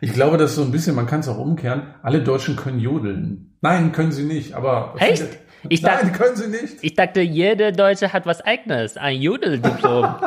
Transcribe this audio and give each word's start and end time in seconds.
Ich 0.00 0.12
glaube, 0.12 0.36
das 0.36 0.50
ist 0.50 0.56
so 0.56 0.62
ein 0.62 0.70
bisschen, 0.70 0.94
man 0.94 1.06
kann 1.06 1.20
es 1.20 1.28
auch 1.28 1.38
umkehren. 1.38 1.92
Alle 2.02 2.22
Deutschen 2.22 2.54
können 2.54 2.78
jodeln. 2.78 3.56
Nein, 3.60 3.90
können 3.90 4.12
sie 4.12 4.22
nicht, 4.22 4.54
aber. 4.54 4.94
Echt? 4.98 5.26
Ich 5.68 5.80
dachte, 5.80 6.06
nein, 6.06 6.14
können 6.14 6.36
sie 6.36 6.46
nicht. 6.46 6.76
Ich 6.82 6.94
dachte, 6.94 7.20
jeder 7.20 7.72
Deutsche 7.72 8.12
hat 8.12 8.24
was 8.24 8.40
Eigenes. 8.40 8.96
Ein 8.96 9.20
Jodeldiplom. 9.20 10.04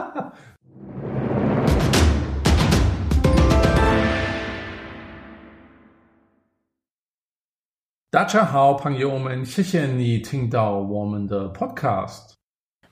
Dacha 8.11 8.51
Hao 8.51 8.75
Pangyom 8.75 9.29
in 9.29 9.45
Chichen 9.45 9.95
Ni 9.95 10.21
Ting 10.21 10.49
Dao, 10.49 10.83
Tingdao 10.83 11.29
the 11.29 11.57
Podcast. 11.57 12.40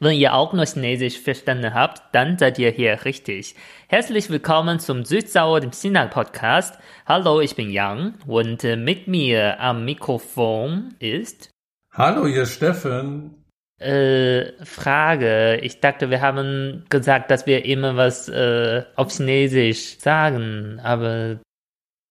Wenn 0.02 0.18
ihr 0.18 0.34
auch 0.34 0.54
nur 0.54 0.66
Chinesisch 0.66 1.20
verstanden 1.20 1.74
habt, 1.74 2.02
dann 2.14 2.38
seid 2.38 2.58
ihr 2.58 2.72
hier 2.72 3.04
richtig. 3.04 3.56
Herzlich 3.90 4.30
willkommen 4.30 4.80
zum 4.80 5.04
Südsauer 5.04 5.60
dem 5.60 5.74
China 5.74 6.06
Podcast. 6.06 6.80
Hallo, 7.06 7.42
ich 7.42 7.58
bin 7.58 7.70
Yang 7.70 8.14
und 8.26 8.64
äh, 8.64 8.78
mit 8.78 9.10
mir 9.10 9.60
am 9.60 9.84
Mikrofon 9.84 10.96
ist. 11.00 11.50
Hallo, 11.92 12.26
hier 12.28 12.46
Steffen. 12.46 13.43
Äh, 13.78 14.54
Frage. 14.64 15.57
Ich 15.57 15.82
dachte, 15.82 16.10
wir 16.10 16.21
haben 16.21 16.86
gesagt, 16.88 17.29
dass 17.29 17.46
wir 17.46 17.66
immer 17.66 17.98
was 17.98 18.29
äh, 18.29 18.84
auf 18.96 19.12
Chinesisch 19.12 20.00
sagen, 20.00 20.79
aber 20.82 21.40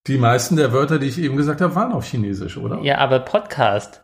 die 0.07 0.19
meisten 0.19 0.57
der 0.57 0.73
Wörter, 0.73 0.99
die 0.99 1.07
ich 1.07 1.19
eben 1.19 1.39
gesagt 1.39 1.63
habe, 1.63 1.75
waren 1.75 1.93
auf 1.93 2.05
Chinesisch, 2.05 2.59
oder? 2.59 2.83
Ja, 2.83 2.99
aber 2.99 3.21
Podcast. 3.21 4.03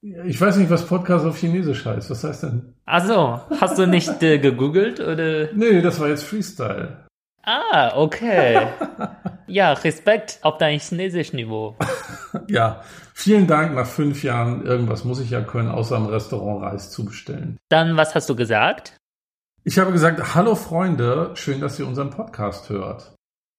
Ich 0.00 0.40
weiß 0.40 0.56
nicht, 0.58 0.70
was 0.70 0.86
Podcast 0.86 1.26
auf 1.26 1.36
Chinesisch 1.36 1.84
heißt. 1.84 2.10
Was 2.10 2.22
heißt 2.22 2.44
denn? 2.44 2.74
Also, 2.84 3.40
hast 3.60 3.78
du 3.78 3.86
nicht 3.86 4.22
äh, 4.22 4.38
gegoogelt 4.38 5.00
oder? 5.00 5.52
Nee, 5.54 5.82
das 5.82 5.98
war 5.98 6.08
jetzt 6.08 6.22
Freestyle. 6.24 7.04
Ah, 7.42 7.96
okay. 7.96 8.68
ja, 9.48 9.72
Respekt 9.72 10.38
auf 10.42 10.58
dein 10.58 10.78
Chinesisch-Niveau. 10.78 11.76
ja, 12.48 12.82
vielen 13.12 13.48
Dank. 13.48 13.74
Nach 13.74 13.86
fünf 13.86 14.22
Jahren 14.22 14.64
irgendwas 14.64 15.04
muss 15.04 15.20
ich 15.20 15.30
ja 15.30 15.40
können, 15.40 15.68
außer 15.68 15.96
im 15.96 16.06
Restaurant 16.06 16.62
Reis 16.62 16.90
zubestellen. 16.90 17.56
Dann, 17.68 17.96
was 17.96 18.14
hast 18.14 18.28
du 18.28 18.36
gesagt? 18.36 18.96
Ich 19.64 19.78
habe 19.78 19.90
gesagt, 19.90 20.34
hallo 20.34 20.54
Freunde, 20.54 21.32
schön, 21.34 21.60
dass 21.60 21.78
ihr 21.78 21.86
unseren 21.88 22.10
Podcast 22.10 22.68
hört. 22.68 23.14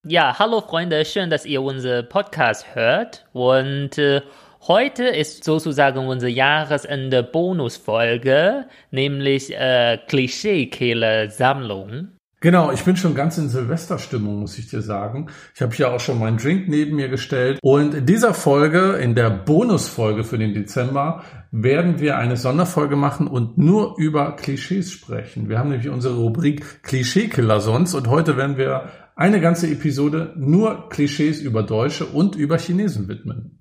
Ja, 0.07 0.39
hallo 0.39 0.61
Freunde, 0.61 1.03
schön, 1.03 1.29
dass 1.29 1.45
ihr 1.45 1.61
unseren 1.61 2.07
Podcast 2.07 2.73
hört. 2.75 3.27
Und 3.33 3.97
äh, 3.97 4.21
heute 4.69 5.03
ist 5.03 5.43
sozusagen 5.43 6.07
unsere 6.07 6.31
Jahresende-Bonusfolge, 6.31 8.67
nämlich 8.91 9.53
äh, 9.53 9.97
Klischee-Killer-Sammlung. 10.07 12.13
Genau, 12.41 12.71
ich 12.71 12.85
bin 12.85 12.95
schon 12.95 13.15
ganz 13.15 13.37
in 13.37 13.49
Silvesterstimmung, 13.49 14.39
muss 14.39 14.57
ich 14.57 14.69
dir 14.69 14.81
sagen. 14.81 15.27
Ich 15.53 15.61
habe 15.61 15.75
hier 15.75 15.91
auch 15.91 15.99
schon 15.99 16.19
meinen 16.19 16.37
Drink 16.37 16.69
neben 16.69 16.95
mir 16.95 17.09
gestellt. 17.09 17.59
Und 17.61 17.93
in 17.93 18.05
dieser 18.05 18.33
Folge, 18.33 18.93
in 18.93 19.13
der 19.13 19.29
Bonusfolge 19.29 20.23
für 20.23 20.37
den 20.37 20.53
Dezember, 20.53 21.25
werden 21.51 21.99
wir 21.99 22.17
eine 22.17 22.37
Sonderfolge 22.37 22.95
machen 22.95 23.27
und 23.27 23.57
nur 23.57 23.95
über 23.97 24.37
Klischees 24.37 24.89
sprechen. 24.89 25.49
Wir 25.49 25.59
haben 25.59 25.69
nämlich 25.69 25.89
unsere 25.89 26.15
Rubrik 26.15 26.81
Klischeekiller 26.83 27.59
sonst 27.59 27.93
und 27.93 28.07
heute 28.07 28.37
werden 28.37 28.55
wir 28.55 28.89
eine 29.17 29.41
ganze 29.41 29.67
Episode 29.67 30.33
nur 30.37 30.87
Klischees 30.87 31.41
über 31.41 31.63
Deutsche 31.63 32.05
und 32.05 32.37
über 32.37 32.57
Chinesen 32.57 33.09
widmen. 33.09 33.58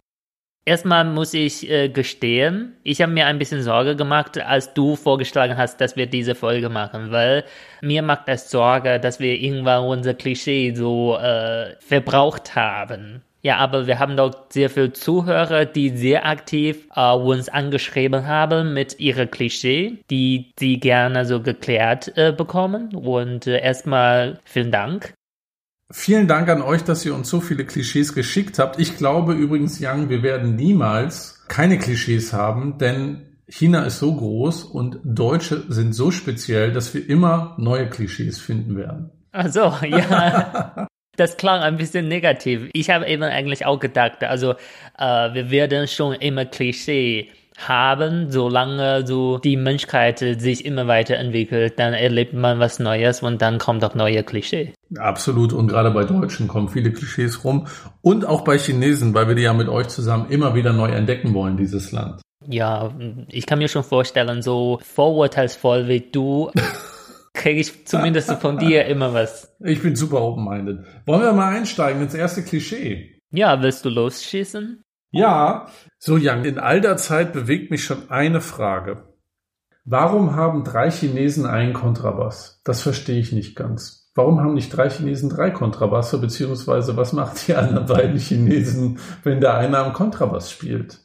Erstmal 0.68 1.06
muss 1.06 1.32
ich 1.32 1.70
äh, 1.70 1.88
gestehen, 1.88 2.76
ich 2.82 3.00
habe 3.00 3.10
mir 3.10 3.24
ein 3.24 3.38
bisschen 3.38 3.62
Sorge 3.62 3.96
gemacht, 3.96 4.36
als 4.38 4.74
du 4.74 4.96
vorgeschlagen 4.96 5.56
hast, 5.56 5.80
dass 5.80 5.96
wir 5.96 6.04
diese 6.04 6.34
Folge 6.34 6.68
machen, 6.68 7.10
weil 7.10 7.44
mir 7.80 8.02
macht 8.02 8.24
es 8.26 8.50
Sorge, 8.50 9.00
dass 9.00 9.18
wir 9.18 9.40
irgendwann 9.40 9.84
unser 9.84 10.12
Klischee 10.12 10.74
so 10.74 11.16
äh, 11.16 11.74
verbraucht 11.80 12.54
haben. 12.54 13.22
Ja, 13.40 13.56
aber 13.56 13.86
wir 13.86 13.98
haben 13.98 14.18
doch 14.18 14.34
sehr 14.50 14.68
viele 14.68 14.92
Zuhörer, 14.92 15.64
die 15.64 15.88
sehr 15.88 16.26
aktiv 16.26 16.86
äh, 16.94 17.14
uns 17.14 17.48
angeschrieben 17.48 18.26
haben 18.26 18.74
mit 18.74 19.00
ihrer 19.00 19.24
Klischee, 19.24 19.96
die 20.10 20.52
sie 20.58 20.78
gerne 20.80 21.24
so 21.24 21.40
geklärt 21.40 22.12
äh, 22.18 22.30
bekommen. 22.30 22.94
Und 22.94 23.46
äh, 23.46 23.58
erstmal 23.62 24.38
vielen 24.44 24.70
Dank. 24.70 25.14
Vielen 25.90 26.28
Dank 26.28 26.50
an 26.50 26.60
euch, 26.60 26.84
dass 26.84 27.06
ihr 27.06 27.14
uns 27.14 27.30
so 27.30 27.40
viele 27.40 27.64
Klischees 27.64 28.14
geschickt 28.14 28.58
habt. 28.58 28.78
Ich 28.78 28.98
glaube 28.98 29.32
übrigens, 29.32 29.80
Young, 29.80 30.10
wir 30.10 30.22
werden 30.22 30.54
niemals 30.54 31.46
keine 31.48 31.78
Klischees 31.78 32.34
haben, 32.34 32.76
denn 32.76 33.38
China 33.48 33.84
ist 33.84 33.98
so 33.98 34.14
groß 34.14 34.64
und 34.64 35.00
Deutsche 35.02 35.64
sind 35.72 35.94
so 35.94 36.10
speziell, 36.10 36.72
dass 36.72 36.92
wir 36.92 37.08
immer 37.08 37.54
neue 37.56 37.88
Klischees 37.88 38.38
finden 38.38 38.76
werden. 38.76 39.10
Ach 39.32 39.48
so, 39.48 39.72
ja. 39.86 40.86
Das 41.16 41.38
klang 41.38 41.62
ein 41.62 41.78
bisschen 41.78 42.06
negativ. 42.06 42.68
Ich 42.74 42.90
habe 42.90 43.06
eben 43.06 43.22
eigentlich 43.22 43.64
auch 43.64 43.80
gedacht, 43.80 44.22
also 44.22 44.52
äh, 44.98 45.32
wir 45.32 45.50
werden 45.50 45.88
schon 45.88 46.12
immer 46.12 46.44
Klischee 46.44 47.30
haben, 47.58 48.30
solange 48.30 49.06
so 49.06 49.38
die 49.38 49.56
Menschheit 49.56 50.18
sich 50.18 50.64
immer 50.64 50.86
weiterentwickelt, 50.86 51.78
dann 51.78 51.92
erlebt 51.92 52.32
man 52.32 52.60
was 52.60 52.78
Neues 52.78 53.22
und 53.22 53.42
dann 53.42 53.58
kommt 53.58 53.84
auch 53.84 53.94
neue 53.94 54.22
Klischee. 54.22 54.72
Absolut. 54.96 55.52
Und 55.52 55.68
gerade 55.68 55.90
bei 55.90 56.04
Deutschen 56.04 56.48
kommen 56.48 56.68
viele 56.68 56.92
Klischees 56.92 57.44
rum. 57.44 57.66
Und 58.00 58.24
auch 58.24 58.42
bei 58.42 58.58
Chinesen, 58.58 59.12
weil 59.12 59.28
wir 59.28 59.34
die 59.34 59.42
ja 59.42 59.52
mit 59.52 59.68
euch 59.68 59.88
zusammen 59.88 60.30
immer 60.30 60.54
wieder 60.54 60.72
neu 60.72 60.90
entdecken 60.90 61.34
wollen, 61.34 61.56
dieses 61.56 61.92
Land. 61.92 62.22
Ja, 62.46 62.94
ich 63.28 63.46
kann 63.46 63.58
mir 63.58 63.68
schon 63.68 63.84
vorstellen, 63.84 64.42
so 64.42 64.78
vorurteilsvoll 64.82 65.88
wie 65.88 66.00
du 66.00 66.50
kriege 67.34 67.60
ich 67.60 67.86
zumindest 67.86 68.32
von 68.34 68.58
dir 68.58 68.86
immer 68.86 69.12
was. 69.12 69.54
Ich 69.60 69.82
bin 69.82 69.96
super 69.96 70.22
open-minded. 70.22 70.84
Wollen 71.06 71.22
wir 71.22 71.32
mal 71.32 71.54
einsteigen 71.54 72.02
ins 72.02 72.14
erste 72.14 72.42
Klischee? 72.42 73.20
Ja, 73.30 73.60
willst 73.60 73.84
du 73.84 73.90
losschießen? 73.90 74.82
Ja, 75.10 75.68
so 75.98 76.16
Jan, 76.16 76.44
in 76.44 76.58
all 76.58 76.80
der 76.80 76.96
Zeit 76.98 77.32
bewegt 77.32 77.70
mich 77.70 77.84
schon 77.84 78.10
eine 78.10 78.40
Frage. 78.40 79.04
Warum 79.84 80.36
haben 80.36 80.64
drei 80.64 80.90
Chinesen 80.90 81.46
einen 81.46 81.72
Kontrabass? 81.72 82.60
Das 82.62 82.82
verstehe 82.82 83.18
ich 83.18 83.32
nicht 83.32 83.56
ganz. 83.56 84.10
Warum 84.14 84.40
haben 84.40 84.52
nicht 84.52 84.68
drei 84.68 84.90
Chinesen 84.90 85.30
drei 85.30 85.50
Kontrabasse, 85.50 86.18
beziehungsweise 86.18 86.96
was 86.96 87.14
macht 87.14 87.48
die 87.48 87.54
anderen 87.54 87.86
beiden 87.86 88.18
Chinesen, 88.18 88.98
wenn 89.22 89.40
der 89.40 89.56
eine 89.56 89.78
am 89.78 89.94
Kontrabass 89.94 90.50
spielt? 90.50 90.98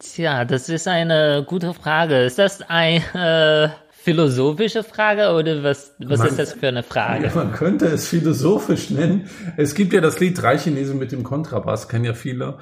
Tja, 0.00 0.44
das 0.44 0.68
ist 0.68 0.88
eine 0.88 1.44
gute 1.46 1.74
Frage. 1.74 2.24
Ist 2.24 2.38
das 2.38 2.62
ein 2.62 3.02
äh, 3.14 3.68
philosophische 4.02 4.84
Frage 4.84 5.32
oder 5.32 5.62
was, 5.62 5.94
was 5.98 6.18
man, 6.18 6.28
ist 6.28 6.38
das 6.38 6.52
für 6.52 6.68
eine 6.68 6.82
Frage? 6.82 7.30
Man 7.34 7.52
könnte 7.52 7.86
es 7.86 8.08
philosophisch 8.08 8.90
nennen. 8.90 9.28
Es 9.56 9.74
gibt 9.74 9.92
ja 9.92 10.00
das 10.00 10.20
Lied 10.20 10.40
Drei 10.40 10.56
Chinesen 10.56 10.98
mit 10.98 11.12
dem 11.12 11.24
Kontrabass, 11.24 11.88
kennen 11.88 12.04
ja 12.04 12.14
viele. 12.14 12.58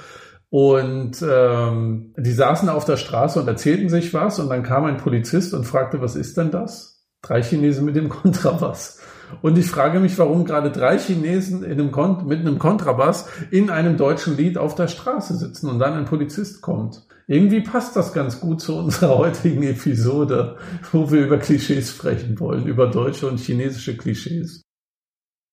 Und 0.48 1.22
ähm, 1.28 2.14
die 2.16 2.32
saßen 2.32 2.68
auf 2.68 2.84
der 2.84 2.96
Straße 2.96 3.40
und 3.40 3.48
erzählten 3.48 3.88
sich 3.88 4.14
was 4.14 4.38
und 4.38 4.48
dann 4.48 4.62
kam 4.62 4.84
ein 4.84 4.96
Polizist 4.96 5.54
und 5.54 5.64
fragte, 5.64 6.00
was 6.00 6.16
ist 6.16 6.36
denn 6.36 6.50
das? 6.50 7.06
Drei 7.22 7.42
Chinesen 7.42 7.84
mit 7.84 7.96
dem 7.96 8.08
Kontrabass. 8.22 8.95
Und 9.42 9.58
ich 9.58 9.66
frage 9.66 10.00
mich, 10.00 10.18
warum 10.18 10.44
gerade 10.44 10.70
drei 10.70 10.98
Chinesen 10.98 11.62
in 11.62 11.72
einem 11.72 12.26
mit 12.26 12.40
einem 12.40 12.58
Kontrabass 12.58 13.28
in 13.50 13.70
einem 13.70 13.96
deutschen 13.96 14.36
Lied 14.36 14.58
auf 14.58 14.74
der 14.74 14.88
Straße 14.88 15.36
sitzen 15.36 15.68
und 15.68 15.78
dann 15.78 15.94
ein 15.94 16.04
Polizist 16.04 16.62
kommt. 16.62 17.06
Irgendwie 17.28 17.60
passt 17.60 17.96
das 17.96 18.12
ganz 18.12 18.40
gut 18.40 18.60
zu 18.60 18.76
unserer 18.76 19.18
heutigen 19.18 19.62
Episode, 19.62 20.56
wo 20.92 21.10
wir 21.10 21.26
über 21.26 21.38
Klischees 21.38 21.90
sprechen 21.90 22.38
wollen, 22.38 22.66
über 22.66 22.86
deutsche 22.86 23.26
und 23.26 23.40
chinesische 23.40 23.96
Klischees. 23.96 24.65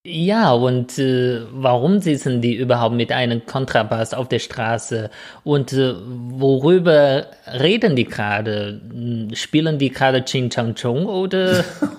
Ja, 0.06 0.52
und 0.52 0.98
äh, 0.98 1.40
warum 1.50 2.00
sitzen 2.00 2.42
die 2.42 2.56
überhaupt 2.56 2.94
mit 2.94 3.10
einem 3.10 3.46
Kontrabass 3.46 4.12
auf 4.12 4.28
der 4.28 4.38
Straße? 4.38 5.08
Und 5.44 5.72
äh, 5.72 5.94
worüber 6.04 7.24
reden 7.46 7.96
die 7.96 8.04
gerade? 8.04 8.82
Spielen 9.32 9.78
die 9.78 9.88
gerade 9.88 10.22
Ching 10.26 10.50
Chang 10.50 10.74
Chung 10.74 11.06
oder 11.06 11.64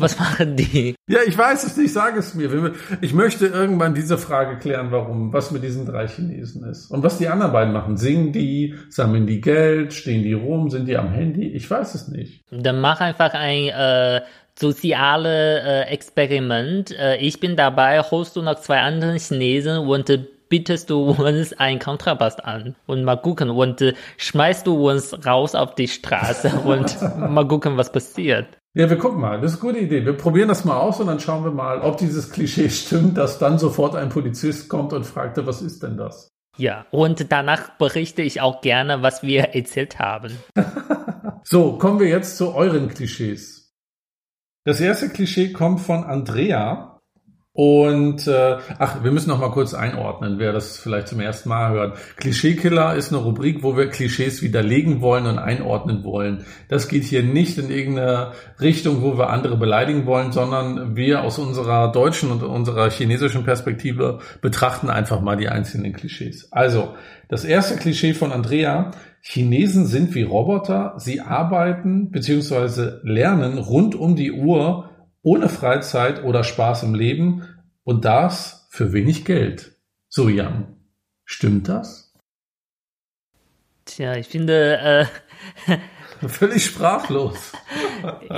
was 0.00 0.18
machen 0.18 0.56
die? 0.56 0.96
Ja, 1.06 1.20
ich 1.24 1.38
weiß 1.38 1.62
es 1.62 1.76
nicht, 1.76 1.92
sag 1.92 2.16
es 2.16 2.34
mir. 2.34 2.72
Ich 3.00 3.14
möchte 3.14 3.46
irgendwann 3.46 3.94
diese 3.94 4.18
Frage 4.18 4.58
klären, 4.58 4.90
warum, 4.90 5.32
was 5.32 5.52
mit 5.52 5.62
diesen 5.62 5.86
drei 5.86 6.08
Chinesen 6.08 6.64
ist. 6.68 6.90
Und 6.90 7.04
was 7.04 7.18
die 7.18 7.28
anderen 7.28 7.52
beiden 7.52 7.72
machen. 7.72 7.96
Singen 7.96 8.32
die, 8.32 8.74
sammeln 8.88 9.28
die 9.28 9.40
Geld, 9.40 9.92
stehen 9.92 10.24
die 10.24 10.32
rum, 10.32 10.70
sind 10.70 10.88
die 10.88 10.96
am 10.96 11.12
Handy? 11.12 11.46
Ich 11.52 11.70
weiß 11.70 11.94
es 11.94 12.08
nicht. 12.08 12.42
Dann 12.50 12.80
mach 12.80 13.00
einfach 13.00 13.32
ein 13.34 13.68
äh, 13.68 14.22
soziale 14.58 15.60
äh, 15.60 15.92
Experiment. 15.92 16.90
Äh, 16.90 17.16
ich 17.16 17.40
bin 17.40 17.56
dabei, 17.56 18.00
holst 18.00 18.36
du 18.36 18.42
noch 18.42 18.60
zwei 18.60 18.80
andere 18.80 19.16
Chinesen 19.18 19.78
und 19.78 20.10
äh, 20.10 20.24
bietest 20.48 20.90
du 20.90 21.10
uns 21.10 21.52
einen 21.54 21.78
Kontrabass 21.78 22.38
an 22.38 22.76
und 22.86 23.04
mal 23.04 23.16
gucken 23.16 23.50
und 23.50 23.80
äh, 23.80 23.94
schmeißt 24.18 24.66
du 24.66 24.88
uns 24.88 25.26
raus 25.26 25.54
auf 25.54 25.74
die 25.74 25.88
Straße 25.88 26.48
und 26.64 26.96
mal 27.18 27.46
gucken, 27.48 27.76
was 27.76 27.90
passiert. 27.90 28.46
Ja, 28.76 28.90
wir 28.90 28.98
gucken 28.98 29.20
mal. 29.20 29.40
Das 29.40 29.52
ist 29.52 29.62
eine 29.62 29.72
gute 29.72 29.84
Idee. 29.84 30.04
Wir 30.04 30.14
probieren 30.14 30.48
das 30.48 30.64
mal 30.64 30.76
aus 30.76 30.98
und 30.98 31.06
dann 31.06 31.20
schauen 31.20 31.44
wir 31.44 31.52
mal, 31.52 31.80
ob 31.80 31.96
dieses 31.96 32.30
Klischee 32.30 32.68
stimmt, 32.70 33.16
dass 33.16 33.38
dann 33.38 33.58
sofort 33.58 33.94
ein 33.94 34.08
Polizist 34.08 34.68
kommt 34.68 34.92
und 34.92 35.04
fragte, 35.04 35.46
was 35.46 35.62
ist 35.62 35.82
denn 35.84 35.96
das? 35.96 36.32
Ja, 36.56 36.86
und 36.90 37.32
danach 37.32 37.70
berichte 37.78 38.22
ich 38.22 38.40
auch 38.40 38.60
gerne, 38.60 39.02
was 39.02 39.22
wir 39.22 39.54
erzählt 39.54 39.98
haben. 39.98 40.36
so, 41.44 41.78
kommen 41.78 42.00
wir 42.00 42.08
jetzt 42.08 42.36
zu 42.36 42.54
euren 42.54 42.88
Klischees. 42.88 43.53
Das 44.64 44.80
erste 44.80 45.10
Klischee 45.10 45.52
kommt 45.52 45.80
von 45.80 46.04
Andrea. 46.04 46.90
Und 47.56 48.26
äh, 48.26 48.56
ach, 48.80 49.04
wir 49.04 49.12
müssen 49.12 49.28
noch 49.28 49.38
mal 49.38 49.52
kurz 49.52 49.74
einordnen, 49.74 50.40
wer 50.40 50.52
das 50.52 50.76
vielleicht 50.76 51.06
zum 51.06 51.20
ersten 51.20 51.50
Mal 51.50 51.70
hört. 51.70 51.98
Klischeekiller 52.16 52.96
ist 52.96 53.12
eine 53.12 53.22
Rubrik, 53.22 53.62
wo 53.62 53.76
wir 53.76 53.90
Klischees 53.90 54.42
widerlegen 54.42 55.02
wollen 55.02 55.26
und 55.26 55.38
einordnen 55.38 56.02
wollen. 56.02 56.46
Das 56.68 56.88
geht 56.88 57.04
hier 57.04 57.22
nicht 57.22 57.56
in 57.58 57.70
irgendeine 57.70 58.32
Richtung, 58.60 59.02
wo 59.02 59.16
wir 59.16 59.30
andere 59.30 59.56
beleidigen 59.56 60.04
wollen, 60.04 60.32
sondern 60.32 60.96
wir 60.96 61.22
aus 61.22 61.38
unserer 61.38 61.92
deutschen 61.92 62.32
und 62.32 62.42
unserer 62.42 62.90
chinesischen 62.90 63.44
Perspektive 63.44 64.18
betrachten 64.40 64.90
einfach 64.90 65.20
mal 65.20 65.36
die 65.36 65.48
einzelnen 65.48 65.92
Klischees. 65.92 66.48
Also, 66.50 66.96
das 67.28 67.44
erste 67.44 67.76
Klischee 67.76 68.14
von 68.14 68.32
Andrea, 68.32 68.90
Chinesen 69.26 69.86
sind 69.86 70.14
wie 70.14 70.22
Roboter, 70.22 70.94
sie 70.98 71.22
arbeiten 71.22 72.10
bzw. 72.10 72.98
lernen 73.04 73.56
rund 73.56 73.94
um 73.94 74.16
die 74.16 74.32
Uhr 74.32 74.90
ohne 75.22 75.48
Freizeit 75.48 76.22
oder 76.22 76.44
Spaß 76.44 76.82
im 76.82 76.94
Leben 76.94 77.42
und 77.84 78.04
das 78.04 78.68
für 78.70 78.92
wenig 78.92 79.24
Geld. 79.24 79.80
So, 80.10 80.28
Jan, 80.28 80.76
stimmt 81.24 81.68
das? 81.70 82.12
Tja, 83.86 84.14
ich 84.14 84.28
finde, 84.28 85.08
äh, 85.66 85.76
Völlig 86.26 86.64
sprachlos. 86.64 87.52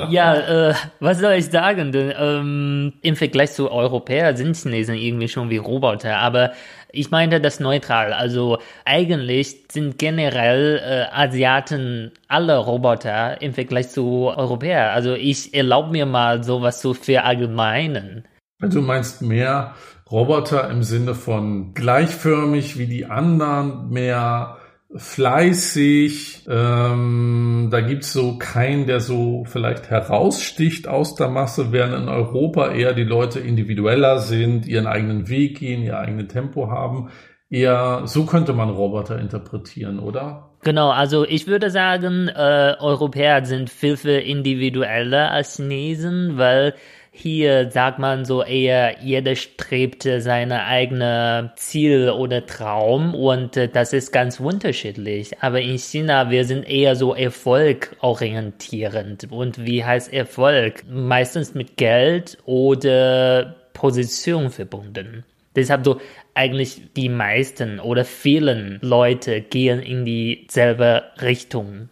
ja, 0.08 0.70
äh, 0.70 0.74
was 1.00 1.18
soll 1.20 1.34
ich 1.34 1.46
sagen? 1.46 1.92
Denn, 1.92 2.12
ähm, 2.18 2.92
Im 3.02 3.16
Vergleich 3.16 3.52
zu 3.52 3.70
Europäern 3.70 4.36
sind 4.36 4.56
Chinesen 4.56 4.96
irgendwie 4.96 5.28
schon 5.28 5.50
wie 5.50 5.58
Roboter, 5.58 6.18
aber 6.18 6.52
ich 6.92 7.10
meinte 7.10 7.40
das 7.40 7.60
neutral. 7.60 8.12
Also 8.12 8.58
eigentlich 8.84 9.64
sind 9.70 9.98
generell 9.98 10.80
äh, 10.82 11.14
Asiaten 11.14 12.12
alle 12.28 12.56
Roboter 12.58 13.40
im 13.42 13.52
Vergleich 13.52 13.90
zu 13.90 14.32
Europäern. 14.34 14.94
Also 14.94 15.14
ich 15.14 15.54
erlaube 15.54 15.90
mir 15.90 16.06
mal 16.06 16.42
sowas 16.42 16.80
zu 16.80 16.94
verallgemeinen. 16.94 18.24
Also 18.60 18.80
du 18.80 18.86
meinst 18.86 19.22
mehr 19.22 19.74
Roboter 20.10 20.70
im 20.70 20.82
Sinne 20.82 21.14
von 21.14 21.74
gleichförmig 21.74 22.78
wie 22.78 22.86
die 22.86 23.06
anderen, 23.06 23.90
mehr 23.90 24.56
fleißig. 24.94 26.46
Ähm, 26.48 27.68
da 27.70 27.80
gibt's 27.80 28.12
so 28.12 28.38
keinen, 28.38 28.86
der 28.86 29.00
so 29.00 29.44
vielleicht 29.46 29.90
heraussticht 29.90 30.88
aus 30.88 31.14
der 31.14 31.28
Masse, 31.28 31.72
während 31.72 31.94
in 31.94 32.08
Europa 32.08 32.70
eher 32.70 32.92
die 32.92 33.04
Leute 33.04 33.40
individueller 33.40 34.18
sind, 34.18 34.66
ihren 34.66 34.86
eigenen 34.86 35.28
Weg 35.28 35.58
gehen, 35.58 35.82
ihr 35.82 35.98
eigenes 35.98 36.28
Tempo 36.28 36.70
haben. 36.70 37.10
Eher 37.48 38.02
so 38.06 38.26
könnte 38.26 38.52
man 38.52 38.70
Roboter 38.70 39.18
interpretieren, 39.18 40.00
oder? 40.00 40.50
Genau, 40.62 40.90
also 40.90 41.24
ich 41.24 41.46
würde 41.46 41.70
sagen, 41.70 42.28
äh, 42.28 42.74
Europäer 42.80 43.44
sind 43.44 43.70
viel, 43.70 43.96
viel 43.96 44.18
individueller 44.18 45.30
als 45.30 45.56
Chinesen, 45.56 46.38
weil 46.38 46.74
hier 47.16 47.70
sagt 47.70 47.98
man 47.98 48.26
so 48.26 48.42
eher, 48.42 49.02
jeder 49.02 49.36
strebt 49.36 50.02
seine 50.02 50.66
eigene 50.66 51.52
Ziel 51.56 52.10
oder 52.10 52.44
Traum 52.44 53.14
und 53.14 53.56
äh, 53.56 53.68
das 53.68 53.94
ist 53.94 54.12
ganz 54.12 54.38
unterschiedlich. 54.38 55.30
Aber 55.40 55.60
in 55.60 55.78
China, 55.78 56.30
wir 56.30 56.44
sind 56.44 56.68
eher 56.68 56.94
so 56.94 57.14
erfolgorientierend. 57.14 59.32
Und 59.32 59.64
wie 59.64 59.82
heißt 59.82 60.12
Erfolg? 60.12 60.84
Meistens 60.90 61.54
mit 61.54 61.78
Geld 61.78 62.36
oder 62.44 63.56
Position 63.72 64.50
verbunden. 64.50 65.24
Deshalb 65.56 65.86
so 65.86 66.00
eigentlich 66.34 66.82
die 66.96 67.08
meisten 67.08 67.80
oder 67.80 68.04
vielen 68.04 68.78
Leute 68.82 69.40
gehen 69.40 69.80
in 69.80 70.04
dieselbe 70.04 71.04
Richtung. 71.22 71.88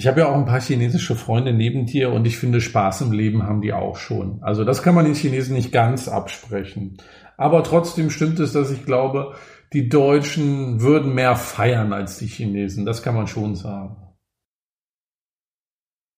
Ich 0.00 0.06
habe 0.06 0.20
ja 0.20 0.28
auch 0.30 0.34
ein 0.34 0.46
paar 0.46 0.62
chinesische 0.62 1.14
Freunde 1.14 1.52
neben 1.52 1.84
dir 1.84 2.10
und 2.10 2.26
ich 2.26 2.38
finde, 2.38 2.62
Spaß 2.62 3.02
im 3.02 3.12
Leben 3.12 3.42
haben 3.42 3.60
die 3.60 3.74
auch 3.74 3.96
schon. 3.96 4.42
Also 4.42 4.64
das 4.64 4.82
kann 4.82 4.94
man 4.94 5.04
den 5.04 5.12
Chinesen 5.12 5.54
nicht 5.54 5.72
ganz 5.72 6.08
absprechen. 6.08 6.96
Aber 7.36 7.62
trotzdem 7.62 8.08
stimmt 8.08 8.40
es, 8.40 8.54
dass 8.54 8.70
ich 8.70 8.86
glaube, 8.86 9.34
die 9.74 9.90
Deutschen 9.90 10.80
würden 10.80 11.14
mehr 11.14 11.36
feiern 11.36 11.92
als 11.92 12.16
die 12.16 12.28
Chinesen. 12.28 12.86
Das 12.86 13.02
kann 13.02 13.14
man 13.14 13.26
schon 13.26 13.56
sagen. 13.56 13.94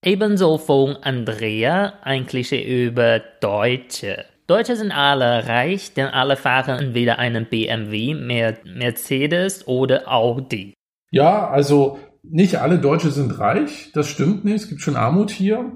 Ebenso 0.04 0.58
von 0.58 0.94
Andrea 1.02 1.94
ein 2.04 2.24
Klischee 2.24 2.86
über 2.86 3.18
Deutsche. 3.40 4.26
Deutsche 4.46 4.76
sind 4.76 4.92
alle 4.92 5.48
reich, 5.48 5.92
denn 5.92 6.06
alle 6.06 6.36
fahren 6.36 6.78
entweder 6.78 7.18
einen 7.18 7.46
BMW, 7.46 8.14
Mercedes 8.14 9.66
oder 9.66 10.06
Audi. 10.06 10.72
Ja, 11.10 11.48
also 11.48 11.98
nicht 12.22 12.56
alle 12.56 12.78
Deutsche 12.78 13.10
sind 13.10 13.38
reich, 13.38 13.90
das 13.94 14.08
stimmt 14.08 14.44
nicht, 14.44 14.56
es 14.56 14.68
gibt 14.68 14.80
schon 14.80 14.96
Armut 14.96 15.30
hier. 15.30 15.72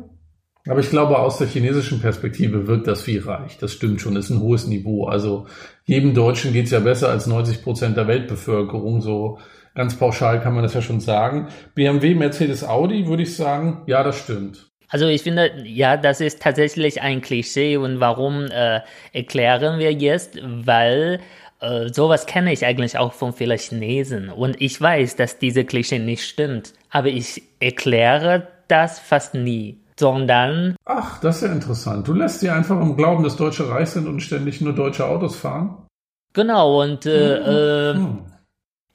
Aber 0.68 0.80
ich 0.80 0.90
glaube, 0.90 1.18
aus 1.18 1.38
der 1.38 1.46
chinesischen 1.46 2.00
Perspektive 2.00 2.66
wirkt 2.66 2.88
das 2.88 3.06
wie 3.06 3.18
reich. 3.18 3.56
Das 3.58 3.72
stimmt 3.72 4.00
schon, 4.00 4.16
ist 4.16 4.30
ein 4.30 4.40
hohes 4.40 4.66
Niveau. 4.66 5.06
Also 5.06 5.46
jedem 5.84 6.12
Deutschen 6.12 6.52
geht's 6.52 6.72
ja 6.72 6.80
besser 6.80 7.08
als 7.08 7.28
90 7.28 7.62
Prozent 7.62 7.96
der 7.96 8.08
Weltbevölkerung. 8.08 9.00
So 9.00 9.38
ganz 9.76 9.96
pauschal 9.96 10.40
kann 10.40 10.54
man 10.54 10.64
das 10.64 10.74
ja 10.74 10.82
schon 10.82 11.00
sagen. 11.00 11.48
BMW, 11.76 12.16
Mercedes, 12.16 12.64
Audi 12.64 13.06
würde 13.06 13.22
ich 13.22 13.36
sagen, 13.36 13.82
ja, 13.86 14.02
das 14.02 14.18
stimmt. 14.18 14.66
Also 14.88 15.06
ich 15.06 15.22
finde, 15.22 15.52
ja, 15.64 15.96
das 15.96 16.20
ist 16.20 16.42
tatsächlich 16.42 17.02
ein 17.02 17.20
Klischee 17.20 17.76
und 17.76 18.00
warum 18.00 18.46
äh, 18.46 18.80
erklären 19.12 19.78
wir 19.78 19.92
jetzt? 19.92 20.38
Weil 20.42 21.20
äh, 21.60 21.92
sowas 21.92 22.26
kenne 22.26 22.52
ich 22.52 22.64
eigentlich 22.64 22.98
auch 22.98 23.12
von 23.12 23.32
vielen 23.32 23.58
Chinesen. 23.58 24.30
Und 24.30 24.60
ich 24.60 24.80
weiß, 24.80 25.16
dass 25.16 25.38
diese 25.38 25.64
Klischee 25.64 25.98
nicht 25.98 26.24
stimmt. 26.24 26.72
Aber 26.90 27.08
ich 27.08 27.42
erkläre 27.60 28.48
das 28.68 28.98
fast 28.98 29.34
nie. 29.34 29.80
Sondern. 29.98 30.76
Ach, 30.84 31.20
das 31.20 31.36
ist 31.36 31.48
ja 31.48 31.52
interessant. 31.52 32.06
Du 32.06 32.12
lässt 32.12 32.40
sie 32.40 32.50
einfach 32.50 32.78
im 32.80 32.96
Glauben, 32.96 33.24
dass 33.24 33.36
Deutsche 33.36 33.70
reich 33.70 33.88
sind 33.88 34.06
und 34.06 34.20
ständig 34.20 34.60
nur 34.60 34.74
deutsche 34.74 35.06
Autos 35.06 35.36
fahren? 35.36 35.86
Genau, 36.34 36.82
und 36.82 37.06
äh, 37.06 37.94
hm. 37.94 38.04
Hm 38.04 38.18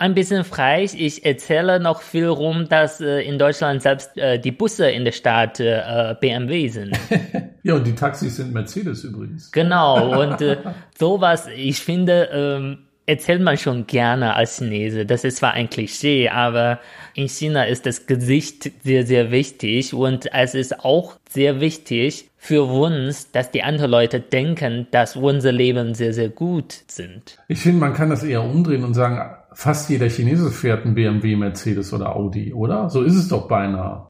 ein 0.01 0.15
bisschen 0.15 0.43
frei. 0.43 0.83
Ich 0.83 1.23
erzähle 1.25 1.79
noch 1.79 2.01
viel 2.01 2.25
rum, 2.25 2.67
dass 2.67 2.99
äh, 3.01 3.21
in 3.21 3.37
Deutschland 3.37 3.83
selbst 3.83 4.17
äh, 4.17 4.39
die 4.39 4.51
Busse 4.51 4.89
in 4.89 5.05
der 5.05 5.11
Stadt 5.11 5.59
äh, 5.59 6.15
BMW 6.19 6.67
sind. 6.69 6.97
ja, 7.63 7.75
und 7.75 7.85
die 7.85 7.95
Taxis 7.95 8.37
sind 8.37 8.53
Mercedes 8.53 9.03
übrigens. 9.03 9.51
Genau, 9.51 10.21
und 10.21 10.41
äh, 10.41 10.57
sowas, 10.99 11.47
ich 11.55 11.79
finde, 11.79 12.29
ähm, 12.31 12.77
erzählt 13.05 13.41
man 13.41 13.57
schon 13.57 13.87
gerne 13.87 14.35
als 14.35 14.57
Chinese. 14.57 15.05
Das 15.05 15.23
ist 15.23 15.37
zwar 15.37 15.53
ein 15.53 15.69
Klischee, 15.69 16.29
aber 16.29 16.79
in 17.13 17.27
China 17.27 17.63
ist 17.63 17.85
das 17.85 18.05
Gesicht 18.05 18.71
sehr, 18.83 19.05
sehr 19.05 19.31
wichtig 19.31 19.93
und 19.93 20.33
es 20.33 20.55
ist 20.55 20.83
auch 20.83 21.17
sehr 21.29 21.59
wichtig 21.59 22.29
für 22.37 22.63
uns, 22.63 23.31
dass 23.31 23.51
die 23.51 23.63
anderen 23.63 23.91
Leute 23.91 24.19
denken, 24.19 24.87
dass 24.91 25.15
unser 25.15 25.51
Leben 25.51 25.93
sehr, 25.93 26.13
sehr 26.13 26.29
gut 26.29 26.83
sind. 26.87 27.37
Ich 27.47 27.59
finde, 27.59 27.79
man 27.79 27.93
kann 27.93 28.09
das 28.09 28.23
eher 28.23 28.43
umdrehen 28.43 28.83
und 28.83 28.93
sagen, 28.93 29.19
fast 29.53 29.89
jeder 29.89 30.09
Chinese 30.09 30.49
fährt 30.49 30.85
ein 30.85 30.95
BMW, 30.95 31.35
Mercedes 31.35 31.93
oder 31.93 32.15
Audi, 32.15 32.53
oder? 32.53 32.89
So 32.89 33.03
ist 33.03 33.15
es 33.15 33.27
doch 33.27 33.47
beinahe. 33.47 34.07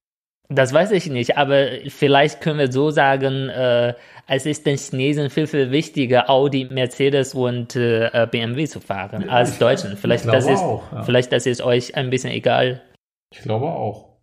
Das 0.53 0.73
weiß 0.73 0.91
ich 0.91 1.09
nicht, 1.09 1.37
aber 1.37 1.67
vielleicht 1.87 2.41
können 2.41 2.59
wir 2.59 2.71
so 2.71 2.91
sagen, 2.91 3.47
äh, 3.47 3.93
es 4.27 4.45
ist 4.45 4.65
den 4.65 4.77
Chinesen 4.77 5.29
viel, 5.29 5.47
viel 5.47 5.71
wichtiger, 5.71 6.29
Audi, 6.29 6.67
Mercedes 6.69 7.33
und 7.33 7.77
äh, 7.77 8.27
BMW 8.29 8.65
zu 8.65 8.81
fahren 8.81 9.29
als 9.29 9.57
Deutschen. 9.59 9.95
Vielleicht 9.95 10.25
das, 10.25 10.47
ist, 10.47 10.59
auch, 10.59 10.91
ja. 10.91 11.03
vielleicht 11.03 11.31
das 11.31 11.45
ist 11.45 11.61
euch 11.61 11.95
ein 11.95 12.09
bisschen 12.09 12.31
egal. 12.31 12.81
Ich 13.31 13.41
glaube 13.41 13.67
auch. 13.67 14.17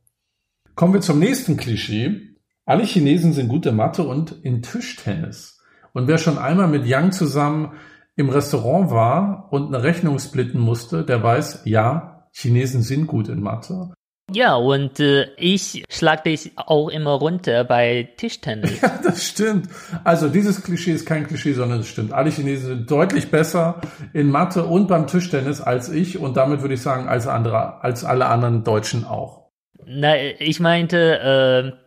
Kommen 0.75 0.93
wir 0.93 1.01
zum 1.01 1.19
nächsten 1.19 1.57
Klischee. 1.57 2.21
Alle 2.67 2.85
Chinesen 2.85 3.33
sind 3.33 3.49
gute 3.49 3.73
Mathe 3.73 4.03
und 4.03 4.33
in 4.43 4.61
Tischtennis. 4.61 5.63
Und 5.95 6.09
wer 6.09 6.19
schon 6.19 6.37
einmal 6.37 6.69
mit 6.69 6.85
Yang 6.85 7.13
zusammen 7.13 7.73
im 8.17 8.29
Restaurant 8.29 8.91
war 8.91 9.49
und 9.51 9.75
eine 9.75 9.83
Rechnung 9.83 10.19
splitten 10.19 10.61
musste, 10.61 11.05
der 11.05 11.23
weiß, 11.23 11.63
ja, 11.65 12.29
Chinesen 12.33 12.83
sind 12.83 13.07
gut 13.07 13.29
in 13.29 13.41
Mathe. 13.41 13.95
Ja, 14.31 14.57
und 14.57 15.01
äh, 15.01 15.29
ich 15.37 15.85
schlag 15.89 16.25
dich 16.25 16.53
auch 16.57 16.89
immer 16.89 17.13
runter 17.13 17.65
bei 17.65 18.09
Tischtennis. 18.17 18.81
Ja, 18.83 18.99
das 19.03 19.25
stimmt. 19.25 19.69
Also 20.05 20.29
dieses 20.29 20.63
Klischee 20.63 20.93
ist 20.93 21.07
kein 21.07 21.27
Klischee, 21.27 21.55
sondern 21.55 21.81
es 21.81 21.89
stimmt. 21.89 22.13
Alle 22.13 22.31
Chinesen 22.31 22.67
sind 22.69 22.91
deutlich 22.91 23.31
besser 23.31 23.81
in 24.13 24.31
Mathe 24.31 24.65
und 24.65 24.87
beim 24.87 25.07
Tischtennis 25.07 25.61
als 25.61 25.89
ich 25.89 26.19
und 26.19 26.37
damit 26.37 26.61
würde 26.61 26.75
ich 26.75 26.83
sagen 26.83 27.09
als 27.09 27.27
andere, 27.27 27.83
als 27.83 28.05
alle 28.05 28.27
anderen 28.27 28.65
Deutschen 28.65 29.05
auch. 29.05 29.49
Na, 29.87 30.15
ich 30.39 30.61
meinte, 30.61 31.73
äh, 31.75 31.79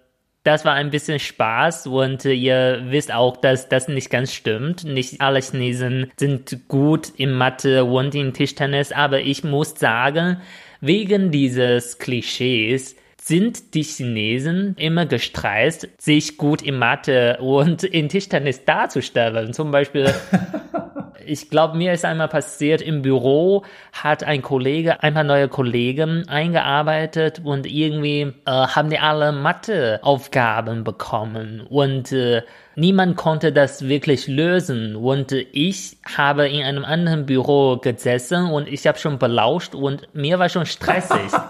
das 0.43 0.65
war 0.65 0.73
ein 0.73 0.89
bisschen 0.89 1.19
Spaß 1.19 1.87
und 1.87 2.25
äh, 2.25 2.33
ihr 2.33 2.85
wisst 2.87 3.13
auch, 3.13 3.37
dass 3.37 3.69
das 3.69 3.87
nicht 3.87 4.09
ganz 4.09 4.33
stimmt. 4.33 4.83
Nicht 4.83 5.21
alle 5.21 5.39
Chinesen 5.39 6.11
sind 6.17 6.67
gut 6.67 7.09
in 7.15 7.31
Mathe 7.31 7.85
und 7.85 8.15
in 8.15 8.33
Tischtennis, 8.33 8.91
aber 8.91 9.21
ich 9.21 9.43
muss 9.43 9.75
sagen, 9.77 10.41
wegen 10.81 11.31
dieses 11.31 11.99
Klischees 11.99 12.95
sind 13.21 13.75
die 13.75 13.83
Chinesen 13.83 14.75
immer 14.79 15.05
gestresst, 15.05 15.87
sich 15.99 16.37
gut 16.37 16.63
in 16.63 16.77
Mathe 16.79 17.37
und 17.39 17.83
in 17.83 18.09
Tischtennis 18.09 18.65
darzustellen. 18.65 19.53
Zum 19.53 19.69
Beispiel 19.69 20.11
Ich 21.25 21.49
glaube, 21.49 21.77
mir 21.77 21.93
ist 21.93 22.05
einmal 22.05 22.27
passiert, 22.27 22.81
im 22.81 23.01
Büro 23.01 23.63
hat 23.93 24.23
ein 24.23 24.41
Kollege 24.41 25.03
ein 25.03 25.13
paar 25.13 25.23
neue 25.23 25.47
Kollegen 25.47 26.27
eingearbeitet 26.27 27.41
und 27.43 27.65
irgendwie 27.65 28.33
äh, 28.45 28.51
haben 28.51 28.89
die 28.89 28.99
alle 28.99 29.31
Matheaufgaben 29.31 30.83
bekommen 30.83 31.61
und 31.69 32.11
äh, 32.11 32.43
niemand 32.75 33.17
konnte 33.17 33.51
das 33.51 33.87
wirklich 33.87 34.27
lösen. 34.27 34.95
Und 34.95 35.31
äh, 35.31 35.45
ich 35.51 35.97
habe 36.17 36.47
in 36.47 36.63
einem 36.63 36.85
anderen 36.85 37.25
Büro 37.25 37.77
gesessen 37.77 38.45
und 38.45 38.67
ich 38.67 38.87
habe 38.87 38.97
schon 38.97 39.19
belauscht 39.19 39.75
und 39.75 40.13
mir 40.13 40.39
war 40.39 40.49
schon 40.49 40.65
stressig. 40.65 41.31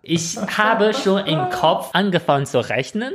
Ich 0.00 0.38
habe 0.56 0.94
schon 0.94 1.26
im 1.26 1.50
Kopf 1.50 1.90
angefangen 1.92 2.46
zu 2.46 2.60
rechnen 2.66 3.12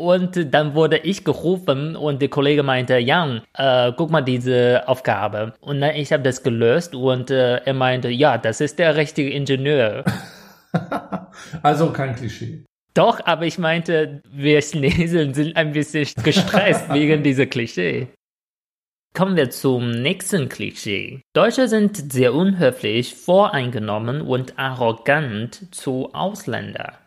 und 0.00 0.54
dann 0.54 0.74
wurde 0.74 0.96
ich 0.98 1.24
gerufen 1.24 1.94
und 1.94 2.22
der 2.22 2.30
Kollege 2.30 2.62
meinte, 2.62 2.96
Jan, 2.96 3.42
äh, 3.54 3.92
guck 3.94 4.10
mal 4.10 4.22
diese 4.22 4.88
Aufgabe. 4.88 5.52
Und 5.60 5.82
dann 5.82 5.94
ich 5.94 6.12
habe 6.12 6.22
das 6.22 6.42
gelöst 6.42 6.94
und 6.94 7.30
äh, 7.30 7.56
er 7.56 7.74
meinte, 7.74 8.08
ja, 8.08 8.38
das 8.38 8.62
ist 8.62 8.78
der 8.78 8.96
richtige 8.96 9.30
Ingenieur. 9.30 10.04
also 11.62 11.90
kein 11.90 12.16
Klischee. 12.16 12.64
Doch, 12.94 13.20
aber 13.24 13.44
ich 13.44 13.58
meinte, 13.58 14.22
wir 14.32 14.60
Chinesen 14.62 15.34
sind 15.34 15.56
ein 15.56 15.72
bisschen 15.72 16.08
gestresst 16.24 16.88
wegen 16.92 17.22
dieser 17.22 17.46
Klischee. 17.46 18.08
Kommen 19.14 19.36
wir 19.36 19.50
zum 19.50 19.90
nächsten 19.90 20.48
Klischee. 20.48 21.20
Deutsche 21.34 21.68
sind 21.68 22.12
sehr 22.12 22.32
unhöflich, 22.32 23.14
voreingenommen 23.14 24.22
und 24.22 24.58
arrogant 24.58 25.74
zu 25.74 26.14
Ausländern. 26.14 26.99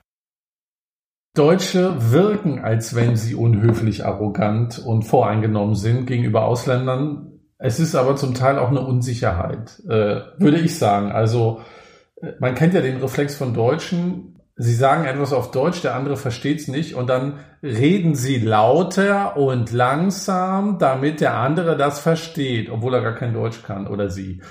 Deutsche 1.33 2.11
wirken, 2.11 2.59
als 2.59 2.95
wenn 2.95 3.15
sie 3.15 3.33
unhöflich, 3.33 4.05
arrogant 4.05 4.77
und 4.77 5.01
voreingenommen 5.03 5.73
sind 5.73 6.05
gegenüber 6.05 6.45
Ausländern. 6.45 7.39
Es 7.57 7.79
ist 7.79 7.95
aber 7.95 8.15
zum 8.15 8.35
Teil 8.35 8.59
auch 8.59 8.69
eine 8.69 8.85
Unsicherheit, 8.85 9.81
äh, 9.87 10.21
würde 10.37 10.59
ich 10.59 10.77
sagen. 10.77 11.11
Also 11.11 11.61
äh, 12.21 12.33
man 12.39 12.53
kennt 12.53 12.75
ja 12.75 12.81
den 12.81 12.97
Reflex 12.97 13.35
von 13.35 13.55
Deutschen. 13.55 14.41
Sie 14.57 14.75
sagen 14.75 15.05
etwas 15.05 15.33
auf 15.33 15.49
Deutsch, 15.49 15.81
der 15.81 15.95
andere 15.95 16.17
versteht 16.17 16.59
es 16.59 16.67
nicht 16.67 16.93
und 16.93 17.07
dann 17.09 17.39
reden 17.63 18.13
sie 18.13 18.37
lauter 18.37 19.35
und 19.35 19.71
langsam, 19.71 20.77
damit 20.77 21.19
der 21.19 21.33
andere 21.37 21.75
das 21.75 21.99
versteht, 21.99 22.69
obwohl 22.69 22.93
er 22.93 23.01
gar 23.01 23.15
kein 23.15 23.33
Deutsch 23.33 23.63
kann 23.63 23.87
oder 23.87 24.11
sie. 24.11 24.41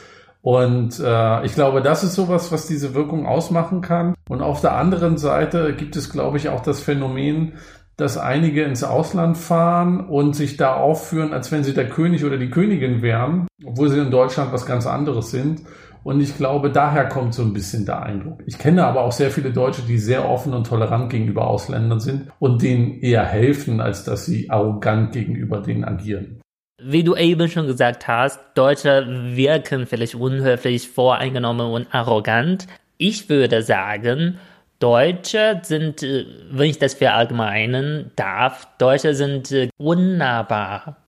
Und 0.42 0.98
äh, 0.98 1.44
ich 1.44 1.54
glaube, 1.54 1.82
das 1.82 2.02
ist 2.02 2.14
sowas, 2.14 2.50
was 2.50 2.66
diese 2.66 2.94
Wirkung 2.94 3.26
ausmachen 3.26 3.80
kann. 3.80 4.14
Und 4.28 4.42
auf 4.42 4.60
der 4.60 4.76
anderen 4.76 5.16
Seite 5.16 5.74
gibt 5.74 5.94
es, 5.94 6.10
glaube 6.10 6.36
ich, 6.36 6.48
auch 6.48 6.60
das 6.60 6.80
Phänomen, 6.80 7.52
dass 7.96 8.18
einige 8.18 8.64
ins 8.64 8.82
Ausland 8.82 9.38
fahren 9.38 10.00
und 10.00 10.34
sich 10.34 10.56
da 10.56 10.74
aufführen, 10.74 11.32
als 11.32 11.52
wenn 11.52 11.62
sie 11.62 11.74
der 11.74 11.88
König 11.88 12.24
oder 12.24 12.38
die 12.38 12.50
Königin 12.50 13.02
wären, 13.02 13.46
obwohl 13.64 13.88
sie 13.88 14.00
in 14.00 14.10
Deutschland 14.10 14.52
was 14.52 14.66
ganz 14.66 14.86
anderes 14.86 15.30
sind. 15.30 15.62
Und 16.02 16.20
ich 16.20 16.36
glaube, 16.36 16.70
daher 16.70 17.08
kommt 17.08 17.34
so 17.34 17.42
ein 17.42 17.52
bisschen 17.52 17.86
der 17.86 18.02
Eindruck. 18.02 18.42
Ich 18.44 18.58
kenne 18.58 18.84
aber 18.84 19.02
auch 19.02 19.12
sehr 19.12 19.30
viele 19.30 19.52
Deutsche, 19.52 19.82
die 19.82 19.98
sehr 19.98 20.28
offen 20.28 20.52
und 20.52 20.66
tolerant 20.66 21.10
gegenüber 21.10 21.46
Ausländern 21.46 22.00
sind 22.00 22.32
und 22.40 22.60
denen 22.62 22.98
eher 23.00 23.24
helfen, 23.24 23.80
als 23.80 24.02
dass 24.02 24.26
sie 24.26 24.50
arrogant 24.50 25.12
gegenüber 25.12 25.60
denen 25.60 25.84
agieren 25.84 26.41
wie 26.84 27.04
du 27.04 27.14
eben 27.16 27.48
schon 27.48 27.66
gesagt 27.66 28.08
hast, 28.08 28.40
Deutsche 28.54 29.06
wirken 29.34 29.86
vielleicht 29.86 30.14
unhöflich, 30.14 30.88
voreingenommen 30.88 31.70
und 31.70 31.94
arrogant. 31.94 32.66
Ich 32.98 33.28
würde 33.28 33.62
sagen, 33.62 34.38
Deutsche 34.78 35.60
sind, 35.62 36.02
äh, 36.02 36.26
wenn 36.50 36.70
ich 36.70 36.78
das 36.78 36.94
verallgemeinern 36.94 38.10
darf, 38.16 38.66
Deutsche 38.78 39.14
sind 39.14 39.52
äh, 39.52 39.68
unnahbar. 39.76 41.06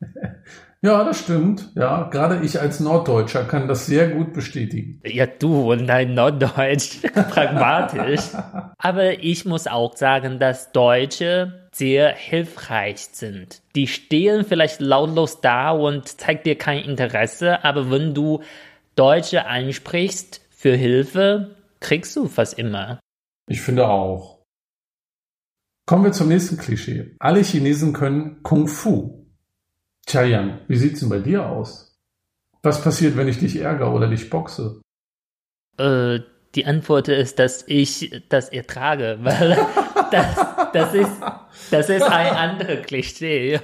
Ja, 0.80 1.02
das 1.02 1.18
stimmt. 1.18 1.72
Ja, 1.74 2.04
gerade 2.04 2.44
ich 2.44 2.60
als 2.60 2.78
Norddeutscher 2.78 3.42
kann 3.42 3.66
das 3.66 3.86
sehr 3.86 4.10
gut 4.10 4.32
bestätigen. 4.32 5.00
Ja, 5.04 5.26
du 5.26 5.72
und 5.72 5.88
dein 5.88 6.14
Norddeutsch, 6.14 7.02
pragmatisch. 7.30 8.20
Aber 8.78 9.20
ich 9.20 9.44
muss 9.44 9.66
auch 9.66 9.96
sagen, 9.96 10.38
dass 10.38 10.70
Deutsche 10.70 11.67
sehr 11.78 12.12
hilfreich 12.12 13.08
sind. 13.12 13.62
Die 13.76 13.86
stehen 13.86 14.44
vielleicht 14.44 14.80
lautlos 14.80 15.40
da 15.40 15.70
und 15.70 16.08
zeigt 16.08 16.44
dir 16.44 16.58
kein 16.58 16.82
Interesse, 16.82 17.64
aber 17.64 17.90
wenn 17.90 18.14
du 18.14 18.42
Deutsche 18.96 19.46
ansprichst 19.46 20.40
für 20.50 20.74
Hilfe, 20.74 21.54
kriegst 21.78 22.16
du 22.16 22.26
fast 22.26 22.58
immer. 22.58 22.98
Ich 23.48 23.60
finde 23.60 23.86
auch. 23.86 24.44
Kommen 25.86 26.04
wir 26.04 26.12
zum 26.12 26.28
nächsten 26.28 26.58
Klischee. 26.58 27.14
Alle 27.20 27.42
Chinesen 27.42 27.92
können 27.92 28.42
Kung 28.42 28.66
Fu. 28.66 29.26
Tja, 30.04 30.24
Jan, 30.24 30.60
wie 30.66 30.76
sieht's 30.76 31.00
denn 31.00 31.08
bei 31.08 31.20
dir 31.20 31.46
aus? 31.46 31.96
Was 32.62 32.82
passiert, 32.82 33.16
wenn 33.16 33.28
ich 33.28 33.38
dich 33.38 33.56
ärgere 33.56 33.92
oder 33.92 34.08
dich 34.08 34.28
boxe? 34.30 34.82
Äh, 35.78 36.20
die 36.56 36.66
Antwort 36.66 37.08
ist, 37.08 37.38
dass 37.38 37.62
ich 37.68 38.22
das 38.28 38.48
ertrage, 38.48 39.18
weil 39.20 39.56
das, 40.10 40.46
das, 40.72 40.94
ist, 40.94 41.10
das 41.70 41.88
ist 41.88 42.02
ein 42.02 42.34
anderes 42.34 42.86
Klischee, 42.86 43.60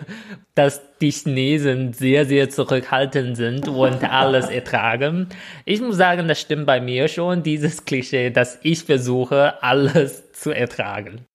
dass 0.54 0.80
die 1.00 1.10
Chinesen 1.10 1.92
sehr, 1.92 2.26
sehr 2.26 2.50
zurückhaltend 2.50 3.36
sind 3.36 3.68
und 3.68 4.04
alles 4.04 4.48
ertragen. 4.48 5.28
Ich 5.64 5.80
muss 5.80 5.96
sagen, 5.96 6.28
das 6.28 6.40
stimmt 6.40 6.66
bei 6.66 6.80
mir 6.80 7.08
schon, 7.08 7.42
dieses 7.42 7.84
Klischee, 7.84 8.30
dass 8.30 8.58
ich 8.62 8.84
versuche, 8.84 9.62
alles 9.62 10.32
zu 10.32 10.50
ertragen. 10.50 11.26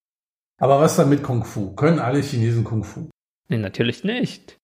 Aber 0.59 0.79
was 0.79 0.95
dann 0.95 1.09
mit 1.09 1.23
Kung 1.23 1.43
Fu? 1.43 1.73
Können 1.73 1.99
alle 1.99 2.19
Chinesen 2.19 2.63
Kung 2.63 2.83
Fu? 2.83 3.09
Nee, 3.47 3.57
natürlich 3.57 4.03
nicht. 4.03 4.57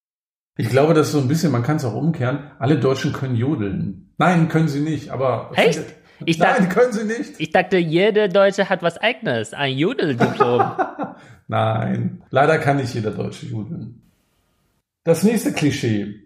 Ich 0.58 0.70
glaube, 0.70 0.94
das 0.94 1.08
ist 1.08 1.14
so 1.14 1.20
ein 1.20 1.28
bisschen, 1.28 1.52
man 1.52 1.64
kann 1.64 1.78
es 1.78 1.86
auch 1.86 1.96
umkehren. 1.96 2.52
Alle 2.60 2.80
Deutschen 2.80 3.12
können 3.12 3.36
jodeln. 3.36 4.14
Nein, 4.18 4.48
können 4.48 4.70
sie 4.70 4.80
nicht, 4.80 5.10
aber. 5.10 5.52
Echt? 5.56 5.84
Ich 6.24 6.38
Nein, 6.38 6.64
dachte, 6.64 6.70
können 6.70 6.94
sie 6.94 7.04
nicht. 7.04 7.34
Ich 7.40 7.52
dachte, 7.52 7.78
jeder 7.78 8.28
Deutsche 8.28 8.70
hat 8.70 8.82
was 8.82 8.98
eigenes, 8.98 9.54
ein 9.54 9.78
Jodeldiplom. 9.78 10.72
Nein, 11.48 12.24
leider 12.30 12.58
kann 12.58 12.78
nicht 12.78 12.94
jeder 12.94 13.12
Deutsche 13.12 13.48
jodeln. 13.48 14.02
Das 15.04 15.24
nächste 15.24 15.54
Klischee. 15.54 16.22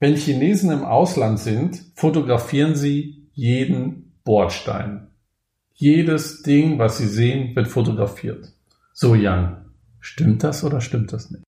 Wenn 0.00 0.16
Chinesen 0.16 0.70
im 0.70 0.84
Ausland 0.84 1.38
sind, 1.38 1.82
fotografieren 1.94 2.74
sie 2.74 3.28
jeden 3.34 4.12
Bordstein. 4.24 5.08
Jedes 5.74 6.42
Ding, 6.42 6.78
was 6.78 6.98
sie 6.98 7.06
sehen, 7.06 7.54
wird 7.54 7.68
fotografiert. 7.68 8.52
So, 8.92 9.14
Jan, 9.14 9.66
stimmt 10.00 10.44
das 10.44 10.64
oder 10.64 10.80
stimmt 10.80 11.12
das 11.12 11.30
nicht? 11.30 11.44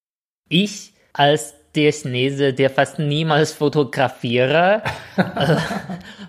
Ich 0.48 0.94
als 1.12 1.54
der 1.74 1.92
Chinese, 1.92 2.52
der 2.52 2.70
fast 2.70 2.98
niemals 2.98 3.52
fotografiere, 3.52 4.82
äh, 5.16 5.56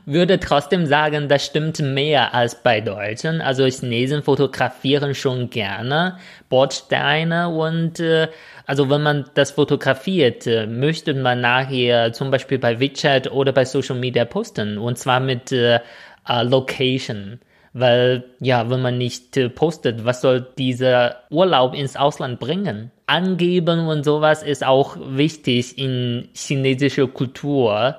würde 0.05 0.39
trotzdem 0.39 0.85
sagen, 0.85 1.27
das 1.27 1.45
stimmt 1.45 1.79
mehr 1.79 2.33
als 2.33 2.61
bei 2.61 2.81
Deutschen. 2.81 3.41
Also 3.41 3.65
Chinesen 3.65 4.23
fotografieren 4.23 5.15
schon 5.15 5.49
gerne 5.49 6.17
Bordsteine 6.49 7.49
und 7.49 7.99
äh, 7.99 8.27
also 8.65 8.89
wenn 8.89 9.03
man 9.03 9.25
das 9.35 9.51
fotografiert, 9.51 10.47
äh, 10.47 10.65
möchte 10.67 11.13
man 11.13 11.41
nachher 11.41 12.13
zum 12.13 12.31
Beispiel 12.31 12.57
bei 12.57 12.79
WeChat 12.79 13.31
oder 13.31 13.51
bei 13.51 13.65
Social 13.65 13.97
Media 13.97 14.25
posten 14.25 14.77
und 14.77 14.97
zwar 14.97 15.19
mit 15.19 15.51
äh, 15.51 15.79
äh 16.27 16.43
Location. 16.43 17.39
Weil, 17.77 18.23
ja, 18.39 18.69
wenn 18.69 18.81
man 18.81 18.97
nicht 18.97 19.37
postet, 19.53 20.05
was 20.05 20.21
soll 20.21 20.47
dieser 20.57 21.23
Urlaub 21.29 21.75
ins 21.75 21.97
Ausland 21.97 22.39
bringen? 22.39 22.89
Angeben 23.07 23.87
und 23.87 24.03
sowas 24.03 24.43
ist 24.43 24.65
auch 24.65 24.97
wichtig 24.99 25.77
in 25.77 26.29
chinesischer 26.33 27.07
Kultur, 27.07 27.97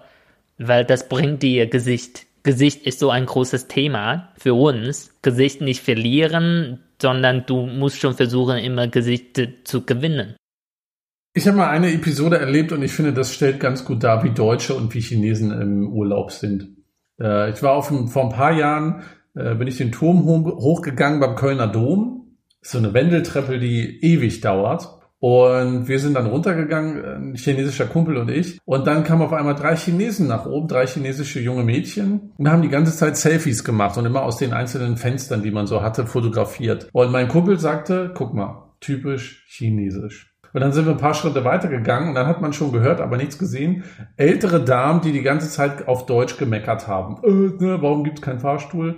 weil 0.58 0.84
das 0.84 1.08
bringt 1.08 1.42
dir 1.42 1.66
Gesicht. 1.66 2.26
Gesicht 2.42 2.86
ist 2.86 2.98
so 2.98 3.10
ein 3.10 3.26
großes 3.26 3.68
Thema 3.68 4.32
für 4.38 4.54
uns. 4.54 5.12
Gesicht 5.22 5.60
nicht 5.60 5.82
verlieren, 5.82 6.80
sondern 7.00 7.44
du 7.46 7.66
musst 7.66 7.98
schon 7.98 8.14
versuchen, 8.14 8.58
immer 8.58 8.88
Gesicht 8.88 9.40
zu 9.64 9.84
gewinnen. 9.84 10.36
Ich 11.34 11.46
habe 11.46 11.58
mal 11.58 11.68
eine 11.68 11.92
Episode 11.92 12.38
erlebt 12.38 12.72
und 12.72 12.82
ich 12.82 12.92
finde, 12.92 13.12
das 13.12 13.34
stellt 13.34 13.60
ganz 13.60 13.84
gut 13.84 14.02
dar, 14.02 14.24
wie 14.24 14.30
Deutsche 14.30 14.74
und 14.74 14.94
wie 14.94 15.00
Chinesen 15.00 15.50
im 15.60 15.92
Urlaub 15.92 16.32
sind. 16.32 16.68
Äh, 17.20 17.50
ich 17.50 17.62
war 17.62 17.72
auf, 17.72 17.88
vor 18.10 18.22
ein 18.22 18.30
paar 18.30 18.52
Jahren 18.52 19.02
äh, 19.34 19.54
bin 19.54 19.68
ich 19.68 19.76
den 19.76 19.92
Turm 19.92 20.24
hochgegangen 20.24 21.20
beim 21.20 21.36
Kölner 21.36 21.66
Dom. 21.66 22.38
So 22.62 22.78
eine 22.78 22.94
Wendeltreppe, 22.94 23.58
die 23.58 24.02
ewig 24.02 24.40
dauert. 24.40 24.95
Und 25.18 25.88
wir 25.88 25.98
sind 25.98 26.14
dann 26.14 26.26
runtergegangen, 26.26 27.04
ein 27.04 27.34
chinesischer 27.34 27.86
Kumpel 27.86 28.18
und 28.18 28.30
ich. 28.30 28.58
Und 28.64 28.86
dann 28.86 29.02
kamen 29.04 29.22
auf 29.22 29.32
einmal 29.32 29.54
drei 29.54 29.74
Chinesen 29.74 30.26
nach 30.26 30.46
oben, 30.46 30.68
drei 30.68 30.86
chinesische 30.86 31.40
junge 31.40 31.64
Mädchen. 31.64 32.32
Und 32.36 32.50
haben 32.50 32.62
die 32.62 32.68
ganze 32.68 32.94
Zeit 32.94 33.16
Selfies 33.16 33.64
gemacht 33.64 33.96
und 33.96 34.04
immer 34.04 34.22
aus 34.22 34.36
den 34.36 34.52
einzelnen 34.52 34.96
Fenstern, 34.96 35.42
die 35.42 35.50
man 35.50 35.66
so 35.66 35.82
hatte, 35.82 36.06
fotografiert. 36.06 36.88
Und 36.92 37.12
mein 37.12 37.28
Kumpel 37.28 37.58
sagte, 37.58 38.12
guck 38.14 38.34
mal, 38.34 38.74
typisch 38.80 39.46
chinesisch. 39.48 40.36
Und 40.52 40.60
dann 40.60 40.72
sind 40.72 40.86
wir 40.86 40.92
ein 40.92 40.98
paar 40.98 41.12
Schritte 41.12 41.44
weitergegangen 41.44 42.08
und 42.08 42.14
dann 42.14 42.26
hat 42.26 42.40
man 42.40 42.54
schon 42.54 42.72
gehört, 42.72 43.02
aber 43.02 43.18
nichts 43.18 43.38
gesehen. 43.38 43.84
Ältere 44.16 44.64
Damen, 44.64 45.02
die 45.02 45.12
die 45.12 45.22
ganze 45.22 45.50
Zeit 45.50 45.86
auf 45.86 46.06
Deutsch 46.06 46.38
gemeckert 46.38 46.88
haben. 46.88 47.18
Äh, 47.22 47.62
ne, 47.62 47.82
warum 47.82 48.04
gibt's 48.04 48.22
keinen 48.22 48.40
Fahrstuhl? 48.40 48.96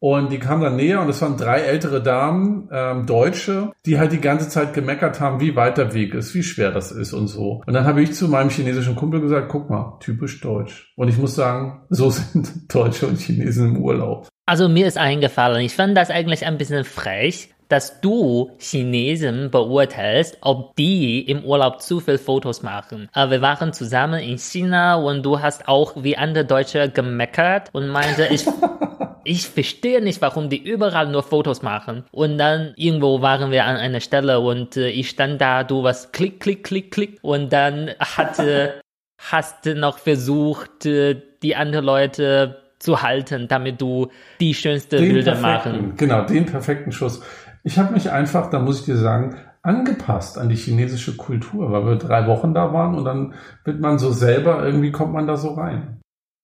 Und 0.00 0.32
die 0.32 0.38
kamen 0.38 0.62
dann 0.62 0.76
näher 0.76 1.02
und 1.02 1.10
es 1.10 1.20
waren 1.20 1.36
drei 1.36 1.60
ältere 1.60 2.02
Damen, 2.02 2.68
ähm, 2.72 3.04
Deutsche, 3.04 3.72
die 3.84 3.98
halt 3.98 4.12
die 4.12 4.20
ganze 4.20 4.48
Zeit 4.48 4.72
gemeckert 4.72 5.20
haben, 5.20 5.40
wie 5.40 5.54
weit 5.56 5.76
der 5.76 5.92
Weg 5.92 6.14
ist, 6.14 6.34
wie 6.34 6.42
schwer 6.42 6.70
das 6.70 6.90
ist 6.90 7.12
und 7.12 7.28
so. 7.28 7.62
Und 7.66 7.74
dann 7.74 7.84
habe 7.84 8.02
ich 8.02 8.14
zu 8.14 8.26
meinem 8.26 8.48
chinesischen 8.48 8.96
Kumpel 8.96 9.20
gesagt, 9.20 9.50
guck 9.50 9.68
mal, 9.68 9.98
typisch 10.00 10.40
deutsch. 10.40 10.92
Und 10.96 11.08
ich 11.08 11.18
muss 11.18 11.34
sagen, 11.34 11.82
so 11.90 12.08
sind 12.10 12.74
Deutsche 12.74 13.06
und 13.06 13.18
Chinesen 13.18 13.76
im 13.76 13.82
Urlaub. 13.82 14.28
Also 14.46 14.68
mir 14.68 14.86
ist 14.86 14.96
eingefallen, 14.96 15.64
ich 15.64 15.74
fand 15.74 15.96
das 15.96 16.10
eigentlich 16.10 16.46
ein 16.46 16.56
bisschen 16.56 16.84
frech, 16.84 17.54
dass 17.68 18.00
du 18.00 18.50
Chinesen 18.58 19.50
beurteilst, 19.50 20.38
ob 20.40 20.74
die 20.76 21.20
im 21.20 21.44
Urlaub 21.44 21.80
zu 21.80 22.00
viel 22.00 22.18
Fotos 22.18 22.62
machen. 22.62 23.08
Aber 23.12 23.30
wir 23.30 23.42
waren 23.42 23.72
zusammen 23.72 24.20
in 24.20 24.38
China 24.38 24.96
und 24.96 25.22
du 25.22 25.40
hast 25.40 25.68
auch 25.68 26.02
wie 26.02 26.16
andere 26.16 26.44
Deutsche 26.44 26.90
gemeckert 26.90 27.68
und 27.72 27.88
meinte, 27.88 28.26
ich 28.30 28.44
ich 29.24 29.48
verstehe 29.48 30.02
nicht, 30.02 30.20
warum 30.22 30.48
die 30.48 30.62
überall 30.62 31.08
nur 31.10 31.22
Fotos 31.22 31.62
machen. 31.62 32.04
Und 32.12 32.38
dann 32.38 32.72
irgendwo 32.76 33.22
waren 33.22 33.50
wir 33.50 33.64
an 33.64 33.76
einer 33.76 34.00
Stelle 34.00 34.40
und 34.40 34.76
äh, 34.76 34.88
ich 34.88 35.10
stand 35.10 35.40
da, 35.40 35.64
du 35.64 35.82
was 35.82 36.12
klick, 36.12 36.40
klick, 36.40 36.64
klick, 36.64 36.90
klick. 36.90 37.18
Und 37.22 37.52
dann 37.52 37.90
hatte, 37.98 38.80
hast 39.18 39.66
du 39.66 39.74
noch 39.74 39.98
versucht, 39.98 40.86
äh, 40.86 41.20
die 41.42 41.56
anderen 41.56 41.84
Leute 41.84 42.56
zu 42.78 43.02
halten, 43.02 43.46
damit 43.48 43.80
du 43.80 44.08
die 44.40 44.54
schönste 44.54 44.96
den 44.96 45.12
Bilder 45.12 45.36
machen. 45.36 45.94
Genau, 45.96 46.24
den 46.24 46.46
perfekten 46.46 46.92
Schuss. 46.92 47.22
Ich 47.62 47.78
habe 47.78 47.92
mich 47.92 48.10
einfach, 48.10 48.48
da 48.48 48.58
muss 48.58 48.80
ich 48.80 48.86
dir 48.86 48.96
sagen, 48.96 49.36
angepasst 49.62 50.38
an 50.38 50.48
die 50.48 50.56
chinesische 50.56 51.16
Kultur, 51.16 51.70
weil 51.70 51.84
wir 51.84 51.96
drei 51.96 52.26
Wochen 52.26 52.54
da 52.54 52.72
waren 52.72 52.94
und 52.94 53.04
dann 53.04 53.34
wird 53.64 53.80
man 53.80 53.98
so 53.98 54.10
selber, 54.10 54.64
irgendwie 54.64 54.90
kommt 54.90 55.12
man 55.12 55.26
da 55.26 55.36
so 55.36 55.50
rein. 55.50 55.99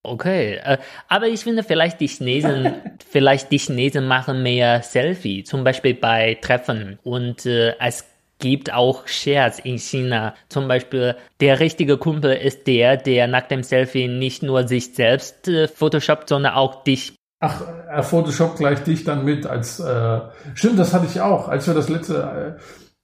Okay, 0.06 0.60
äh, 0.62 0.78
aber 1.08 1.26
ich 1.26 1.44
finde 1.44 1.62
vielleicht 1.62 2.00
die 2.00 2.06
Chinesen, 2.06 2.75
vielleicht 3.08 3.50
die 3.50 3.58
Chinesen 3.58 4.06
machen 4.06 4.42
mehr 4.42 4.82
Selfie, 4.82 5.44
zum 5.44 5.64
Beispiel 5.64 5.94
bei 5.94 6.38
Treffen 6.40 6.98
und 7.02 7.44
äh, 7.46 7.75
es 7.80 8.04
gibt 8.38 8.72
auch 8.72 9.06
Shares 9.06 9.58
in 9.58 9.78
China. 9.78 10.34
Zum 10.48 10.68
Beispiel, 10.68 11.16
der 11.40 11.60
richtige 11.60 11.96
Kumpel 11.96 12.32
ist 12.34 12.66
der, 12.66 12.96
der 12.96 13.26
nach 13.26 13.48
dem 13.48 13.62
Selfie 13.62 14.08
nicht 14.08 14.42
nur 14.42 14.68
sich 14.68 14.94
selbst 14.94 15.48
äh, 15.48 15.68
photoshoppt, 15.68 16.28
sondern 16.28 16.54
auch 16.54 16.84
dich. 16.84 17.14
Ach, 17.40 17.62
er 17.88 18.02
photoshoppt 18.02 18.58
gleich 18.58 18.82
dich 18.82 19.04
dann 19.04 19.25
mit 19.25 19.46
als, 19.46 19.80
äh, 19.80 20.20
stimmt, 20.54 20.78
das 20.78 20.94
hatte 20.94 21.06
ich 21.06 21.20
auch, 21.20 21.48
als 21.48 21.66
wir 21.66 21.75
das 21.75 21.88
letzte, 21.88 22.56
äh, 22.58 22.60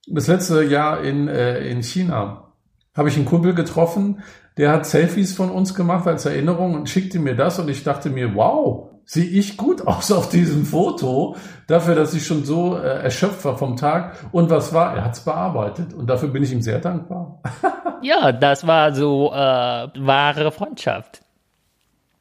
das 0.06 0.26
letzte 0.26 0.62
Jahr 0.64 1.02
in, 1.02 1.28
äh, 1.28 1.60
in 1.66 1.82
China, 1.82 2.52
habe 2.94 3.08
ich 3.08 3.16
einen 3.16 3.24
Kumpel 3.24 3.54
getroffen, 3.54 4.22
der 4.56 4.72
hat 4.72 4.86
Selfies 4.86 5.34
von 5.34 5.50
uns 5.50 5.74
gemacht 5.74 6.06
als 6.06 6.26
Erinnerung 6.26 6.74
und 6.74 6.88
schickte 6.88 7.18
mir 7.18 7.34
das 7.34 7.58
und 7.58 7.68
ich 7.68 7.84
dachte 7.84 8.10
mir, 8.10 8.34
wow, 8.34 8.90
sehe 9.04 9.24
ich 9.24 9.56
gut 9.56 9.86
aus 9.86 10.12
auf 10.12 10.28
diesem 10.28 10.64
Foto, 10.64 11.36
dafür, 11.66 11.94
dass 11.94 12.14
ich 12.14 12.26
schon 12.26 12.44
so 12.44 12.76
äh, 12.76 13.02
erschöpft 13.02 13.44
war 13.44 13.56
vom 13.56 13.76
Tag. 13.76 14.16
Und 14.32 14.50
was 14.50 14.72
war? 14.72 14.96
Er 14.96 15.04
hat 15.04 15.14
es 15.14 15.20
bearbeitet 15.20 15.94
und 15.94 16.08
dafür 16.08 16.28
bin 16.28 16.42
ich 16.42 16.52
ihm 16.52 16.62
sehr 16.62 16.78
dankbar. 16.78 17.40
ja, 18.02 18.32
das 18.32 18.66
war 18.66 18.94
so 18.94 19.32
äh, 19.32 19.36
wahre 19.36 20.52
Freundschaft. 20.52 21.22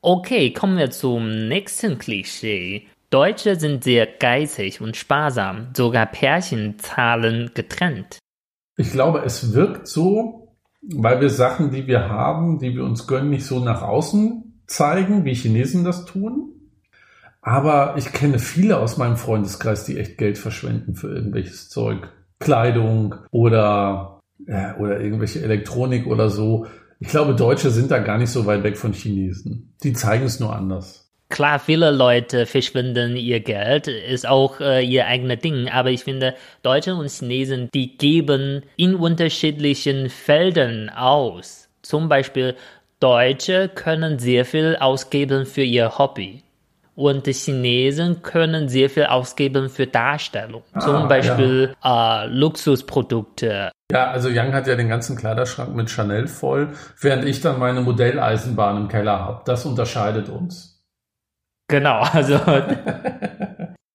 Okay, 0.02 0.52
kommen 0.52 0.78
wir 0.78 0.90
zum 0.90 1.48
nächsten 1.48 2.00
Klischee. 2.00 2.88
Deutsche 3.12 3.60
sind 3.60 3.84
sehr 3.84 4.08
geizig 4.08 4.82
und 4.82 4.96
sparsam, 4.96 5.68
sogar 5.76 6.06
Pärchen 6.06 6.80
zahlen 6.80 7.52
getrennt. 7.54 8.18
Ich 8.78 8.92
glaube, 8.92 9.22
es 9.26 9.54
wirkt 9.54 9.88
so, 9.88 10.41
weil 10.82 11.22
wir 11.22 11.30
Sachen, 11.30 11.72
die 11.72 11.88
wir 11.88 12.10
haben, 12.10 12.60
die 12.60 12.76
wir 12.76 12.84
uns 12.84 13.08
gönnen, 13.08 13.30
nicht 13.30 13.46
so 13.46 13.60
nach 13.60 13.82
außen 13.82 14.62
zeigen, 14.68 15.26
wie 15.26 15.34
Chinesen 15.34 15.84
das 15.84 16.06
tun. 16.06 16.50
Aber 17.42 17.96
ich 17.98 18.12
kenne 18.12 18.40
viele 18.40 18.78
aus 18.78 18.98
meinem 18.98 19.18
Freundeskreis, 19.18 19.86
die 19.86 19.98
echt 19.98 20.18
Geld 20.18 20.38
verschwenden 20.38 20.96
für 20.96 21.10
irgendwelches 21.14 21.70
Zeug. 21.70 22.10
Kleidung 22.40 23.16
oder, 23.32 24.20
äh, 24.48 24.74
oder 24.80 25.00
irgendwelche 25.00 25.42
Elektronik 25.42 26.08
oder 26.08 26.30
so. 26.30 26.68
Ich 27.00 27.08
glaube, 27.08 27.36
Deutsche 27.36 27.72
sind 27.72 27.92
da 27.92 28.00
gar 28.00 28.18
nicht 28.18 28.30
so 28.30 28.46
weit 28.46 28.64
weg 28.64 28.78
von 28.78 28.94
Chinesen. 28.94 29.76
Die 29.84 29.94
zeigen 29.94 30.26
es 30.26 30.40
nur 30.40 30.56
anders. 30.56 31.11
Klar, 31.32 31.60
viele 31.60 31.92
Leute 31.92 32.46
verschwenden 32.46 33.16
ihr 33.16 33.40
Geld, 33.40 33.88
ist 33.88 34.28
auch 34.28 34.60
äh, 34.60 34.84
ihr 34.84 35.08
eigenes 35.08 35.40
Ding, 35.40 35.70
aber 35.70 35.90
ich 35.90 36.04
finde, 36.04 36.36
Deutsche 36.62 36.94
und 36.94 37.10
Chinesen, 37.10 37.70
die 37.74 37.98
geben 37.98 38.64
in 38.76 38.96
unterschiedlichen 38.96 40.10
Feldern 40.10 40.90
aus. 40.90 41.70
Zum 41.84 42.10
Beispiel, 42.10 42.56
Deutsche 43.00 43.70
können 43.70 44.20
sehr 44.20 44.44
viel 44.44 44.76
ausgeben 44.78 45.46
für 45.46 45.64
ihr 45.64 45.98
Hobby. 45.98 46.44
Und 46.96 47.26
die 47.26 47.34
Chinesen 47.34 48.22
können 48.22 48.68
sehr 48.68 48.90
viel 48.90 49.06
ausgeben 49.06 49.70
für 49.70 49.88
Darstellung. 49.88 50.64
Ah, 50.74 50.82
Zum 50.82 51.08
Beispiel 51.08 51.74
ja. 51.82 52.26
äh, 52.26 52.28
Luxusprodukte. 52.28 53.72
Ja, 53.90 54.12
also 54.12 54.28
Young 54.30 54.54
hat 54.54 54.68
ja 54.68 54.76
den 54.76 54.90
ganzen 54.90 55.16
Kleiderschrank 55.16 55.74
mit 55.74 55.90
Chanel 55.90 56.28
voll, 56.28 56.74
während 57.00 57.24
ich 57.24 57.40
dann 57.40 57.58
meine 57.58 57.80
Modelleisenbahn 57.80 58.76
im 58.76 58.88
Keller 58.90 59.20
habe. 59.20 59.42
Das 59.46 59.66
unterscheidet 59.66 60.28
uns. 60.28 60.71
Genau, 61.72 62.02
also. 62.14 62.40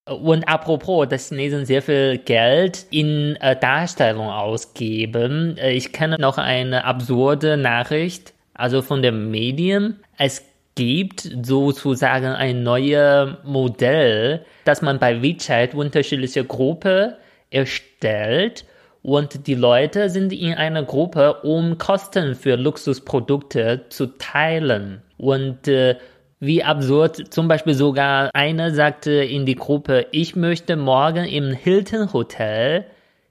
Und 0.08 0.48
apropos, 0.48 1.08
dass 1.08 1.28
Chinesen 1.28 1.66
sehr 1.66 1.82
viel 1.82 2.18
Geld 2.18 2.86
in 2.90 3.36
äh, 3.40 3.56
Darstellung 3.56 4.28
ausgeben. 4.28 5.56
Äh, 5.58 5.72
ich 5.72 5.92
kenne 5.92 6.16
noch 6.18 6.38
eine 6.38 6.84
absurde 6.84 7.56
Nachricht, 7.56 8.32
also 8.54 8.82
von 8.82 9.02
den 9.02 9.30
Medien. 9.30 10.00
Es 10.16 10.44
gibt 10.76 11.28
sozusagen 11.42 12.26
ein 12.26 12.62
neues 12.62 13.30
Modell, 13.44 14.44
dass 14.64 14.80
man 14.80 14.98
bei 14.98 15.22
WeChat 15.22 15.74
unterschiedliche 15.74 16.44
Gruppen 16.44 17.14
erstellt 17.50 18.64
und 19.06 19.46
die 19.46 19.54
Leute 19.54 20.10
sind 20.10 20.32
in 20.32 20.54
einer 20.54 20.82
Gruppe, 20.82 21.34
um 21.44 21.78
Kosten 21.78 22.34
für 22.34 22.56
Luxusprodukte 22.56 23.84
zu 23.88 24.06
teilen. 24.18 25.00
Und 25.16 25.68
äh, 25.68 25.94
wie 26.40 26.62
absurd. 26.62 27.32
Zum 27.32 27.48
Beispiel 27.48 27.74
sogar 27.74 28.30
einer 28.34 28.72
sagte 28.72 29.12
in 29.12 29.46
die 29.46 29.54
Gruppe, 29.54 30.06
ich 30.10 30.36
möchte 30.36 30.76
morgen 30.76 31.24
im 31.24 31.52
Hilton 31.52 32.12
Hotel 32.12 32.86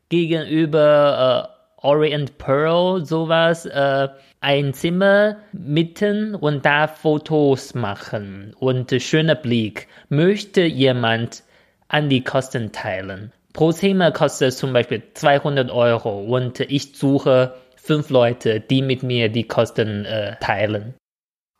gegenüber 0.09 1.49
äh, 1.51 1.55
Orient 1.85 2.37
Pearl 2.37 3.05
sowas 3.05 3.65
äh, 3.65 4.07
ein 4.41 4.73
Zimmer 4.73 5.37
mieten 5.51 6.33
und 6.35 6.65
da 6.65 6.87
Fotos 6.87 7.75
machen 7.75 8.55
und 8.59 8.91
äh, 8.91 8.99
schöner 8.99 9.35
Blick. 9.35 9.87
Möchte 10.09 10.61
jemand 10.63 11.43
an 11.87 12.09
die 12.09 12.23
Kosten 12.23 12.71
teilen? 12.71 13.31
Pro 13.53 13.71
Zimmer 13.71 14.11
kostet 14.11 14.53
zum 14.53 14.73
Beispiel 14.73 15.03
200 15.13 15.71
Euro 15.71 16.21
und 16.21 16.59
ich 16.59 16.97
suche 16.97 17.53
fünf 17.75 18.09
Leute, 18.09 18.59
die 18.59 18.81
mit 18.81 19.03
mir 19.03 19.29
die 19.29 19.47
Kosten 19.47 20.05
äh, 20.05 20.35
teilen. 20.41 20.95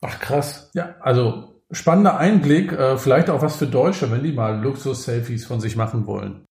Ach 0.07 0.19
krass. 0.19 0.69
Ja, 0.73 0.95
also 0.99 1.61
spannender 1.71 2.17
Einblick, 2.17 2.71
äh, 2.71 2.97
vielleicht 2.97 3.29
auch 3.29 3.41
was 3.41 3.57
für 3.57 3.67
Deutsche, 3.67 4.11
wenn 4.11 4.23
die 4.23 4.31
mal 4.31 4.61
Luxus-Selfies 4.61 5.45
von 5.45 5.59
sich 5.59 5.75
machen 5.75 6.05
wollen. 6.05 6.45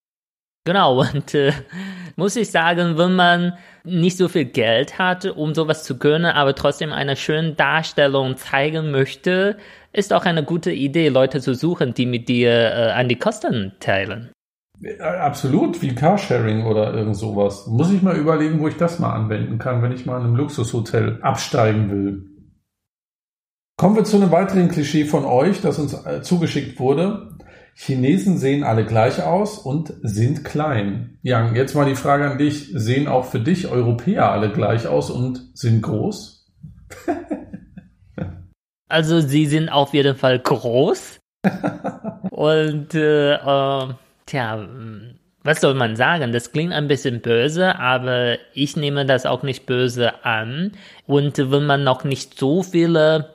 Genau, 0.66 1.00
und 1.00 1.34
äh, 1.34 1.52
muss 2.16 2.36
ich 2.36 2.50
sagen, 2.50 2.96
wenn 2.98 3.14
man 3.14 3.52
nicht 3.84 4.16
so 4.16 4.28
viel 4.28 4.46
Geld 4.46 4.98
hat, 4.98 5.26
um 5.26 5.54
sowas 5.54 5.84
zu 5.84 5.98
können, 5.98 6.24
aber 6.24 6.54
trotzdem 6.54 6.90
eine 6.90 7.16
schöne 7.16 7.52
Darstellung 7.52 8.36
zeigen 8.38 8.90
möchte, 8.90 9.58
ist 9.92 10.12
auch 10.12 10.24
eine 10.24 10.42
gute 10.42 10.72
Idee, 10.72 11.08
Leute 11.10 11.40
zu 11.40 11.54
suchen, 11.54 11.94
die 11.94 12.06
mit 12.06 12.28
dir 12.28 12.50
äh, 12.50 12.90
an 12.92 13.08
die 13.08 13.18
Kosten 13.18 13.74
teilen. 13.78 14.30
Absolut, 15.00 15.80
wie 15.82 15.94
Carsharing 15.94 16.64
oder 16.64 16.92
irgend 16.92 17.16
sowas. 17.16 17.66
Muss 17.68 17.92
ich 17.92 18.02
mal 18.02 18.16
überlegen, 18.16 18.58
wo 18.58 18.66
ich 18.66 18.76
das 18.76 18.98
mal 18.98 19.12
anwenden 19.12 19.58
kann, 19.58 19.82
wenn 19.82 19.92
ich 19.92 20.04
mal 20.04 20.18
in 20.18 20.24
einem 20.24 20.36
Luxushotel 20.36 21.20
absteigen 21.22 21.90
will. 21.90 22.34
Kommen 23.76 23.96
wir 23.96 24.04
zu 24.04 24.16
einem 24.16 24.30
weiteren 24.30 24.68
Klischee 24.68 25.04
von 25.04 25.24
euch, 25.24 25.60
das 25.60 25.80
uns 25.80 25.94
äh, 25.94 26.22
zugeschickt 26.22 26.78
wurde. 26.78 27.37
Chinesen 27.74 28.38
sehen 28.38 28.62
alle 28.62 28.87
gleich 28.87 29.20
aus 29.20 29.58
und 29.58 29.92
sind 30.02 30.44
klein. 30.44 31.18
Yang, 31.22 31.56
jetzt 31.56 31.74
mal 31.74 31.84
die 31.84 31.96
Frage 31.96 32.30
an 32.30 32.38
dich. 32.38 32.70
Sehen 32.72 33.08
auch 33.08 33.24
für 33.24 33.40
dich 33.40 33.66
Europäer 33.66 34.30
alle 34.30 34.52
gleich 34.52 34.87
aus 34.87 35.10
und 35.10 35.50
sind 35.54 35.82
groß? 35.82 36.52
also 38.88 39.20
sie 39.20 39.46
sind 39.46 39.68
auf 39.68 39.92
jeden 39.92 40.14
Fall 40.14 40.38
groß. 40.38 41.18
und 42.30 42.94
äh, 42.94 43.34
äh, 43.34 43.88
tja, 44.26 44.68
was 45.42 45.60
soll 45.60 45.74
man 45.74 45.96
sagen? 45.96 46.30
Das 46.30 46.52
klingt 46.52 46.72
ein 46.72 46.87
bisschen 46.87 47.20
böse, 47.20 47.76
aber 47.76 48.37
ich 48.54 48.76
nehme 48.76 49.04
das 49.04 49.26
auch 49.26 49.42
nicht 49.42 49.66
böse 49.66 50.24
an. 50.24 50.72
Und 51.06 51.38
wenn 51.38 51.66
man 51.66 51.82
noch 51.82 52.04
nicht 52.04 52.38
so 52.38 52.62
viele 52.62 53.34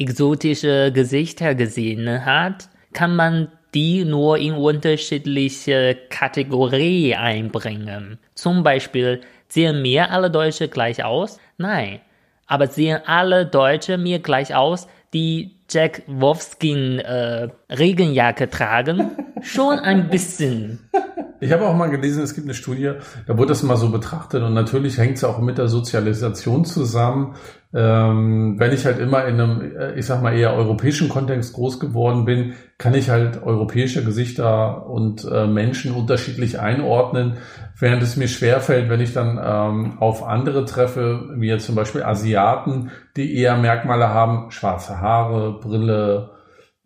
exotische 0.00 0.90
Gesichter 0.92 1.54
gesehen 1.54 2.24
hat, 2.24 2.68
kann 2.92 3.14
man 3.14 3.48
die 3.74 4.04
nur 4.04 4.38
in 4.38 4.54
unterschiedliche 4.54 5.96
Kategorien 6.08 7.18
einbringen. 7.18 8.18
Zum 8.34 8.62
Beispiel, 8.62 9.20
sehen 9.48 9.82
mir 9.82 10.10
alle 10.10 10.30
Deutsche 10.30 10.68
gleich 10.68 11.04
aus? 11.04 11.38
Nein. 11.58 12.00
Aber 12.46 12.66
sehen 12.66 13.00
alle 13.06 13.46
Deutsche 13.46 13.96
mir 13.96 14.18
gleich 14.18 14.54
aus, 14.54 14.88
die 15.12 15.54
Jack 15.68 16.02
Wolfskin 16.08 16.98
äh, 16.98 17.48
Regenjacke 17.68 18.50
tragen? 18.50 19.12
Schon 19.42 19.78
ein 19.78 20.08
bisschen. 20.08 20.90
Ich 21.40 21.52
habe 21.52 21.66
auch 21.66 21.74
mal 21.74 21.88
gelesen, 21.88 22.22
es 22.22 22.34
gibt 22.34 22.46
eine 22.46 22.54
Studie, 22.54 22.92
da 23.26 23.38
wurde 23.38 23.48
das 23.48 23.62
mal 23.62 23.76
so 23.76 23.90
betrachtet 23.90 24.42
und 24.42 24.52
natürlich 24.52 24.98
hängt 24.98 25.16
es 25.16 25.24
auch 25.24 25.38
mit 25.38 25.56
der 25.56 25.68
Sozialisation 25.68 26.66
zusammen. 26.66 27.34
Ähm, 27.72 28.56
wenn 28.58 28.72
ich 28.72 28.84
halt 28.84 28.98
immer 28.98 29.24
in 29.24 29.40
einem, 29.40 29.76
äh, 29.76 29.94
ich 29.94 30.04
sag 30.04 30.22
mal, 30.22 30.36
eher 30.36 30.52
europäischen 30.52 31.08
Kontext 31.08 31.54
groß 31.54 31.80
geworden 31.80 32.26
bin, 32.26 32.54
kann 32.76 32.94
ich 32.94 33.08
halt 33.08 33.42
europäische 33.42 34.04
Gesichter 34.04 34.86
und 34.86 35.24
äh, 35.24 35.46
Menschen 35.46 35.94
unterschiedlich 35.94 36.60
einordnen, 36.60 37.38
während 37.78 38.02
es 38.02 38.16
mir 38.16 38.28
schwerfällt, 38.28 38.90
wenn 38.90 39.00
ich 39.00 39.14
dann 39.14 39.40
ähm, 39.42 39.98
auf 39.98 40.26
andere 40.26 40.66
treffe, 40.66 41.30
wie 41.36 41.48
jetzt 41.48 41.64
zum 41.64 41.74
Beispiel 41.74 42.02
Asiaten, 42.02 42.90
die 43.16 43.34
eher 43.34 43.56
Merkmale 43.56 44.08
haben, 44.08 44.50
schwarze 44.50 45.00
Haare, 45.00 45.58
Brille, 45.58 46.32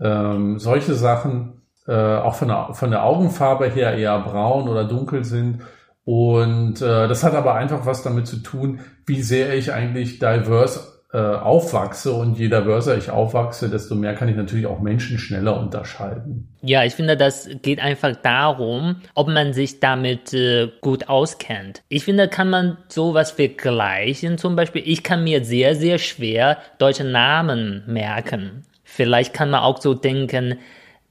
ähm, 0.00 0.58
solche 0.58 0.94
Sachen, 0.94 1.63
äh, 1.86 1.92
auch 1.92 2.34
von 2.34 2.48
der, 2.48 2.68
von 2.72 2.90
der 2.90 3.04
Augenfarbe 3.04 3.68
her 3.68 3.96
eher 3.96 4.18
braun 4.20 4.68
oder 4.68 4.84
dunkel 4.84 5.24
sind 5.24 5.62
und 6.04 6.82
äh, 6.82 7.08
das 7.08 7.24
hat 7.24 7.34
aber 7.34 7.54
einfach 7.54 7.86
was 7.86 8.02
damit 8.02 8.26
zu 8.26 8.36
tun, 8.36 8.80
wie 9.06 9.22
sehr 9.22 9.54
ich 9.54 9.72
eigentlich 9.72 10.18
diverse 10.18 10.94
äh, 11.14 11.18
aufwachse. 11.18 12.12
Und 12.12 12.38
je 12.38 12.48
diverser 12.48 12.98
ich 12.98 13.10
aufwachse, 13.10 13.70
desto 13.70 13.94
mehr 13.94 14.14
kann 14.14 14.28
ich 14.28 14.36
natürlich 14.36 14.66
auch 14.66 14.80
Menschen 14.80 15.16
schneller 15.16 15.58
unterscheiden. 15.58 16.48
Ja, 16.60 16.84
ich 16.84 16.94
finde, 16.94 17.16
das 17.16 17.48
geht 17.62 17.80
einfach 17.80 18.16
darum, 18.16 18.96
ob 19.14 19.28
man 19.28 19.54
sich 19.54 19.80
damit 19.80 20.34
äh, 20.34 20.68
gut 20.82 21.08
auskennt. 21.08 21.82
Ich 21.88 22.04
finde, 22.04 22.28
kann 22.28 22.50
man 22.50 22.76
sowas 22.88 23.30
vergleichen. 23.30 24.36
Zum 24.36 24.56
Beispiel, 24.56 24.82
ich 24.84 25.02
kann 25.02 25.24
mir 25.24 25.42
sehr, 25.42 25.74
sehr 25.74 25.98
schwer 25.98 26.58
deutsche 26.78 27.04
Namen 27.04 27.82
merken. 27.86 28.64
Vielleicht 28.82 29.32
kann 29.32 29.48
man 29.48 29.60
auch 29.60 29.80
so 29.80 29.94
denken, 29.94 30.58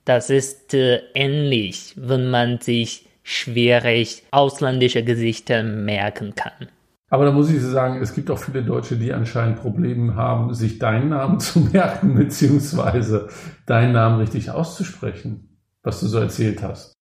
das 0.05 0.29
ist 0.29 0.73
äh, 0.73 1.01
ähnlich, 1.13 1.93
wenn 1.97 2.29
man 2.29 2.59
sich 2.59 3.07
schwierig 3.23 4.23
ausländische 4.31 5.03
Gesichter 5.03 5.63
merken 5.63 6.35
kann. 6.35 6.67
Aber 7.09 7.25
da 7.25 7.31
muss 7.31 7.51
ich 7.51 7.61
sagen, 7.61 8.01
es 8.01 8.15
gibt 8.15 8.31
auch 8.31 8.39
viele 8.39 8.63
Deutsche, 8.63 8.97
die 8.97 9.13
anscheinend 9.13 9.59
Probleme 9.59 10.15
haben, 10.15 10.53
sich 10.53 10.79
deinen 10.79 11.09
Namen 11.09 11.39
zu 11.39 11.59
merken, 11.59 12.15
beziehungsweise 12.15 13.29
deinen 13.65 13.93
Namen 13.93 14.19
richtig 14.19 14.49
auszusprechen, 14.49 15.59
was 15.83 15.99
du 15.99 16.07
so 16.07 16.17
erzählt 16.17 16.63
hast. 16.63 16.93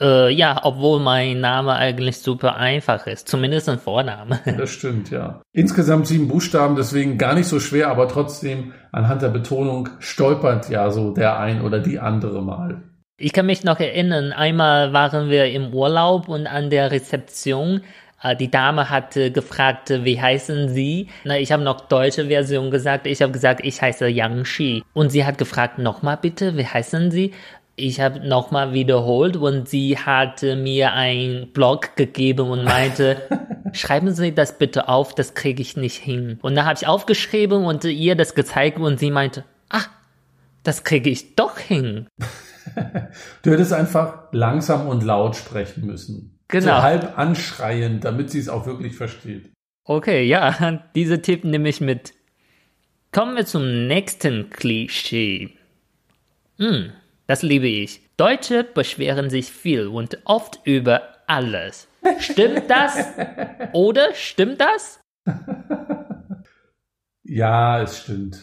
Äh, 0.00 0.32
ja, 0.32 0.60
obwohl 0.64 0.98
mein 0.98 1.40
Name 1.40 1.74
eigentlich 1.74 2.18
super 2.18 2.56
einfach 2.56 3.06
ist, 3.06 3.28
zumindest 3.28 3.68
ein 3.68 3.78
Vorname. 3.78 4.40
Das 4.58 4.70
stimmt, 4.70 5.10
ja. 5.10 5.42
Insgesamt 5.52 6.06
sieben 6.06 6.28
Buchstaben, 6.28 6.74
deswegen 6.76 7.18
gar 7.18 7.34
nicht 7.34 7.46
so 7.46 7.60
schwer, 7.60 7.88
aber 7.88 8.08
trotzdem 8.08 8.72
anhand 8.92 9.22
der 9.22 9.28
Betonung 9.28 9.88
stolpert 10.00 10.68
ja 10.68 10.90
so 10.90 11.12
der 11.12 11.38
ein 11.38 11.62
oder 11.62 11.80
die 11.80 12.00
andere 12.00 12.42
mal. 12.42 12.82
Ich 13.16 13.32
kann 13.32 13.46
mich 13.46 13.62
noch 13.62 13.78
erinnern, 13.78 14.32
einmal 14.32 14.92
waren 14.92 15.30
wir 15.30 15.46
im 15.52 15.72
Urlaub 15.72 16.28
und 16.28 16.48
an 16.48 16.70
der 16.70 16.90
Rezeption 16.90 17.82
äh, 18.24 18.34
die 18.34 18.50
Dame 18.50 18.90
hat 18.90 19.14
gefragt, 19.14 19.90
wie 19.90 20.20
heißen 20.20 20.70
Sie? 20.70 21.08
Na, 21.24 21.38
ich 21.38 21.52
habe 21.52 21.62
noch 21.62 21.82
deutsche 21.82 22.26
Version 22.26 22.70
gesagt. 22.70 23.06
Ich 23.06 23.22
habe 23.22 23.32
gesagt, 23.32 23.60
ich 23.64 23.80
heiße 23.80 24.08
Yang 24.08 24.44
Shi. 24.46 24.82
Und 24.94 25.10
sie 25.10 25.24
hat 25.24 25.38
gefragt, 25.38 25.78
nochmal 25.78 26.18
bitte, 26.20 26.56
wie 26.56 26.66
heißen 26.66 27.10
Sie? 27.10 27.32
Ich 27.76 28.00
habe 28.00 28.20
nochmal 28.20 28.72
wiederholt 28.72 29.36
und 29.36 29.68
sie 29.68 29.98
hat 29.98 30.42
mir 30.42 30.92
einen 30.92 31.52
Blog 31.52 31.96
gegeben 31.96 32.48
und 32.48 32.64
meinte, 32.64 33.20
schreiben 33.72 34.14
Sie 34.14 34.32
das 34.32 34.58
bitte 34.58 34.88
auf, 34.88 35.14
das 35.14 35.34
kriege 35.34 35.60
ich 35.60 35.76
nicht 35.76 35.96
hin. 35.96 36.38
Und 36.42 36.54
da 36.54 36.64
habe 36.64 36.78
ich 36.80 36.86
aufgeschrieben 36.86 37.64
und 37.64 37.84
ihr 37.84 38.14
das 38.14 38.34
gezeigt 38.34 38.78
und 38.78 39.00
sie 39.00 39.10
meinte, 39.10 39.44
ah, 39.70 39.82
das 40.62 40.84
kriege 40.84 41.10
ich 41.10 41.34
doch 41.34 41.58
hin. 41.58 42.06
du 43.42 43.50
hättest 43.50 43.72
einfach 43.72 44.28
langsam 44.30 44.86
und 44.86 45.02
laut 45.02 45.34
sprechen 45.34 45.86
müssen. 45.86 46.38
Genau. 46.48 46.76
So 46.76 46.82
halb 46.82 47.18
anschreien, 47.18 48.00
damit 48.00 48.30
sie 48.30 48.38
es 48.38 48.48
auch 48.48 48.66
wirklich 48.66 48.94
versteht. 48.94 49.50
Okay, 49.84 50.24
ja, 50.24 50.80
diese 50.94 51.20
Tipp 51.22 51.44
nehme 51.44 51.68
ich 51.68 51.80
mit. 51.80 52.14
Kommen 53.12 53.36
wir 53.36 53.46
zum 53.46 53.86
nächsten 53.86 54.50
Klischee. 54.50 55.50
Hm, 56.58 56.92
das 57.26 57.42
liebe 57.42 57.66
ich. 57.66 58.00
Deutsche 58.16 58.64
beschweren 58.64 59.30
sich 59.30 59.50
viel 59.50 59.88
und 59.88 60.18
oft 60.24 60.60
über 60.64 61.02
alles. 61.26 61.88
Stimmt 62.18 62.68
das? 62.68 62.96
Oder 63.72 64.14
stimmt 64.14 64.60
das? 64.60 65.00
Ja, 67.26 67.80
es 67.80 68.00
stimmt. 68.00 68.38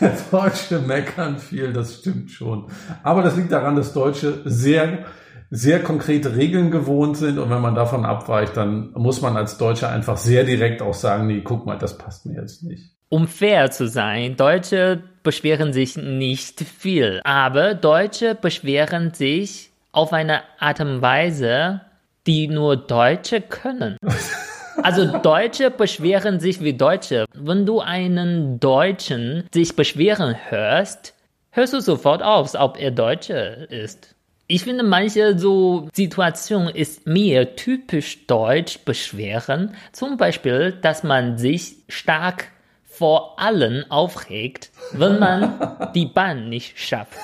Deutsche 0.30 0.80
meckern 0.80 1.38
viel, 1.38 1.72
das 1.72 2.00
stimmt 2.00 2.30
schon. 2.30 2.66
Aber 3.02 3.22
das 3.22 3.36
liegt 3.36 3.50
daran, 3.50 3.74
dass 3.74 3.94
Deutsche 3.94 4.42
sehr, 4.44 5.06
sehr 5.48 5.82
konkrete 5.82 6.36
Regeln 6.36 6.70
gewohnt 6.70 7.16
sind 7.16 7.38
und 7.38 7.48
wenn 7.48 7.62
man 7.62 7.74
davon 7.74 8.04
abweicht, 8.04 8.54
dann 8.54 8.92
muss 8.92 9.22
man 9.22 9.38
als 9.38 9.56
Deutscher 9.56 9.88
einfach 9.88 10.18
sehr 10.18 10.44
direkt 10.44 10.82
auch 10.82 10.92
sagen, 10.92 11.26
nee, 11.26 11.40
guck 11.40 11.64
mal, 11.64 11.78
das 11.78 11.96
passt 11.96 12.26
mir 12.26 12.38
jetzt 12.38 12.62
nicht. 12.62 12.97
Um 13.10 13.26
fair 13.26 13.70
zu 13.70 13.88
sein, 13.88 14.36
Deutsche 14.36 15.02
beschweren 15.22 15.72
sich 15.72 15.96
nicht 15.96 16.60
viel, 16.60 17.22
aber 17.24 17.74
Deutsche 17.74 18.34
beschweren 18.34 19.14
sich 19.14 19.70
auf 19.92 20.12
eine 20.12 20.42
Art 20.58 20.80
und 20.80 21.00
Weise, 21.00 21.80
die 22.26 22.48
nur 22.48 22.76
Deutsche 22.76 23.40
können. 23.40 23.96
Also 24.80 25.18
Deutsche 25.18 25.72
beschweren 25.72 26.38
sich 26.38 26.62
wie 26.62 26.72
Deutsche. 26.72 27.24
Wenn 27.34 27.66
du 27.66 27.80
einen 27.80 28.60
Deutschen 28.60 29.42
sich 29.52 29.74
beschweren 29.74 30.36
hörst, 30.50 31.14
hörst 31.50 31.72
du 31.72 31.80
sofort 31.80 32.22
auf, 32.22 32.54
ob 32.54 32.80
er 32.80 32.92
Deutsche 32.92 33.66
ist. 33.70 34.14
Ich 34.46 34.62
finde, 34.62 34.84
manche 34.84 35.36
so 35.36 35.88
Situationen 35.92 36.72
ist 36.72 37.08
mir 37.08 37.56
typisch 37.56 38.26
deutsch 38.28 38.78
beschweren. 38.84 39.74
Zum 39.90 40.16
Beispiel, 40.16 40.78
dass 40.80 41.02
man 41.02 41.38
sich 41.38 41.78
stark 41.88 42.52
vor 42.98 43.38
allen 43.38 43.90
aufregt, 43.90 44.70
wenn 44.92 45.18
man 45.18 45.92
die 45.94 46.06
Bahn 46.06 46.48
nicht 46.48 46.78
schafft 46.78 47.18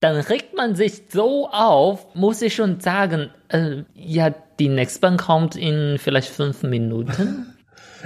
dann 0.00 0.16
regt 0.16 0.56
man 0.56 0.74
sich 0.74 1.04
so 1.08 1.48
auf, 1.50 2.14
muss 2.14 2.42
ich 2.42 2.54
schon 2.54 2.80
sagen, 2.80 3.30
äh, 3.48 3.82
ja, 3.94 4.32
die 4.58 4.68
Nextbahn 4.68 5.16
kommt 5.16 5.56
in 5.56 5.98
vielleicht 5.98 6.28
fünf 6.28 6.62
Minuten. 6.62 7.54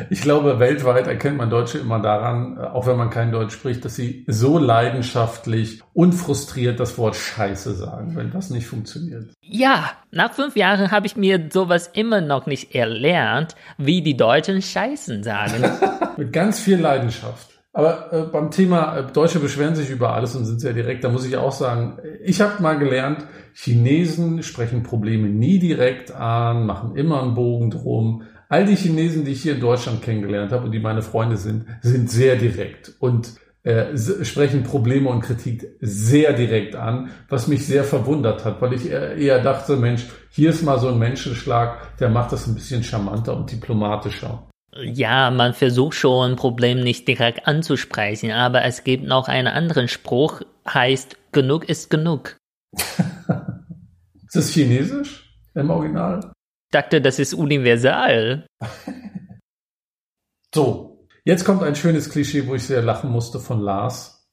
Ich 0.09 0.23
glaube, 0.23 0.59
weltweit 0.59 1.07
erkennt 1.07 1.37
man 1.37 1.51
Deutsche 1.51 1.77
immer 1.77 2.01
daran, 2.01 2.57
äh, 2.57 2.61
auch 2.63 2.87
wenn 2.87 2.97
man 2.97 3.11
kein 3.11 3.31
Deutsch 3.31 3.53
spricht, 3.53 3.85
dass 3.85 3.95
sie 3.95 4.25
so 4.27 4.57
leidenschaftlich 4.57 5.83
und 5.93 6.13
frustriert 6.13 6.81
das 6.81 6.97
Wort 6.97 7.15
Scheiße 7.15 7.75
sagen, 7.75 8.17
wenn 8.17 8.31
das 8.31 8.49
nicht 8.49 8.67
funktioniert. 8.67 9.27
Ja, 9.43 9.91
nach 10.11 10.33
fünf 10.33 10.57
Jahren 10.57 10.91
habe 10.91 11.07
ich 11.07 11.17
mir 11.17 11.51
sowas 11.53 11.91
immer 11.93 12.23
noch 12.23 12.47
nicht 12.47 12.75
erlernt, 12.75 13.55
wie 13.77 14.01
die 14.01 14.17
Deutschen 14.17 14.63
Scheißen 14.63 15.23
sagen. 15.23 15.63
Mit 16.17 16.33
ganz 16.33 16.61
viel 16.61 16.79
Leidenschaft. 16.79 17.53
Aber 17.75 18.13
äh, 18.13 18.23
beim 18.31 18.51
Thema 18.51 18.99
äh, 18.99 19.13
Deutsche 19.13 19.39
beschweren 19.39 19.75
sich 19.75 19.89
über 19.89 20.13
alles 20.13 20.37
und 20.37 20.45
sind 20.45 20.61
sehr 20.61 20.75
direkt, 20.75 21.05
da 21.05 21.09
muss 21.09 21.25
ich 21.25 21.37
auch 21.37 21.53
sagen, 21.53 21.99
ich 22.23 22.41
habe 22.43 22.63
mal 22.63 22.79
gelernt, 22.79 23.27
Chinesen 23.55 24.43
sprechen 24.43 24.83
Probleme 24.83 25.29
nie 25.29 25.59
direkt 25.59 26.11
an, 26.13 26.67
machen 26.67 26.97
immer 26.97 27.23
einen 27.23 27.35
Bogen 27.35 27.71
drum. 27.71 28.25
All 28.51 28.67
die 28.67 28.77
Chinesen, 28.77 29.25
die 29.25 29.33
ich 29.33 29.43
hier 29.43 29.55
in 29.55 29.61
Deutschland 29.61 30.03
kennengelernt 30.03 30.53
habe 30.53 30.67
und 30.67 30.73
die 30.73 30.81
meine 30.81 31.01
Freunde 31.01 31.39
sind, 31.39 31.65
sind 31.81 32.11
sehr 32.11 32.37
direkt 32.37 32.93
und 32.99 33.33
äh, 33.63 33.97
sprechen 33.97 34.65
Probleme 34.65 35.09
und 35.09 35.21
Kritik 35.21 35.67
sehr 35.81 36.35
direkt 36.35 36.77
an, 36.77 37.11
was 37.31 37.49
mich 37.49 37.67
sehr 37.67 37.85
verwundert 37.85 38.45
hat, 38.45 38.61
weil 38.61 38.75
ich 38.75 38.91
eher 38.91 39.43
dachte, 39.43 39.77
Mensch, 39.77 40.07
hier 40.31 40.51
ist 40.51 40.63
mal 40.63 40.79
so 40.79 40.89
ein 40.89 40.99
Menschenschlag, 40.99 41.97
der 41.99 42.11
macht 42.11 42.33
das 42.33 42.47
ein 42.47 42.55
bisschen 42.55 42.83
charmanter 42.83 43.35
und 43.35 43.51
diplomatischer. 43.51 44.47
Ja, 44.75 45.31
man 45.31 45.53
versucht 45.53 45.95
schon, 45.95 46.33
ein 46.33 46.37
Problem 46.37 46.81
nicht 46.81 47.07
direkt 47.07 47.47
anzusprechen, 47.47 48.31
aber 48.31 48.65
es 48.65 48.85
gibt 48.85 49.05
noch 49.05 49.29
einen 49.29 49.49
anderen 49.49 49.87
Spruch, 49.87 50.41
heißt, 50.67 51.17
genug 51.33 51.69
ist 51.69 51.91
genug. 51.91 52.39
ist 52.73 54.35
das 54.35 54.49
Chinesisch 54.49 55.31
im 55.55 55.69
Original? 55.69 56.33
Ich 56.67 56.71
dachte, 56.71 57.03
das 57.03 57.19
ist 57.19 57.35
universal. 57.35 58.47
so, 60.55 61.07
jetzt 61.25 61.45
kommt 61.45 61.63
ein 61.63 61.75
schönes 61.75 62.09
Klischee, 62.09 62.47
wo 62.47 62.55
ich 62.55 62.63
sehr 62.63 62.81
lachen 62.81 63.11
musste 63.11 63.41
von 63.41 63.61
Lars. 63.61 64.27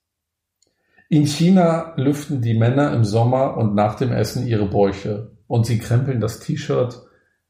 In 1.10 1.25
China 1.25 1.95
lüften 1.97 2.41
die 2.41 2.54
Männer 2.54 2.93
im 2.93 3.04
Sommer 3.04 3.58
und 3.58 3.75
nach 3.75 3.95
dem 3.95 4.13
Essen 4.13 4.47
ihre 4.47 4.67
Bäuche 4.67 5.32
und 5.47 5.65
sie 5.65 5.80
krempeln 5.80 6.21
das 6.21 6.39
T-Shirt 6.39 7.02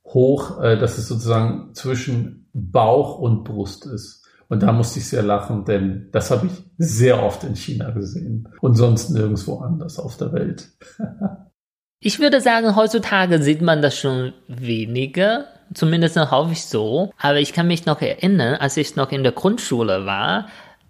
hoch, 0.05 0.59
äh, 0.61 0.77
dass 0.77 0.97
es 0.97 1.07
sozusagen 1.07 1.75
zwischen 1.75 2.38
Bauch 2.53 3.19
und 3.19 3.43
Brust 3.43 3.85
ist. 3.85 4.25
Und 4.47 4.63
da 4.63 4.71
musste 4.71 4.99
ich 4.99 5.07
sehr 5.07 5.21
lachen, 5.21 5.65
denn 5.65 6.09
das 6.11 6.31
habe 6.31 6.47
ich 6.47 6.53
sehr 6.77 7.21
oft 7.21 7.43
in 7.43 7.55
China 7.55 7.91
gesehen 7.91 8.49
und 8.61 8.75
sonst 8.75 9.11
nirgendwo 9.11 9.59
anders 9.59 9.99
auf 9.99 10.17
der 10.17 10.33
Welt. 10.33 10.69
ich 11.99 12.19
würde 12.19 12.41
sagen, 12.41 12.75
heutzutage 12.75 13.43
sieht 13.43 13.61
man 13.61 13.83
das 13.83 13.95
schon 13.95 14.33
weniger, 14.47 15.45
zumindest 15.75 16.17
hoffe 16.31 16.53
ich 16.53 16.65
so. 16.65 17.11
Aber 17.19 17.39
ich 17.39 17.53
kann 17.53 17.67
mich 17.67 17.85
noch 17.85 18.01
erinnern, 18.01 18.55
als 18.55 18.75
ich 18.77 18.95
noch 18.95 19.11
in 19.11 19.21
der 19.23 19.33
Grundschule 19.33 20.07
war, 20.07 20.47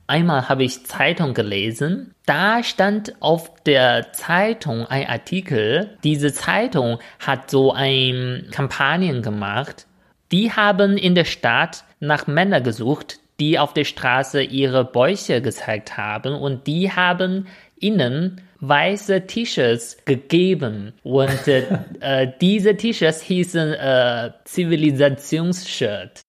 Einmal 0.09 0.49
habe 0.49 0.63
ich 0.63 0.87
Zeitung 0.87 1.35
gelesen. 1.35 2.15
Da 2.25 2.63
stand 2.63 3.21
auf 3.21 3.53
der 3.65 4.11
Zeitung 4.11 4.87
ein 4.87 5.05
Artikel. 5.07 5.99
Diese 6.03 6.33
Zeitung 6.33 6.97
hat 7.19 7.51
so 7.51 7.73
ein 7.73 8.47
Kampagnen 8.49 9.21
gemacht. 9.21 9.85
Die 10.31 10.51
haben 10.51 10.97
in 10.97 11.15
der 11.15 11.25
Stadt 11.25 11.83
nach 11.99 12.27
Männern 12.27 12.63
gesucht, 12.63 13.19
die 13.39 13.57
auf 13.57 13.73
der 13.73 13.85
Straße 13.85 14.43
ihre 14.43 14.85
Bäuche 14.85 15.41
gezeigt 15.41 15.97
haben 15.97 16.33
und 16.33 16.67
die 16.67 16.91
haben 16.91 17.47
ihnen 17.79 18.41
weiße 18.59 19.25
T-Shirts 19.27 20.03
gegeben 20.05 20.93
und 21.03 21.47
äh, 21.47 21.63
äh, 22.01 22.31
diese 22.41 22.75
T-Shirts 22.75 23.21
hießen 23.21 23.73
äh, 23.73 24.31
Zivilisationsshirt. 24.43 26.21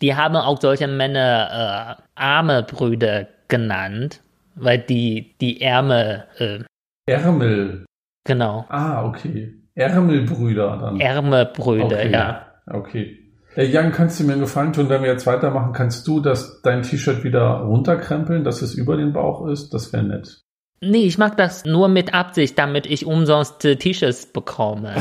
Die 0.00 0.14
haben 0.14 0.36
auch 0.36 0.60
solche 0.60 0.86
Männer 0.86 1.98
äh, 1.98 2.02
arme 2.14 2.62
Brüder 2.62 3.26
genannt, 3.48 4.22
weil 4.54 4.78
die 4.78 5.34
die 5.40 5.60
Ärmel 5.60 6.24
äh, 6.38 6.60
Ärmel. 7.06 7.84
Genau. 8.24 8.64
Ah, 8.68 9.04
okay. 9.04 9.52
Ärmelbrüder 9.74 10.78
dann. 10.80 11.00
Ärmelbrüder, 11.00 11.96
okay. 11.96 12.12
ja. 12.12 12.49
Okay. 12.70 13.18
Hey 13.52 13.68
Jan, 13.68 13.90
kannst 13.90 14.20
du 14.20 14.24
mir 14.24 14.32
einen 14.32 14.42
Gefallen 14.42 14.72
tun, 14.72 14.88
wenn 14.88 15.02
wir 15.02 15.10
jetzt 15.10 15.26
weitermachen, 15.26 15.72
kannst 15.72 16.06
du 16.06 16.20
das 16.20 16.62
dein 16.62 16.82
T-Shirt 16.82 17.24
wieder 17.24 17.62
runterkrempeln, 17.62 18.44
dass 18.44 18.62
es 18.62 18.74
über 18.74 18.96
den 18.96 19.12
Bauch 19.12 19.48
ist? 19.48 19.74
Das 19.74 19.92
wäre 19.92 20.04
nett. 20.04 20.44
Nee, 20.80 21.04
ich 21.04 21.18
mag 21.18 21.36
das 21.36 21.64
nur 21.64 21.88
mit 21.88 22.14
Absicht, 22.14 22.58
damit 22.58 22.86
ich 22.86 23.04
umsonst 23.04 23.64
äh, 23.64 23.76
T-Shirts 23.76 24.32
bekomme. 24.32 24.94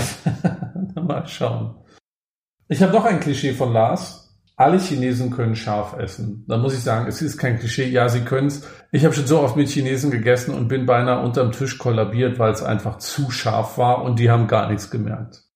Mal 0.96 1.28
schauen. 1.28 1.76
Ich 2.68 2.82
habe 2.82 2.92
noch 2.92 3.06
ein 3.06 3.20
Klischee 3.20 3.54
von 3.54 3.72
Lars. 3.72 4.38
Alle 4.58 4.78
Chinesen 4.78 5.32
können 5.32 5.56
scharf 5.56 5.96
essen. 5.98 6.44
Da 6.48 6.58
muss 6.58 6.74
ich 6.74 6.82
sagen, 6.82 7.08
es 7.08 7.22
ist 7.22 7.38
kein 7.38 7.60
Klischee. 7.60 7.88
Ja, 7.88 8.10
sie 8.10 8.22
können 8.22 8.48
es. 8.48 8.68
Ich 8.92 9.06
habe 9.06 9.14
schon 9.14 9.26
so 9.26 9.40
oft 9.40 9.56
mit 9.56 9.70
Chinesen 9.70 10.12
gegessen 10.12 10.54
und 10.54 10.68
bin 10.68 10.86
beinahe 10.86 11.24
unterm 11.24 11.54
Tisch 11.54 11.78
kollabiert, 11.78 12.40
weil 12.40 12.52
es 12.52 12.62
einfach 12.62 12.98
zu 12.98 13.32
scharf 13.32 13.78
war 13.78 14.04
und 14.04 14.20
die 14.20 14.30
haben 14.30 14.48
gar 14.48 14.68
nichts 14.70 14.92
gemerkt. 14.92 15.49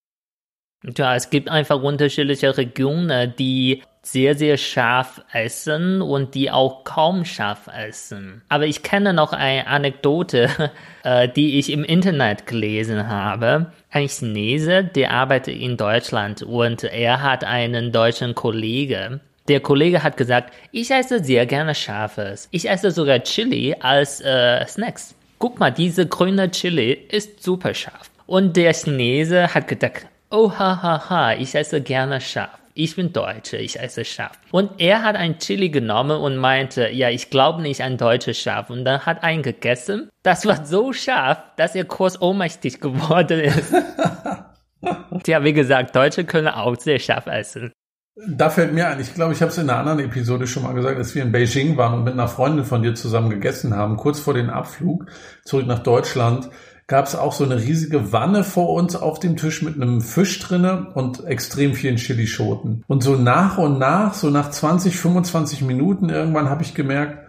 Ja, 0.97 1.15
es 1.15 1.29
gibt 1.29 1.49
einfach 1.49 1.81
unterschiedliche 1.81 2.57
Regionen, 2.57 3.33
die 3.37 3.81
sehr, 4.01 4.35
sehr 4.35 4.57
scharf 4.57 5.21
essen 5.31 6.01
und 6.01 6.35
die 6.35 6.51
auch 6.51 6.83
kaum 6.83 7.23
scharf 7.23 7.69
essen. 7.73 8.41
Aber 8.49 8.65
ich 8.65 8.83
kenne 8.83 9.13
noch 9.13 9.31
eine 9.31 9.65
Anekdote, 9.67 10.49
äh, 11.03 11.29
die 11.29 11.57
ich 11.57 11.71
im 11.71 11.85
Internet 11.85 12.45
gelesen 12.45 13.07
habe. 13.07 13.71
Ein 13.89 14.09
Chinese, 14.09 14.83
der 14.83 15.11
arbeitet 15.11 15.55
in 15.55 15.77
Deutschland 15.77 16.43
und 16.43 16.83
er 16.83 17.21
hat 17.21 17.45
einen 17.45 17.93
deutschen 17.93 18.35
Kollege. 18.35 19.21
Der 19.47 19.61
Kollege 19.61 20.03
hat 20.03 20.17
gesagt, 20.17 20.53
ich 20.71 20.91
esse 20.91 21.23
sehr 21.23 21.45
gerne 21.45 21.73
Scharfes. 21.73 22.49
Ich 22.51 22.69
esse 22.69 22.91
sogar 22.91 23.23
Chili 23.23 23.75
als 23.79 24.19
äh, 24.19 24.65
Snacks. 24.67 25.15
Guck 25.39 25.59
mal, 25.59 25.71
diese 25.71 26.07
grüne 26.07 26.51
Chili 26.51 26.91
ist 26.91 27.41
super 27.41 27.73
scharf. 27.73 28.09
Und 28.25 28.55
der 28.55 28.73
Chinese 28.73 29.53
hat 29.53 29.67
gedacht, 29.67 30.07
oh 30.33 30.51
ha 30.51 30.81
ha 30.81 31.09
ha, 31.09 31.33
ich 31.33 31.55
esse 31.55 31.81
gerne 31.81 32.19
scharf. 32.19 32.59
Ich 32.75 32.95
bin 32.95 33.13
Deutscher, 33.13 33.59
ich 33.59 33.79
esse 33.79 34.03
scharf. 34.03 34.39
Und 34.51 34.71
er 34.79 35.03
hat 35.03 35.15
ein 35.15 35.37
Chili 35.37 35.69
genommen 35.69 36.19
und 36.19 36.37
meinte, 36.37 36.89
ja, 36.89 37.09
ich 37.09 37.29
glaube 37.29 37.61
nicht 37.61 37.81
an 37.83 37.97
deutsches 37.97 38.39
Scharf. 38.39 38.71
Und 38.71 38.83
dann 38.83 39.05
hat 39.05 39.23
einen 39.23 39.43
gegessen. 39.43 40.09
Das 40.23 40.47
war 40.47 40.65
so 40.65 40.91
scharf, 40.91 41.37
dass 41.55 41.75
er 41.75 41.85
kurz 41.85 42.19
ohnmächtig 42.19 42.81
geworden 42.81 43.39
ist. 43.41 43.71
Tja, 45.23 45.43
wie 45.43 45.53
gesagt, 45.53 45.95
Deutsche 45.95 46.25
können 46.25 46.47
auch 46.47 46.75
sehr 46.79 46.97
scharf 46.97 47.27
essen. 47.27 47.71
Da 48.15 48.49
fällt 48.49 48.73
mir 48.73 48.87
ein, 48.87 48.99
ich 48.99 49.13
glaube, 49.13 49.33
ich 49.33 49.41
habe 49.41 49.51
es 49.51 49.57
in 49.57 49.69
einer 49.69 49.79
anderen 49.79 49.99
Episode 49.99 50.45
schon 50.45 50.63
mal 50.63 50.73
gesagt, 50.73 50.99
dass 50.99 51.15
wir 51.15 51.23
in 51.23 51.31
Beijing 51.31 51.77
waren 51.77 51.93
und 51.93 52.03
mit 52.03 52.13
einer 52.13 52.27
Freundin 52.27 52.65
von 52.65 52.83
dir 52.83 52.93
zusammen 52.95 53.29
gegessen 53.29 53.75
haben, 53.75 53.97
kurz 53.97 54.19
vor 54.19 54.33
dem 54.33 54.49
Abflug 54.49 55.05
zurück 55.45 55.65
nach 55.67 55.79
Deutschland 55.79 56.49
gab 56.87 57.05
es 57.05 57.15
auch 57.15 57.33
so 57.33 57.43
eine 57.43 57.61
riesige 57.61 58.11
Wanne 58.11 58.43
vor 58.43 58.73
uns 58.73 58.95
auf 58.95 59.19
dem 59.19 59.37
Tisch 59.37 59.61
mit 59.61 59.75
einem 59.75 60.01
Fisch 60.01 60.39
drinne 60.39 60.87
und 60.93 61.25
extrem 61.25 61.73
vielen 61.73 61.95
Chilischoten. 61.97 62.83
Und 62.87 63.03
so 63.03 63.15
nach 63.15 63.57
und 63.57 63.79
nach, 63.79 64.13
so 64.13 64.29
nach 64.29 64.51
20, 64.51 64.95
25 64.97 65.61
Minuten 65.61 66.09
irgendwann 66.09 66.49
habe 66.49 66.63
ich 66.63 66.73
gemerkt, 66.73 67.19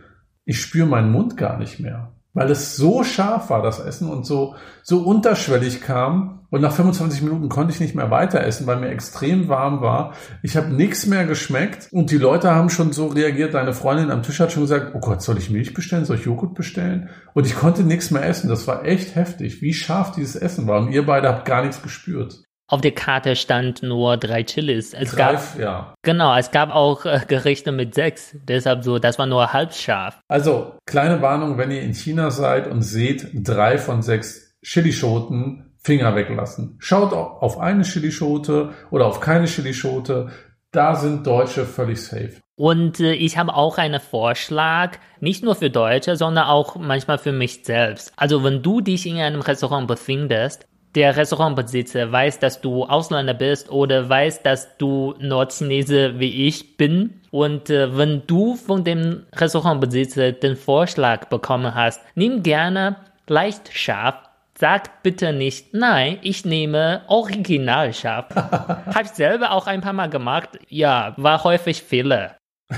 ich 0.44 0.60
spüre 0.60 0.86
meinen 0.86 1.10
Mund 1.10 1.36
gar 1.36 1.58
nicht 1.58 1.80
mehr 1.80 2.13
weil 2.35 2.51
es 2.51 2.77
so 2.77 3.05
scharf 3.05 3.49
war, 3.49 3.62
das 3.62 3.79
Essen, 3.79 4.11
und 4.11 4.27
so, 4.27 4.57
so 4.83 5.03
unterschwellig 5.03 5.81
kam. 5.81 6.40
Und 6.51 6.61
nach 6.61 6.73
25 6.73 7.23
Minuten 7.23 7.49
konnte 7.49 7.73
ich 7.73 7.81
nicht 7.81 7.94
mehr 7.94 8.11
weiter 8.11 8.44
essen, 8.44 8.66
weil 8.66 8.79
mir 8.79 8.90
extrem 8.90 9.49
warm 9.49 9.81
war. 9.81 10.14
Ich 10.42 10.57
habe 10.57 10.68
nichts 10.68 11.07
mehr 11.07 11.25
geschmeckt 11.25 11.88
und 11.90 12.11
die 12.11 12.18
Leute 12.18 12.51
haben 12.51 12.70
schon 12.70 12.92
so 12.92 13.07
reagiert. 13.07 13.55
Deine 13.55 13.73
Freundin 13.73 14.11
am 14.11 14.23
Tisch 14.23 14.40
hat 14.40 14.53
schon 14.53 14.62
gesagt, 14.62 14.92
oh 14.94 15.01
Gott, 15.01 15.23
soll 15.23 15.38
ich 15.38 15.51
Milch 15.51 15.75
bestellen? 15.75 16.05
Soll 16.05 16.18
ich 16.18 16.27
Joghurt 16.27 16.55
bestellen? 16.55 17.09
Und 17.33 17.47
ich 17.47 17.57
konnte 17.57 17.83
nichts 17.83 18.11
mehr 18.11 18.25
essen. 18.25 18.49
Das 18.49 18.66
war 18.66 18.85
echt 18.85 19.16
heftig, 19.16 19.62
wie 19.62 19.73
scharf 19.73 20.12
dieses 20.12 20.37
Essen 20.37 20.66
war. 20.66 20.81
Und 20.81 20.92
ihr 20.92 21.07
beide 21.07 21.29
habt 21.29 21.44
gar 21.44 21.62
nichts 21.62 21.83
gespürt. 21.83 22.44
Auf 22.74 22.80
der 22.80 22.90
Karte 22.90 23.37
stand 23.37 23.84
nur 23.84 24.16
drei 24.16 24.42
Chilis. 24.42 24.94
Es 24.94 25.14
Greif, 25.14 25.52
gab, 25.52 25.60
ja. 25.60 25.94
Genau, 26.02 26.37
es 26.37 26.50
gab 26.50 26.74
auch 26.74 27.04
äh, 27.04 27.20
Gerichte 27.24 27.70
mit 27.70 27.94
sechs. 27.94 28.34
Deshalb 28.48 28.82
so, 28.82 28.98
das 28.98 29.16
war 29.16 29.26
nur 29.26 29.52
halb 29.52 29.72
scharf. 29.72 30.18
Also, 30.26 30.74
kleine 30.84 31.22
Warnung, 31.22 31.56
wenn 31.56 31.70
ihr 31.70 31.82
in 31.82 31.94
China 31.94 32.32
seid 32.32 32.66
und 32.66 32.82
seht 32.82 33.28
drei 33.32 33.78
von 33.78 34.02
sechs 34.02 34.56
Chilischoten, 34.64 35.76
Finger 35.84 36.16
weglassen. 36.16 36.74
Schaut 36.80 37.12
auf 37.12 37.60
eine 37.60 37.84
Chilischote 37.84 38.70
oder 38.90 39.06
auf 39.06 39.20
keine 39.20 39.46
Chilischote. 39.46 40.30
Da 40.72 40.96
sind 40.96 41.24
Deutsche 41.28 41.66
völlig 41.66 42.02
safe. 42.02 42.40
Und 42.56 42.98
äh, 42.98 43.12
ich 43.12 43.38
habe 43.38 43.54
auch 43.54 43.78
einen 43.78 44.00
Vorschlag, 44.00 44.98
nicht 45.20 45.44
nur 45.44 45.54
für 45.54 45.70
Deutsche, 45.70 46.16
sondern 46.16 46.48
auch 46.48 46.74
manchmal 46.74 47.18
für 47.18 47.30
mich 47.30 47.64
selbst. 47.64 48.12
Also 48.16 48.42
wenn 48.42 48.64
du 48.64 48.80
dich 48.80 49.06
in 49.06 49.18
einem 49.18 49.42
Restaurant 49.42 49.87
befindest, 49.87 50.66
der 50.94 51.16
Restaurantbesitzer 51.16 52.12
weiß, 52.12 52.38
dass 52.38 52.61
du 52.61 52.85
Ausländer 52.85 53.35
bist 53.35 53.70
oder 53.70 54.09
weiß, 54.09 54.42
dass 54.42 54.76
du 54.78 55.14
Nordchinese 55.18 56.18
wie 56.20 56.46
ich 56.46 56.76
bin. 56.76 57.20
Und 57.30 57.70
äh, 57.70 57.96
wenn 57.96 58.26
du 58.26 58.54
von 58.54 58.85
dem 58.85 59.26
Restaurantbesitzer 59.35 60.33
den 60.33 60.57
Vorschlag 60.57 61.26
bekommen 61.26 61.74
hast, 61.74 62.00
nimm 62.14 62.42
gerne 62.42 62.96
leicht 63.26 63.76
scharf. 63.76 64.16
Sag 64.57 65.02
bitte 65.02 65.33
nicht, 65.33 65.74
nein, 65.74 66.18
ich 66.22 66.44
nehme 66.44 67.02
original 67.09 67.92
scharf. 67.92 68.26
Hab 68.37 69.02
ich 69.02 69.11
selber 69.11 69.50
auch 69.50 69.66
ein 69.66 69.80
paar 69.80 69.92
Mal 69.92 70.11
gemacht. 70.11 70.50
Ja, 70.68 71.14
war 71.16 71.42
häufig 71.42 71.83
Fehler. 71.83 72.37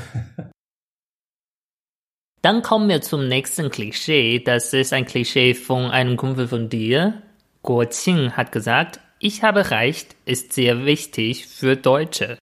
Dann 2.41 2.63
kommen 2.63 2.89
wir 2.89 3.03
zum 3.03 3.29
nächsten 3.29 3.71
Klischee. 3.71 4.39
Das 4.39 4.73
ist 4.73 4.93
ein 4.93 5.05
Klischee 5.05 5.53
von 5.53 5.91
einem 5.91 6.17
Kumpel 6.17 6.49
von 6.49 6.69
dir. 6.69 7.23
Guo 7.67 7.85
Qing 7.85 8.33
hat 8.33 8.53
gesagt, 8.53 9.01
ich 9.19 9.43
habe 9.43 9.71
recht 9.71 10.17
ist 10.25 10.53
sehr 10.53 10.87
wichtig 10.87 11.49
für 11.49 11.77
Deutsche. 11.77 12.39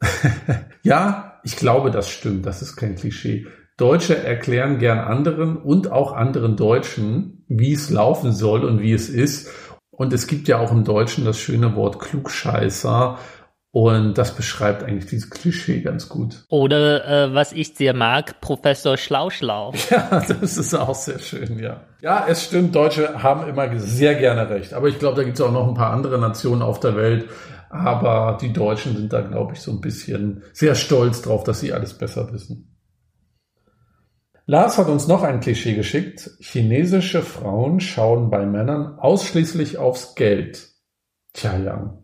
ja, 0.82 1.40
ich 1.42 1.56
glaube, 1.56 1.90
das 1.90 2.08
stimmt. 2.08 2.46
Das 2.46 2.62
ist 2.62 2.76
kein 2.76 2.94
Klischee. 2.94 3.46
Deutsche 3.76 4.16
erklären 4.16 4.78
gern 4.78 5.00
anderen 5.00 5.56
und 5.56 5.90
auch 5.90 6.12
anderen 6.12 6.56
Deutschen, 6.56 7.44
wie 7.48 7.72
es 7.72 7.90
laufen 7.90 8.32
soll 8.32 8.64
und 8.64 8.80
wie 8.80 8.92
es 8.92 9.08
ist. 9.08 9.50
Und 9.90 10.12
es 10.12 10.28
gibt 10.28 10.46
ja 10.46 10.58
auch 10.58 10.70
im 10.70 10.84
Deutschen 10.84 11.24
das 11.24 11.38
schöne 11.38 11.74
Wort 11.74 11.98
Klugscheißer. 11.98 13.18
Und 13.74 14.18
das 14.18 14.36
beschreibt 14.36 14.84
eigentlich 14.84 15.06
dieses 15.06 15.30
Klischee 15.30 15.80
ganz 15.80 16.08
gut. 16.08 16.44
Oder 16.48 17.24
äh, 17.24 17.34
was 17.34 17.50
ich 17.50 17.74
sehr 17.74 17.92
mag, 17.92 18.40
Professor 18.40 18.96
Schlauschlau. 18.96 19.72
Ja, 19.90 20.24
das 20.28 20.56
ist 20.56 20.74
auch 20.74 20.94
sehr 20.94 21.18
schön, 21.18 21.58
ja. 21.58 21.80
Ja, 22.00 22.24
es 22.28 22.44
stimmt, 22.44 22.76
Deutsche 22.76 23.20
haben 23.20 23.48
immer 23.48 23.76
sehr 23.80 24.14
gerne 24.14 24.48
recht. 24.48 24.74
Aber 24.74 24.86
ich 24.86 25.00
glaube, 25.00 25.16
da 25.16 25.24
gibt 25.24 25.40
es 25.40 25.44
auch 25.44 25.50
noch 25.50 25.66
ein 25.66 25.74
paar 25.74 25.92
andere 25.92 26.20
Nationen 26.20 26.62
auf 26.62 26.78
der 26.78 26.94
Welt. 26.94 27.28
Aber 27.68 28.38
die 28.40 28.52
Deutschen 28.52 28.96
sind 28.96 29.12
da, 29.12 29.22
glaube 29.22 29.54
ich, 29.54 29.60
so 29.60 29.72
ein 29.72 29.80
bisschen 29.80 30.44
sehr 30.52 30.76
stolz 30.76 31.22
drauf, 31.22 31.42
dass 31.42 31.58
sie 31.58 31.72
alles 31.72 31.94
besser 31.94 32.32
wissen. 32.32 32.78
Lars 34.46 34.78
hat 34.78 34.86
uns 34.86 35.08
noch 35.08 35.24
ein 35.24 35.40
Klischee 35.40 35.74
geschickt. 35.74 36.30
Chinesische 36.38 37.22
Frauen 37.22 37.80
schauen 37.80 38.30
bei 38.30 38.46
Männern 38.46 39.00
ausschließlich 39.00 39.78
aufs 39.78 40.14
Geld. 40.14 40.68
Tja, 41.32 41.58
Jan, 41.58 42.03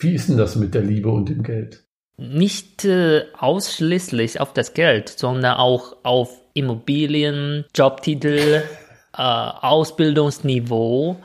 wie 0.00 0.14
ist 0.14 0.28
denn 0.28 0.36
das 0.36 0.56
mit 0.56 0.74
der 0.74 0.82
Liebe 0.82 1.10
und 1.10 1.28
dem 1.28 1.42
Geld? 1.42 1.84
Nicht 2.16 2.84
äh, 2.84 3.24
ausschließlich 3.38 4.40
auf 4.40 4.52
das 4.52 4.74
Geld, 4.74 5.08
sondern 5.08 5.56
auch 5.56 5.96
auf 6.02 6.36
Immobilien, 6.54 7.64
Jobtitel, 7.74 8.62
äh, 9.16 9.22
Ausbildungsniveau, 9.22 11.16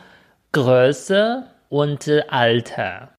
Größe 0.52 1.46
und 1.70 2.08
äh, 2.08 2.24
Alter. 2.30 3.14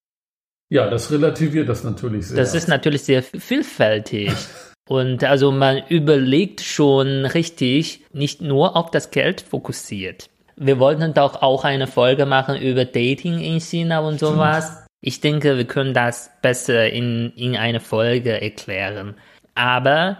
Ja, 0.68 0.90
das 0.90 1.10
relativiert 1.12 1.68
das 1.68 1.84
natürlich 1.84 2.28
sehr. 2.28 2.36
Das 2.36 2.54
ist 2.54 2.68
natürlich 2.68 3.04
sehr 3.04 3.22
vielfältig. 3.22 4.32
Und 4.88 5.24
also 5.24 5.50
man 5.50 5.82
überlegt 5.88 6.60
schon 6.60 7.24
richtig, 7.26 8.04
nicht 8.12 8.40
nur 8.40 8.76
auf 8.76 8.92
das 8.92 9.10
Geld 9.10 9.40
fokussiert. 9.40 10.30
Wir 10.54 10.78
wollten 10.78 11.12
doch 11.12 11.42
auch 11.42 11.64
eine 11.64 11.88
Folge 11.88 12.24
machen 12.24 12.56
über 12.56 12.84
Dating 12.84 13.40
in 13.40 13.60
China 13.60 13.98
und 13.98 14.20
sowas. 14.20 14.85
Ich 15.06 15.20
denke, 15.20 15.56
wir 15.56 15.66
können 15.66 15.94
das 15.94 16.30
besser 16.42 16.90
in, 16.90 17.32
in 17.36 17.56
einer 17.56 17.80
Folge 17.80 18.40
erklären. 18.42 19.14
Aber 19.54 20.18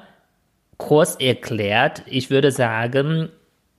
Kurz 0.79 1.16
erklärt, 1.18 2.03
ich 2.07 2.31
würde 2.31 2.51
sagen, 2.51 3.31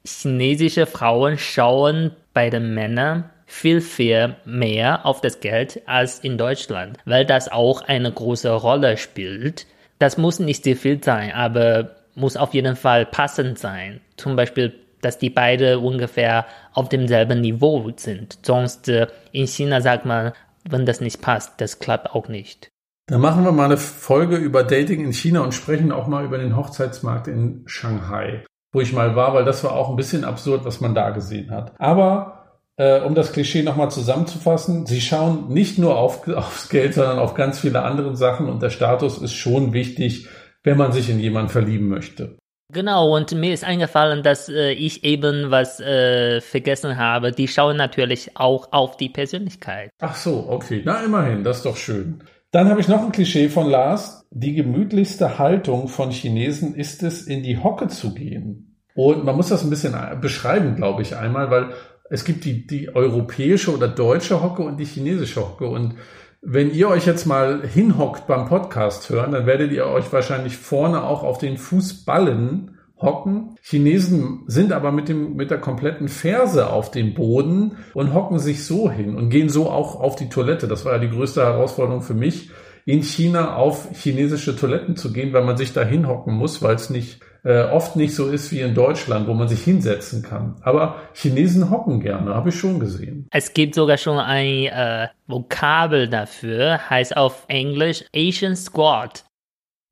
chinesische 0.03 0.87
Frauen 0.87 1.37
schauen 1.37 2.11
bei 2.33 2.49
den 2.49 2.73
Männern 2.73 3.29
viel, 3.45 3.81
viel 3.81 4.35
mehr 4.45 5.05
auf 5.05 5.21
das 5.21 5.39
Geld 5.39 5.81
als 5.85 6.19
in 6.19 6.37
Deutschland, 6.37 6.97
weil 7.05 7.25
das 7.25 7.51
auch 7.51 7.81
eine 7.81 8.11
große 8.11 8.51
Rolle 8.51 8.97
spielt. 8.97 9.67
Das 9.99 10.17
muss 10.17 10.39
nicht 10.39 10.63
sehr 10.63 10.75
viel 10.75 11.03
sein, 11.03 11.31
aber 11.33 11.95
muss 12.15 12.35
auf 12.35 12.53
jeden 12.55 12.75
Fall 12.75 13.05
passend 13.05 13.59
sein. 13.59 14.01
Zum 14.17 14.35
Beispiel, 14.35 14.73
dass 15.01 15.19
die 15.19 15.29
beide 15.29 15.77
ungefähr 15.79 16.47
auf 16.73 16.89
demselben 16.89 17.41
Niveau 17.41 17.91
sind. 17.95 18.39
Sonst 18.41 18.89
äh, 18.89 19.05
in 19.31 19.45
China 19.45 19.81
sagt 19.81 20.05
man, 20.05 20.33
wenn 20.69 20.85
das 20.85 21.01
nicht 21.01 21.21
passt, 21.21 21.53
das 21.57 21.79
klappt 21.79 22.11
auch 22.11 22.27
nicht. 22.27 22.69
Dann 23.07 23.21
machen 23.21 23.45
wir 23.45 23.53
mal 23.53 23.65
eine 23.65 23.77
Folge 23.77 24.35
über 24.35 24.63
Dating 24.63 25.03
in 25.03 25.13
China 25.13 25.41
und 25.41 25.53
sprechen 25.53 25.91
auch 25.91 26.07
mal 26.07 26.25
über 26.25 26.37
den 26.37 26.57
Hochzeitsmarkt 26.57 27.27
in 27.27 27.63
Shanghai, 27.65 28.43
wo 28.73 28.81
ich 28.81 28.91
mal 28.91 29.15
war, 29.15 29.33
weil 29.33 29.45
das 29.45 29.63
war 29.63 29.71
auch 29.71 29.89
ein 29.89 29.95
bisschen 29.95 30.25
absurd, 30.25 30.65
was 30.65 30.81
man 30.81 30.93
da 30.93 31.11
gesehen 31.11 31.51
hat. 31.51 31.73
Aber 31.79 32.61
äh, 32.75 32.99
um 33.01 33.15
das 33.15 33.31
Klischee 33.31 33.63
nochmal 33.63 33.91
zusammenzufassen, 33.91 34.85
sie 34.85 34.99
schauen 34.99 35.47
nicht 35.49 35.77
nur 35.77 35.97
auf, 35.97 36.27
aufs 36.35 36.67
Geld, 36.67 36.95
sondern 36.95 37.19
auf 37.19 37.33
ganz 37.33 37.59
viele 37.59 37.83
andere 37.83 38.15
Sachen 38.15 38.49
und 38.49 38.61
der 38.61 38.69
Status 38.69 39.17
ist 39.21 39.33
schon 39.33 39.71
wichtig, 39.71 40.27
wenn 40.63 40.77
man 40.77 40.91
sich 40.91 41.09
in 41.09 41.19
jemanden 41.19 41.49
verlieben 41.49 41.87
möchte. 41.87 42.37
Genau, 42.73 43.15
und 43.15 43.31
mir 43.33 43.53
ist 43.53 43.63
eingefallen, 43.63 44.23
dass 44.23 44.49
äh, 44.49 44.71
ich 44.71 45.05
eben 45.05 45.51
was 45.51 45.79
äh, 45.79 46.41
vergessen 46.41 46.97
habe. 46.97 47.31
Die 47.31 47.47
schauen 47.47 47.77
natürlich 47.77 48.31
auch 48.35 48.73
auf 48.73 48.97
die 48.97 49.07
Persönlichkeit. 49.07 49.89
Ach 49.99 50.15
so, 50.15 50.47
okay. 50.49 50.81
Na, 50.83 51.01
immerhin, 51.03 51.45
das 51.45 51.57
ist 51.57 51.65
doch 51.65 51.77
schön. 51.77 52.23
Dann 52.51 52.69
habe 52.69 52.81
ich 52.81 52.89
noch 52.89 53.03
ein 53.03 53.13
Klischee 53.13 53.47
von 53.47 53.69
Lars. 53.69 54.25
Die 54.31 54.53
gemütlichste 54.53 55.39
Haltung 55.39 55.87
von 55.87 56.11
Chinesen 56.11 56.75
ist 56.75 57.03
es, 57.03 57.21
in 57.21 57.41
die 57.41 57.57
Hocke 57.57 57.87
zu 57.87 58.13
gehen. 58.13 58.75
Und 58.95 59.23
man 59.23 59.35
muss 59.35 59.49
das 59.49 59.63
ein 59.63 59.69
bisschen 59.69 59.95
beschreiben, 60.19 60.75
glaube 60.75 61.03
ich, 61.03 61.15
einmal, 61.15 61.49
weil 61.49 61.69
es 62.09 62.25
gibt 62.25 62.43
die, 62.43 62.67
die 62.67 62.93
europäische 62.93 63.73
oder 63.73 63.87
deutsche 63.87 64.41
Hocke 64.41 64.63
und 64.63 64.77
die 64.77 64.85
chinesische 64.85 65.41
Hocke. 65.41 65.67
Und 65.67 65.95
wenn 66.41 66.71
ihr 66.71 66.89
euch 66.89 67.05
jetzt 67.05 67.25
mal 67.25 67.61
hinhockt 67.65 68.27
beim 68.27 68.47
Podcast 68.47 69.09
hören, 69.09 69.31
dann 69.31 69.45
werdet 69.45 69.71
ihr 69.71 69.87
euch 69.87 70.11
wahrscheinlich 70.13 70.57
vorne 70.57 71.03
auch 71.03 71.23
auf 71.23 71.37
den 71.37 71.57
Fußballen 71.57 72.77
hocken. 72.99 73.55
Chinesen 73.61 74.43
sind 74.47 74.71
aber 74.71 74.91
mit 74.91 75.07
dem, 75.09 75.35
mit 75.35 75.51
der 75.51 75.59
kompletten 75.59 76.07
Ferse 76.07 76.69
auf 76.69 76.91
dem 76.91 77.13
Boden 77.13 77.77
und 77.93 78.13
hocken 78.13 78.39
sich 78.39 78.65
so 78.65 78.89
hin 78.89 79.15
und 79.15 79.29
gehen 79.29 79.49
so 79.49 79.69
auch 79.69 79.99
auf 79.99 80.15
die 80.15 80.29
Toilette. 80.29 80.67
Das 80.67 80.85
war 80.85 80.93
ja 80.93 80.99
die 80.99 81.09
größte 81.09 81.43
Herausforderung 81.43 82.01
für 82.01 82.15
mich, 82.15 82.51
in 82.87 83.03
China 83.03 83.57
auf 83.57 83.89
chinesische 83.91 84.55
Toiletten 84.55 84.95
zu 84.95 85.11
gehen, 85.11 85.33
weil 85.33 85.43
man 85.43 85.57
sich 85.57 85.73
da 85.73 85.83
hinhocken 85.83 86.33
muss, 86.33 86.63
weil 86.63 86.75
es 86.75 86.89
nicht 86.89 87.19
äh, 87.43 87.63
oft 87.63 87.97
nicht 87.97 88.15
so 88.15 88.29
ist 88.29 88.49
wie 88.53 88.61
in 88.61 88.75
Deutschland, 88.75 89.27
wo 89.27 89.33
man 89.33 89.49
sich 89.49 89.61
hinsetzen 89.61 90.23
kann. 90.23 90.55
Aber 90.61 90.95
Chinesen 91.13 91.69
hocken 91.69 91.99
gerne, 91.99 92.33
habe 92.33 92.47
ich 92.47 92.55
schon 92.55 92.79
gesehen. 92.79 93.27
Es 93.29 93.53
gibt 93.53 93.75
sogar 93.75 93.97
schon 93.97 94.17
ein 94.19 94.67
äh, 94.67 95.09
Vokabel 95.27 96.07
dafür, 96.07 96.89
heißt 96.89 97.17
auf 97.17 97.43
Englisch 97.49 98.05
Asian 98.15 98.55
Squat. 98.55 99.25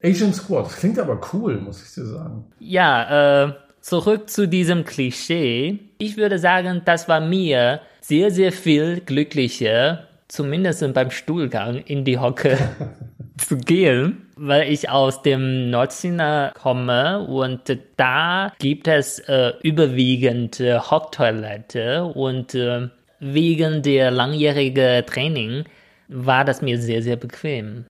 Asian 0.02 0.34
Squad, 0.34 0.68
das 0.68 0.78
klingt 0.78 0.98
aber 0.98 1.20
cool, 1.34 1.60
muss 1.60 1.84
ich 1.84 1.94
dir 1.96 2.06
sagen. 2.06 2.46
Ja, 2.60 3.44
äh, 3.44 3.54
zurück 3.82 4.30
zu 4.30 4.48
diesem 4.48 4.86
Klischee. 4.86 5.80
Ich 5.98 6.16
würde 6.16 6.40
sagen, 6.40 6.82
das 6.86 7.10
war 7.10 7.20
mir 7.20 7.82
sehr, 8.00 8.32
sehr 8.32 8.54
viel 8.54 9.02
glücklicher, 9.02 10.08
zumindest 10.28 10.94
beim 10.94 11.12
Stuhlgang 11.12 11.78
in 11.78 12.04
die 12.06 12.18
Hocke 12.18 12.58
zu 13.38 13.58
gehen, 13.58 14.28
weil 14.36 14.72
ich 14.72 14.90
aus 14.90 15.22
dem 15.22 15.70
Nordchina 15.70 16.52
komme 16.60 17.26
und 17.28 17.78
da 17.98 18.54
gibt 18.60 18.88
es 18.88 19.20
äh, 19.20 19.54
überwiegend 19.62 20.60
äh, 20.60 20.80
Hocktoilette 20.80 22.04
und 22.04 22.56
äh, 22.56 22.90
wegen 23.20 23.82
der 23.82 24.12
langjährigen 24.12 25.06
Training 25.06 25.64
war 26.08 26.46
das 26.46 26.62
mir 26.62 26.80
sehr, 26.80 27.02
sehr 27.02 27.16
bequem. 27.16 27.86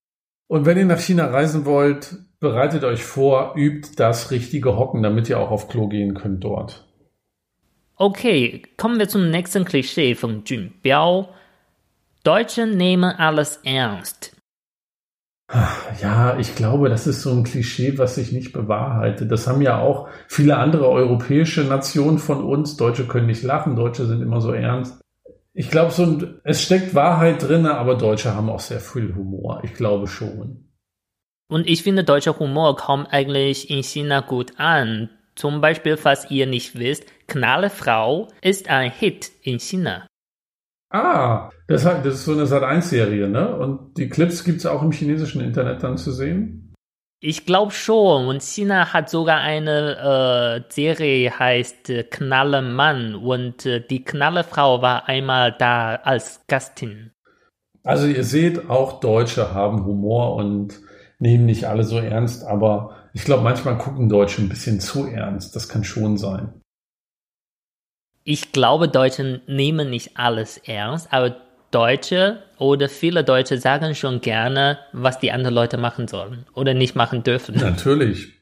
Und 0.47 0.65
wenn 0.65 0.77
ihr 0.77 0.85
nach 0.85 0.99
China 0.99 1.25
reisen 1.27 1.65
wollt, 1.65 2.17
bereitet 2.39 2.83
euch 2.83 3.03
vor, 3.03 3.55
übt 3.57 3.91
das 3.97 4.31
richtige 4.31 4.77
Hocken, 4.77 5.01
damit 5.01 5.29
ihr 5.29 5.39
auch 5.39 5.51
auf 5.51 5.67
Klo 5.67 5.87
gehen 5.87 6.13
könnt 6.13 6.43
dort. 6.43 6.85
Okay, 7.97 8.61
kommen 8.77 8.99
wir 8.99 9.07
zum 9.07 9.29
nächsten 9.29 9.65
Klischee 9.65 10.15
von 10.15 10.43
Jun 10.45 10.73
Biao. 10.81 11.29
Deutsche 12.25 12.65
nehmen 12.65 13.15
alles 13.15 13.59
ernst. 13.63 14.35
Ja, 16.01 16.37
ich 16.39 16.55
glaube, 16.55 16.89
das 16.89 17.05
ist 17.05 17.21
so 17.21 17.29
ein 17.29 17.43
Klischee, 17.43 17.99
was 17.99 18.15
sich 18.15 18.31
nicht 18.31 18.51
bewahrheitet. 18.51 19.31
Das 19.31 19.47
haben 19.47 19.61
ja 19.61 19.79
auch 19.79 20.09
viele 20.27 20.57
andere 20.57 20.89
europäische 20.89 21.63
Nationen 21.63 22.17
von 22.17 22.43
uns. 22.43 22.77
Deutsche 22.77 23.07
können 23.07 23.27
nicht 23.27 23.43
lachen, 23.43 23.75
Deutsche 23.75 24.07
sind 24.07 24.23
immer 24.23 24.41
so 24.41 24.53
ernst. 24.53 24.99
Ich 25.53 25.69
glaube, 25.69 25.91
so 25.91 26.01
ein, 26.01 26.41
es 26.43 26.63
steckt 26.63 26.95
Wahrheit 26.95 27.43
drin, 27.43 27.67
aber 27.67 27.95
Deutsche 27.95 28.33
haben 28.33 28.49
auch 28.49 28.59
sehr 28.59 28.79
viel 28.79 29.13
Humor. 29.15 29.61
Ich 29.63 29.75
glaube 29.75 30.07
schon. 30.07 30.71
Und 31.47 31.69
ich 31.69 31.83
finde, 31.83 32.03
deutscher 32.03 32.39
Humor 32.39 32.75
kommt 32.75 33.13
eigentlich 33.13 33.69
in 33.69 33.83
China 33.83 34.21
gut 34.21 34.53
an. 34.57 35.11
Zum 35.35 35.61
Beispiel, 35.61 35.95
falls 35.95 36.31
ihr 36.31 36.47
nicht 36.47 36.79
wisst, 36.79 37.05
Knallefrau 37.27 38.29
ist 38.41 38.67
ein 38.67 38.91
Hit 38.91 39.31
in 39.43 39.59
China. 39.59 40.07
Ah, 40.89 41.49
das, 41.67 41.83
das 41.83 42.05
ist 42.05 42.25
so 42.25 42.33
eine 42.33 42.45
Sat1-Serie, 42.45 43.27
ne? 43.27 43.55
Und 43.55 43.97
die 43.97 44.07
Clips 44.07 44.43
gibt 44.43 44.59
es 44.59 44.65
auch 44.65 44.81
im 44.81 44.91
chinesischen 44.91 45.41
Internet 45.41 45.83
dann 45.83 45.97
zu 45.97 46.11
sehen? 46.11 46.73
Ich 47.21 47.45
glaube 47.45 47.71
schon. 47.71 48.27
Und 48.27 48.43
China 48.43 48.93
hat 48.93 49.09
sogar 49.09 49.39
eine 49.39 50.63
äh, 50.67 50.71
Serie, 50.71 51.39
heißt 51.39 51.89
äh, 51.89 52.03
Knalle 52.03 52.61
Mann. 52.61 53.15
Und 53.15 53.65
äh, 53.65 53.85
die 53.85 54.03
Knallefrau 54.03 54.81
war 54.81 55.07
einmal 55.07 55.55
da 55.57 55.95
als 55.95 56.41
Gastin. 56.47 57.11
Also 57.83 58.07
ihr 58.07 58.23
seht, 58.23 58.69
auch 58.69 58.99
Deutsche 58.99 59.53
haben 59.53 59.85
Humor 59.85 60.35
und 60.35 60.79
nehmen 61.19 61.45
nicht 61.45 61.65
alle 61.65 61.83
so 61.83 61.97
ernst. 61.97 62.45
Aber 62.45 62.95
ich 63.13 63.23
glaube, 63.23 63.43
manchmal 63.43 63.77
gucken 63.77 64.09
Deutsche 64.09 64.41
ein 64.41 64.49
bisschen 64.49 64.79
zu 64.79 65.07
ernst. 65.07 65.55
Das 65.55 65.67
kann 65.67 65.83
schon 65.83 66.17
sein. 66.17 66.61
Ich 68.27 68.51
glaube, 68.51 68.89
Deutsche 68.89 69.41
nehmen 69.45 69.91
nicht 69.91 70.17
alles 70.17 70.57
ernst, 70.57 71.13
aber 71.13 71.35
Deutsche 71.69 72.39
oder 72.57 72.89
viele 72.89 73.23
Deutsche 73.23 73.59
sagen 73.59 73.93
schon 73.93 74.19
gerne, 74.19 74.79
was 74.93 75.19
die 75.19 75.31
anderen 75.31 75.53
Leute 75.53 75.77
machen 75.77 76.07
sollen 76.07 76.47
oder 76.55 76.73
nicht 76.73 76.95
machen 76.95 77.21
dürfen. 77.21 77.55
Natürlich. 77.55 78.33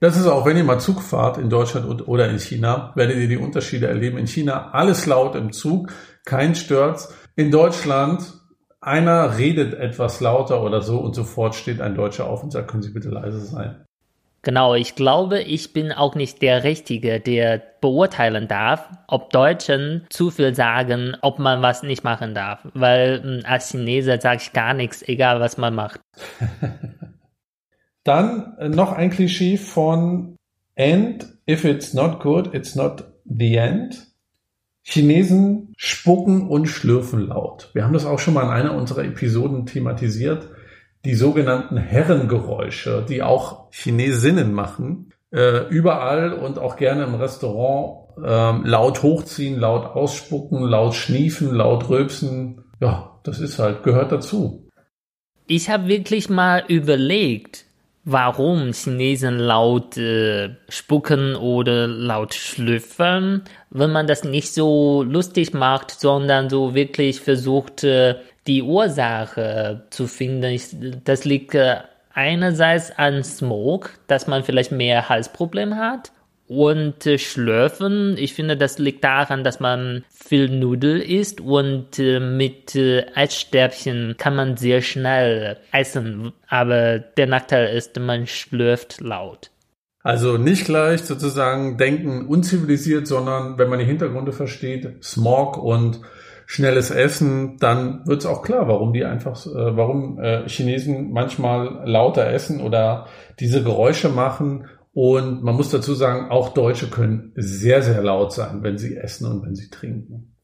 Das 0.00 0.18
ist 0.18 0.26
auch, 0.26 0.44
wenn 0.44 0.58
ihr 0.58 0.64
mal 0.64 0.80
Zug 0.80 1.00
fahrt 1.00 1.38
in 1.38 1.48
Deutschland 1.48 2.06
oder 2.06 2.28
in 2.28 2.38
China, 2.38 2.92
werdet 2.94 3.16
ihr 3.16 3.28
die 3.28 3.38
Unterschiede 3.38 3.86
erleben. 3.86 4.18
In 4.18 4.26
China 4.26 4.72
alles 4.72 5.06
laut 5.06 5.34
im 5.34 5.50
Zug, 5.50 5.94
kein 6.26 6.54
Störz. 6.54 7.14
In 7.36 7.50
Deutschland 7.50 8.34
einer 8.82 9.38
redet 9.38 9.72
etwas 9.72 10.20
lauter 10.20 10.62
oder 10.62 10.82
so 10.82 10.98
und 10.98 11.14
sofort 11.14 11.54
steht 11.54 11.80
ein 11.80 11.94
Deutscher 11.94 12.28
auf 12.28 12.42
und 12.42 12.52
sagt, 12.52 12.70
können 12.70 12.82
Sie 12.82 12.92
bitte 12.92 13.08
leise 13.08 13.40
sein. 13.40 13.85
Genau, 14.46 14.76
ich 14.76 14.94
glaube, 14.94 15.40
ich 15.40 15.72
bin 15.72 15.90
auch 15.90 16.14
nicht 16.14 16.40
der 16.40 16.62
Richtige, 16.62 17.18
der 17.18 17.60
beurteilen 17.80 18.46
darf, 18.46 18.88
ob 19.08 19.30
Deutschen 19.30 20.06
zu 20.08 20.30
viel 20.30 20.54
sagen, 20.54 21.16
ob 21.20 21.40
man 21.40 21.62
was 21.62 21.82
nicht 21.82 22.04
machen 22.04 22.32
darf. 22.32 22.60
Weil 22.72 23.20
hm, 23.24 23.40
als 23.44 23.72
Chinese 23.72 24.20
sage 24.22 24.42
ich 24.42 24.52
gar 24.52 24.72
nichts, 24.72 25.02
egal 25.02 25.40
was 25.40 25.58
man 25.58 25.74
macht. 25.74 26.00
Dann 28.04 28.54
äh, 28.60 28.68
noch 28.68 28.92
ein 28.92 29.10
Klischee 29.10 29.56
von 29.56 30.36
And 30.78 31.26
if 31.50 31.64
it's 31.64 31.92
not 31.92 32.20
good, 32.20 32.54
it's 32.54 32.76
not 32.76 33.02
the 33.24 33.56
end. 33.56 34.06
Chinesen 34.84 35.74
spucken 35.76 36.46
und 36.46 36.66
schlürfen 36.66 37.26
laut. 37.26 37.70
Wir 37.72 37.82
haben 37.82 37.94
das 37.94 38.06
auch 38.06 38.20
schon 38.20 38.34
mal 38.34 38.44
in 38.44 38.50
einer 38.50 38.76
unserer 38.76 39.02
Episoden 39.02 39.66
thematisiert 39.66 40.50
die 41.06 41.14
sogenannten 41.14 41.76
Herrengeräusche, 41.76 43.06
die 43.08 43.22
auch 43.22 43.70
Chinesinnen 43.70 44.52
machen, 44.52 45.12
äh, 45.32 45.68
überall 45.68 46.32
und 46.32 46.58
auch 46.58 46.76
gerne 46.76 47.04
im 47.04 47.14
Restaurant 47.14 48.08
äh, 48.18 48.68
laut 48.68 49.04
hochziehen, 49.04 49.58
laut 49.60 49.86
ausspucken, 49.94 50.60
laut 50.62 50.94
schniefen, 50.94 51.54
laut 51.54 51.88
rülpsen. 51.88 52.64
Ja, 52.80 53.20
das 53.22 53.38
ist 53.38 53.60
halt, 53.60 53.84
gehört 53.84 54.10
dazu. 54.10 54.68
Ich 55.46 55.70
habe 55.70 55.86
wirklich 55.86 56.28
mal 56.28 56.64
überlegt, 56.66 57.66
warum 58.06 58.72
Chinesen 58.72 59.38
laut 59.40 59.96
äh, 59.96 60.50
spucken 60.68 61.34
oder 61.34 61.88
laut 61.88 62.34
schlüpfen, 62.34 63.42
wenn 63.70 63.90
man 63.90 64.06
das 64.06 64.22
nicht 64.22 64.54
so 64.54 65.02
lustig 65.02 65.52
macht, 65.52 65.90
sondern 65.90 66.48
so 66.48 66.74
wirklich 66.74 67.20
versucht, 67.20 67.82
äh, 67.82 68.14
die 68.46 68.62
Ursache 68.62 69.82
zu 69.90 70.06
finden. 70.06 71.02
Das 71.04 71.24
liegt 71.24 71.56
äh, 71.56 71.78
einerseits 72.14 72.96
an 72.96 73.24
Smoke, 73.24 73.90
dass 74.06 74.28
man 74.28 74.44
vielleicht 74.44 74.70
mehr 74.70 75.08
Halsprobleme 75.08 75.76
hat. 75.76 76.12
Und 76.48 77.06
äh, 77.06 77.18
Schlürfen, 77.18 78.16
ich 78.18 78.34
finde, 78.34 78.56
das 78.56 78.78
liegt 78.78 79.02
daran, 79.02 79.42
dass 79.42 79.58
man 79.58 80.04
viel 80.10 80.48
Nudel 80.48 81.00
isst 81.00 81.40
und 81.40 81.98
äh, 81.98 82.20
mit 82.20 82.76
äh, 82.76 83.06
Eisstäbchen 83.14 84.14
kann 84.16 84.36
man 84.36 84.56
sehr 84.56 84.80
schnell 84.80 85.56
essen. 85.72 86.32
Aber 86.48 87.00
der 87.00 87.26
Nachteil 87.26 87.76
ist, 87.76 87.98
man 87.98 88.26
schlürft 88.26 89.00
laut. 89.00 89.50
Also 90.02 90.38
nicht 90.38 90.66
gleich 90.66 91.02
sozusagen 91.02 91.78
denken 91.78 92.26
unzivilisiert, 92.26 93.08
sondern 93.08 93.58
wenn 93.58 93.68
man 93.68 93.80
die 93.80 93.84
Hintergründe 93.84 94.30
versteht, 94.30 95.02
Smog 95.02 95.56
und 95.56 96.00
schnelles 96.46 96.92
Essen, 96.92 97.56
dann 97.58 98.06
wird 98.06 98.20
es 98.20 98.26
auch 98.26 98.42
klar, 98.42 98.68
warum 98.68 98.92
die 98.92 99.04
einfach, 99.04 99.44
äh, 99.46 99.76
warum 99.76 100.20
äh, 100.20 100.48
Chinesen 100.48 101.10
manchmal 101.10 101.82
lauter 101.84 102.30
essen 102.30 102.60
oder 102.60 103.06
diese 103.40 103.64
Geräusche 103.64 104.08
machen. 104.08 104.68
Und 104.98 105.42
man 105.42 105.54
muss 105.54 105.68
dazu 105.68 105.92
sagen, 105.92 106.30
auch 106.30 106.54
Deutsche 106.54 106.86
können 106.86 107.32
sehr, 107.36 107.82
sehr 107.82 108.02
laut 108.02 108.32
sein, 108.32 108.62
wenn 108.62 108.78
sie 108.78 108.96
essen 108.96 109.30
und 109.30 109.44
wenn 109.44 109.54
sie 109.54 109.68
trinken. 109.68 110.34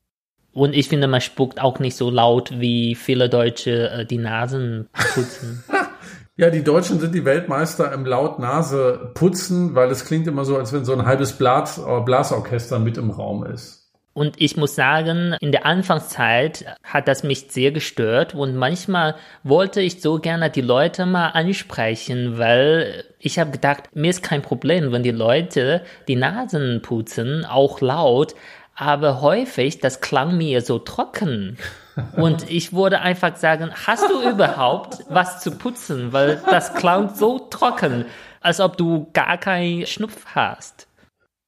Und 0.53 0.75
ich 0.75 0.91
finde, 0.91 1.09
man 1.09 1.23
spuckt 1.23 1.59
auch 1.59 1.79
nicht 1.79 1.97
so 1.97 2.11
laut, 2.11 2.61
wie 2.61 2.95
viele 2.95 3.31
Deutsche 3.31 3.89
äh, 3.89 4.05
die 4.05 4.19
Nasen 4.19 4.91
putzen. 5.15 5.65
ja, 6.37 6.51
die 6.51 6.63
Deutschen 6.63 7.01
sind 7.01 7.15
die 7.15 7.25
Weltmeister 7.25 7.95
im 7.95 8.05
laut 8.05 8.41
Nase 8.41 9.13
putzen, 9.15 9.75
weil 9.75 9.91
es 9.91 10.05
klingt 10.05 10.27
immer 10.27 10.45
so, 10.45 10.59
als 10.59 10.71
wenn 10.75 10.85
so 10.85 10.93
ein 10.93 11.07
halbes 11.07 11.33
Blas 11.33 11.81
Blasorchester 12.05 12.79
mit 12.79 12.99
im 12.99 13.11
Raum 13.11 13.47
ist. 13.47 13.82
Und 14.15 14.41
ich 14.41 14.57
muss 14.59 14.75
sagen, 14.75 15.37
in 15.41 15.53
der 15.53 15.65
Anfangszeit 15.65 16.67
hat 16.85 17.09
das 17.09 17.23
mich 17.23 17.47
sehr 17.51 17.73
gestört 17.73 18.35
und 18.35 18.57
manchmal 18.57 19.15
wollte 19.43 19.81
ich 19.81 20.03
so 20.03 20.19
gerne 20.19 20.51
die 20.51 20.61
Leute 20.61 21.07
mal 21.07 21.29
ansprechen, 21.29 22.37
weil 22.37 23.05
ich 23.19 23.39
habe 23.39 23.53
gedacht, 23.53 23.85
mir 23.95 24.11
ist 24.11 24.23
kein 24.23 24.43
Problem, 24.43 24.93
wenn 24.93 25.03
die 25.03 25.13
Leute 25.13 25.83
die 26.09 26.17
Nasen 26.17 26.83
putzen, 26.83 27.47
auch 27.47 27.81
laut, 27.81 28.35
aber 28.75 29.23
häufig, 29.23 29.79
das 29.79 30.01
klang 30.01 30.37
mir 30.37 30.61
so 30.61 30.79
trocken. 30.79 31.57
Und 32.17 32.51
ich 32.51 32.73
wurde 32.73 33.01
einfach 33.01 33.37
sagen, 33.37 33.71
hast 33.87 34.11
du 34.11 34.29
überhaupt 34.29 35.05
was 35.09 35.41
zu 35.41 35.53
putzen? 35.53 36.13
Weil 36.13 36.43
das 36.51 36.75
klang 36.75 37.15
so 37.15 37.39
trocken, 37.39 38.07
als 38.41 38.61
ob 38.61 38.77
du 38.77 39.11
gar 39.13 39.39
keinen 39.39 39.87
Schnupf 39.87 40.25
hast. 40.35 40.87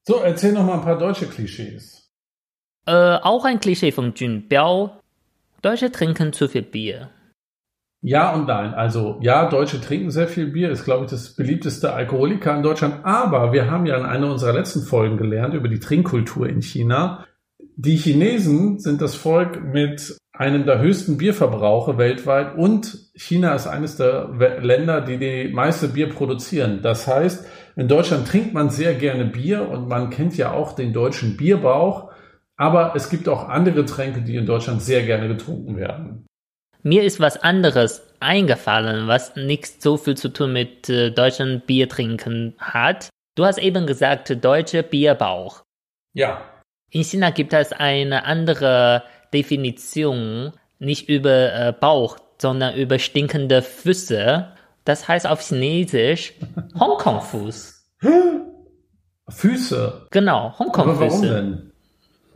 So, 0.07 0.17
erzähl 0.17 0.53
noch 0.53 0.65
mal 0.65 0.75
ein 0.75 0.83
paar 0.83 0.99
deutsche 0.99 1.27
Klischees. 1.27 2.04
Äh, 2.87 2.93
auch 2.93 3.45
ein 3.45 3.61
Klischee 3.61 3.93
von 3.93 4.13
Jun 4.15 4.49
Biao. 4.49 4.91
Deutsche 5.63 5.91
trinken 5.91 6.33
zu 6.33 6.49
viel 6.49 6.63
Bier. 6.63 7.11
Ja 8.03 8.35
und 8.35 8.47
nein. 8.47 8.75
Also 8.75 9.19
ja, 9.23 9.49
Deutsche 9.49 9.81
trinken 9.81 10.11
sehr 10.11 10.29
viel 10.29 10.49
Bier, 10.49 10.71
ist 10.71 10.85
glaube 10.85 11.07
ich 11.07 11.11
das 11.11 11.35
beliebteste 11.35 11.95
Alkoholiker 11.95 12.55
in 12.55 12.63
Deutschland. 12.63 13.05
Aber 13.05 13.55
wir 13.55 13.71
haben 13.71 13.87
ja 13.87 13.97
in 13.97 14.05
einer 14.05 14.31
unserer 14.31 14.53
letzten 14.53 14.83
Folgen 14.83 15.17
gelernt 15.17 15.55
über 15.55 15.69
die 15.69 15.81
Trinkkultur 15.81 16.47
in 16.47 16.61
China. 16.61 17.25
Die 17.77 17.97
Chinesen 17.97 18.79
sind 18.79 19.01
das 19.01 19.15
Volk 19.15 19.65
mit 19.65 20.19
einem 20.33 20.67
der 20.67 20.81
höchsten 20.81 21.17
Bierverbrauche 21.17 21.97
weltweit 21.97 22.57
und 22.57 22.99
China 23.15 23.55
ist 23.55 23.67
eines 23.67 23.97
der 23.97 24.29
Länder, 24.61 25.01
die 25.01 25.17
die 25.17 25.53
meiste 25.53 25.89
Bier 25.89 26.11
produzieren. 26.11 26.81
Das 26.83 27.07
heißt, 27.07 27.47
in 27.77 27.89
Deutschland 27.89 28.29
trinkt 28.29 28.53
man 28.53 28.69
sehr 28.69 28.95
gerne 28.95 29.25
Bier 29.25 29.69
und 29.69 29.89
man 29.89 30.11
kennt 30.11 30.37
ja 30.37 30.53
auch 30.53 30.73
den 30.73 30.93
deutschen 30.93 31.37
Bierbauch. 31.37 32.11
Aber 32.57 32.95
es 32.95 33.11
gibt 33.11 33.29
auch 33.29 33.49
andere 33.49 33.85
Tränke, 33.85 34.23
die 34.23 34.37
in 34.37 34.47
Deutschland 34.47 34.83
sehr 34.83 35.05
gerne 35.05 35.29
getrunken 35.29 35.77
werden. 35.77 36.27
Mir 36.83 37.03
ist 37.03 37.19
was 37.19 37.39
anderes 37.39 38.07
eingefallen, 38.21 39.09
was 39.09 39.37
nichts 39.37 39.83
so 39.83 39.97
viel 39.97 40.17
zu 40.17 40.29
tun 40.29 40.53
mit 40.53 40.89
äh, 40.89 41.11
Deutschland 41.11 41.67
Bier 41.67 41.89
trinken 41.89 42.55
hat. 42.59 43.09
Du 43.37 43.45
hast 43.45 43.59
eben 43.59 43.87
gesagt, 43.87 44.45
deutsche 44.45 44.83
Bierbauch. 44.83 45.63
Ja. 46.13 46.43
In 46.91 47.03
China 47.03 47.31
gibt 47.31 47.53
es 47.53 47.73
eine 47.73 48.25
andere 48.25 49.03
Definition, 49.33 50.53
nicht 50.79 51.09
über 51.09 51.53
äh, 51.53 51.73
Bauch, 51.73 52.19
sondern 52.39 52.77
über 52.77 52.99
stinkende 52.99 53.63
Füße. 53.63 54.49
Das 54.85 55.09
heißt 55.09 55.27
auf 55.27 55.41
Chinesisch 55.41 56.35
Hongkong-Fuß. 56.79 57.91
Füße? 59.29 60.07
Genau, 60.11 60.55
Hongkong-Füße. 60.59 61.73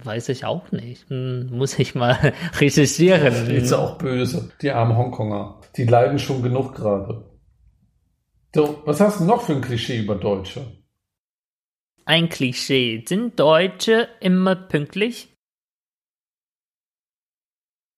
Weiß 0.03 0.29
ich 0.29 0.45
auch 0.45 0.71
nicht. 0.71 1.09
Hm, 1.11 1.49
muss 1.51 1.79
ich 1.79 1.95
mal 1.95 2.13
recherchieren. 2.61 3.51
Ist 3.51 3.73
auch 3.73 3.99
böse. 3.99 4.51
Die 4.63 4.71
armen 4.71 4.97
Hongkonger. 4.97 5.61
Die 5.77 5.85
leiden 5.85 6.19
schon 6.19 6.43
genug 6.43 6.75
gerade. 6.75 7.29
So, 8.55 8.83
was 8.87 9.01
hast 9.01 9.21
du 9.21 9.25
noch 9.25 9.43
für 9.43 9.55
ein 9.55 9.61
Klischee 9.61 9.99
über 9.99 10.15
Deutsche? 10.15 10.79
Ein 12.05 12.29
Klischee. 12.29 13.05
Sind 13.07 13.39
Deutsche 13.39 14.09
immer 14.21 14.55
pünktlich? 14.57 15.35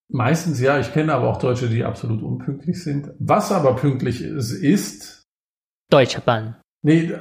Meistens 0.09 0.59
ja. 0.61 0.80
Ich 0.80 0.92
kenne 0.92 1.14
aber 1.14 1.28
auch 1.28 1.38
Deutsche, 1.38 1.68
die 1.68 1.84
absolut 1.84 2.22
unpünktlich 2.22 2.82
sind. 2.82 3.12
Was 3.18 3.53
aber 3.53 3.76
pünktlich 3.76 4.22
ist, 4.22 4.53
ist 4.53 5.22
Deutsche 5.90 6.20
Bahn. 6.20 6.57
Nee, 6.82 7.12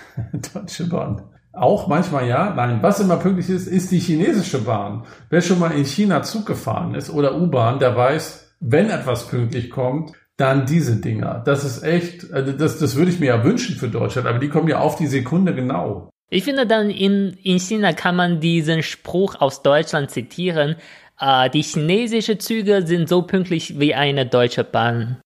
Deutsche 0.54 0.88
Bahn. 0.88 1.34
Auch 1.60 1.88
manchmal 1.88 2.26
ja. 2.28 2.52
Nein, 2.54 2.78
was 2.82 3.00
immer 3.00 3.16
pünktlich 3.16 3.50
ist, 3.50 3.66
ist 3.66 3.90
die 3.90 3.98
chinesische 3.98 4.62
Bahn. 4.62 5.04
Wer 5.30 5.40
schon 5.40 5.58
mal 5.58 5.72
in 5.72 5.84
China 5.84 6.22
Zug 6.22 6.46
gefahren 6.46 6.94
ist 6.94 7.10
oder 7.10 7.36
U-Bahn, 7.40 7.78
der 7.78 7.96
weiß, 7.96 8.54
wenn 8.60 8.90
etwas 8.90 9.28
pünktlich 9.28 9.70
kommt, 9.70 10.12
dann 10.36 10.66
diese 10.66 11.00
Dinger. 11.00 11.42
Das 11.44 11.64
ist 11.64 11.82
echt, 11.82 12.32
also 12.32 12.52
das, 12.52 12.78
das 12.78 12.96
würde 12.96 13.10
ich 13.10 13.20
mir 13.20 13.26
ja 13.26 13.44
wünschen 13.44 13.76
für 13.76 13.88
Deutschland, 13.88 14.26
aber 14.28 14.38
die 14.38 14.48
kommen 14.48 14.68
ja 14.68 14.78
auf 14.78 14.96
die 14.96 15.08
Sekunde 15.08 15.54
genau. 15.54 16.10
Ich 16.30 16.44
finde 16.44 16.66
dann 16.66 16.90
in, 16.90 17.36
in 17.42 17.58
China 17.58 17.92
kann 17.92 18.14
man 18.14 18.40
diesen 18.40 18.82
Spruch 18.82 19.40
aus 19.40 19.62
Deutschland 19.62 20.10
zitieren. 20.10 20.76
Äh, 21.18 21.50
die 21.50 21.62
chinesischen 21.62 22.38
Züge 22.38 22.86
sind 22.86 23.08
so 23.08 23.22
pünktlich 23.22 23.80
wie 23.80 23.94
eine 23.94 24.26
deutsche 24.26 24.64
Bahn. 24.64 25.20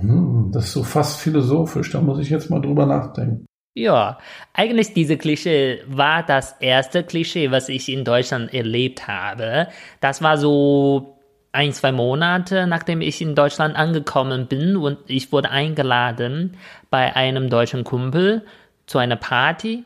Hm, 0.00 0.50
das 0.52 0.66
ist 0.66 0.72
so 0.72 0.82
fast 0.82 1.20
philosophisch, 1.20 1.90
da 1.90 2.00
muss 2.00 2.18
ich 2.18 2.28
jetzt 2.28 2.50
mal 2.50 2.60
drüber 2.60 2.86
nachdenken. 2.86 3.46
Ja, 3.76 4.18
eigentlich 4.52 4.94
diese 4.94 5.16
Klischee 5.16 5.82
war 5.88 6.22
das 6.22 6.54
erste 6.60 7.02
Klischee, 7.02 7.50
was 7.50 7.68
ich 7.68 7.88
in 7.88 8.04
Deutschland 8.04 8.54
erlebt 8.54 9.08
habe. 9.08 9.66
Das 10.00 10.22
war 10.22 10.38
so 10.38 11.18
ein, 11.50 11.72
zwei 11.72 11.90
Monate, 11.90 12.68
nachdem 12.68 13.00
ich 13.00 13.20
in 13.20 13.34
Deutschland 13.34 13.74
angekommen 13.74 14.46
bin 14.46 14.76
und 14.76 14.98
ich 15.08 15.32
wurde 15.32 15.50
eingeladen 15.50 16.56
bei 16.90 17.16
einem 17.16 17.50
deutschen 17.50 17.82
Kumpel 17.82 18.44
zu 18.86 18.98
einer 18.98 19.16
Party. 19.16 19.82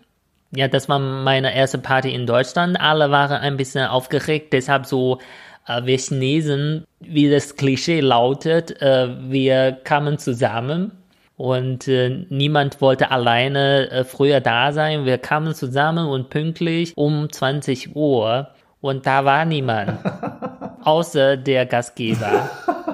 Ja, 0.50 0.68
das 0.68 0.90
war 0.90 0.98
meine 0.98 1.54
erste 1.54 1.78
Party 1.78 2.12
in 2.12 2.26
Deutschland. 2.26 2.78
Alle 2.78 3.10
waren 3.10 3.40
ein 3.40 3.56
bisschen 3.56 3.86
aufgeregt, 3.86 4.52
deshalb 4.52 4.84
so 4.84 5.18
äh, 5.66 5.84
wir 5.84 5.96
Chinesen, 5.96 6.84
wie 7.00 7.30
das 7.30 7.56
Klischee 7.56 8.00
lautet, 8.00 8.82
äh, 8.82 9.08
wir 9.30 9.72
kamen 9.84 10.18
zusammen 10.18 10.97
und 11.38 11.86
äh, 11.86 12.26
niemand 12.28 12.80
wollte 12.80 13.12
alleine 13.12 13.90
äh, 13.90 14.04
früher 14.04 14.40
da 14.40 14.72
sein. 14.72 15.06
Wir 15.06 15.18
kamen 15.18 15.54
zusammen 15.54 16.08
und 16.08 16.30
pünktlich 16.30 16.92
um 16.96 17.30
20 17.30 17.94
Uhr 17.94 18.48
und 18.80 19.06
da 19.06 19.24
war 19.24 19.44
niemand, 19.44 19.98
außer 20.82 21.36
der 21.36 21.64
Gastgeber. 21.64 22.50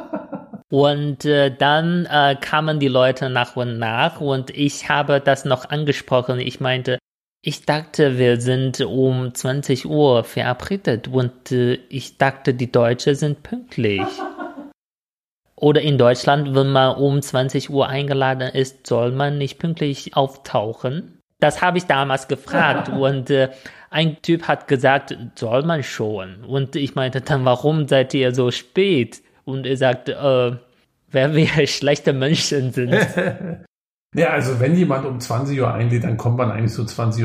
Und 0.71 1.25
äh, 1.25 1.55
dann 1.57 2.05
äh, 2.07 2.35
kamen 2.41 2.81
die 2.81 2.89
Leute 2.89 3.31
nach 3.31 3.55
und 3.55 3.79
nach 3.79 4.21
und 4.21 4.51
ich 4.51 4.89
habe 4.89 5.21
das 5.21 5.45
noch 5.45 5.71
angesprochen. 5.71 6.41
Ich 6.41 6.59
meinte, 6.59 6.99
ich 7.43 7.65
dachte, 7.65 8.19
wir 8.19 8.41
sind 8.41 8.81
um 8.81 9.33
20 9.33 9.87
Uhr 9.87 10.25
verabredet 10.25 11.07
und 11.07 11.53
äh, 11.53 11.75
ich 11.91 12.19
dachte, 12.19 12.55
die 12.55 12.73
Deutschen 12.73 13.15
sind 13.15 13.45
pünktlich. 13.45 14.03
Oder 15.65 15.81
in 15.81 15.97
Deutschland, 15.97 16.55
wenn 16.55 16.73
man 16.73 16.95
um 16.97 17.23
20 17.23 17.71
Uhr 17.71 17.89
eingeladen 17.89 18.51
ist, 18.53 18.87
soll 18.87 19.13
man 19.13 19.39
nicht 19.39 19.59
pünktlich 19.59 20.15
auftauchen? 20.15 21.21
Das 21.41 21.63
habe 21.63 21.79
ich 21.79 21.87
damals 21.87 22.29
gefragt 22.29 22.89
und 22.91 23.31
äh, 23.31 23.49
ein 23.89 24.21
Typ 24.21 24.47
hat 24.47 24.69
gesagt, 24.69 25.17
soll 25.37 25.63
man 25.63 25.83
schon. 25.83 26.45
Und 26.45 26.77
ich 26.77 26.97
meinte 26.97 27.23
dann, 27.23 27.47
warum 27.47 27.89
seid 27.89 28.13
ihr 28.13 28.35
so 28.35 28.51
spät? 28.51 29.23
Und 29.47 29.65
er 29.65 29.79
sagte, 29.79 30.13
äh, 30.13 30.59
wer 31.11 31.35
wir 31.35 31.49
schlechte 31.67 32.13
Menschen 32.13 32.71
sind. 32.71 32.93
ja, 34.15 34.29
also 34.33 34.61
wenn 34.61 34.77
jemand 34.77 35.07
um 35.07 35.19
20 35.19 35.59
Uhr 35.59 35.73
einlädt, 35.73 36.05
dann 36.05 36.19
kommt 36.19 36.37
man 36.37 36.51
eigentlich 36.51 36.75
so 36.75 36.83
20.15 36.83 37.25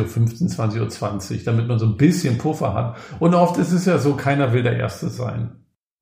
Uhr, 0.79 0.87
20.20 0.87 1.31
Uhr, 1.33 1.43
damit 1.43 1.67
man 1.67 1.77
so 1.77 1.87
ein 1.87 1.97
bisschen 1.97 2.37
Puffer 2.37 2.73
hat. 2.73 2.95
Und 3.19 3.35
oft 3.35 3.57
ist 3.57 3.73
es 3.73 3.85
ja 3.85 3.97
so, 3.97 4.13
keiner 4.13 4.53
will 4.53 4.63
der 4.63 4.77
Erste 4.77 5.09
sein. 5.09 5.59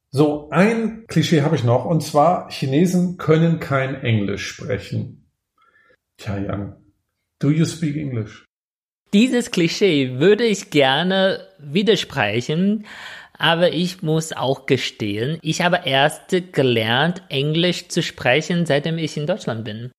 So, 0.10 0.50
ein 0.52 1.06
Klischee 1.08 1.42
habe 1.42 1.56
ich 1.56 1.64
noch, 1.64 1.86
und 1.86 2.02
zwar, 2.02 2.50
Chinesen 2.50 3.18
können 3.18 3.60
kein 3.60 3.96
Englisch 3.96 4.48
sprechen. 4.48 5.30
Tja, 6.18 6.38
Jan, 6.38 6.76
do 7.40 7.50
you 7.50 7.66
speak 7.66 7.98
English? 7.98 8.46
Dieses 9.14 9.52
Klischee 9.52 10.20
würde 10.20 10.46
ich 10.46 10.70
gerne 10.70 11.48
widersprechen, 11.60 12.86
aber 13.38 13.72
ich 13.74 14.02
muss 14.02 14.34
auch 14.34 14.66
gestehen, 14.66 15.40
ich 15.42 15.62
habe 15.62 15.82
erst 15.86 16.36
gelernt, 16.52 17.22
Englisch 17.30 17.88
zu 17.90 18.02
sprechen, 18.02 18.66
seitdem 18.66 18.98
ich 18.98 19.16
in 19.18 19.28
Deutschland 19.28 19.64
bin. 19.64 19.92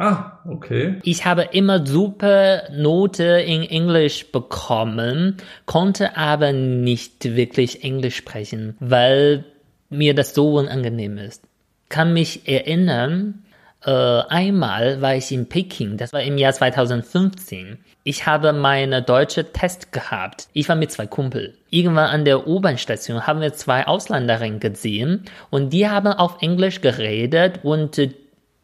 Ah, 0.00 0.38
okay. 0.48 1.00
Ich 1.02 1.26
habe 1.26 1.48
immer 1.52 1.84
super 1.84 2.62
Note 2.70 3.24
in 3.24 3.64
Englisch 3.64 4.30
bekommen, 4.30 5.38
konnte 5.66 6.16
aber 6.16 6.52
nicht 6.52 7.24
wirklich 7.36 7.82
Englisch 7.82 8.14
sprechen, 8.16 8.76
weil 8.78 9.44
mir 9.90 10.14
das 10.14 10.34
so 10.34 10.54
unangenehm 10.54 11.18
ist. 11.18 11.42
Kann 11.88 12.12
mich 12.14 12.48
erinnern, 12.48 13.42
Äh, 13.84 13.90
einmal 13.90 15.00
war 15.02 15.14
ich 15.14 15.30
in 15.30 15.48
Peking, 15.48 15.96
das 15.98 16.12
war 16.12 16.20
im 16.20 16.36
Jahr 16.36 16.52
2015. 16.52 17.78
Ich 18.02 18.26
habe 18.26 18.52
meine 18.52 19.02
deutsche 19.02 19.52
Test 19.52 19.92
gehabt. 19.92 20.48
Ich 20.52 20.68
war 20.68 20.74
mit 20.74 20.90
zwei 20.90 21.06
Kumpel. 21.06 21.54
Irgendwann 21.70 22.10
an 22.10 22.24
der 22.24 22.48
U-Bahn-Station 22.48 23.26
haben 23.28 23.40
wir 23.40 23.52
zwei 23.54 23.86
Ausländerinnen 23.86 24.58
gesehen 24.58 25.26
und 25.50 25.72
die 25.72 25.88
haben 25.88 26.08
auf 26.08 26.42
Englisch 26.42 26.80
geredet 26.80 27.60
und 27.62 28.00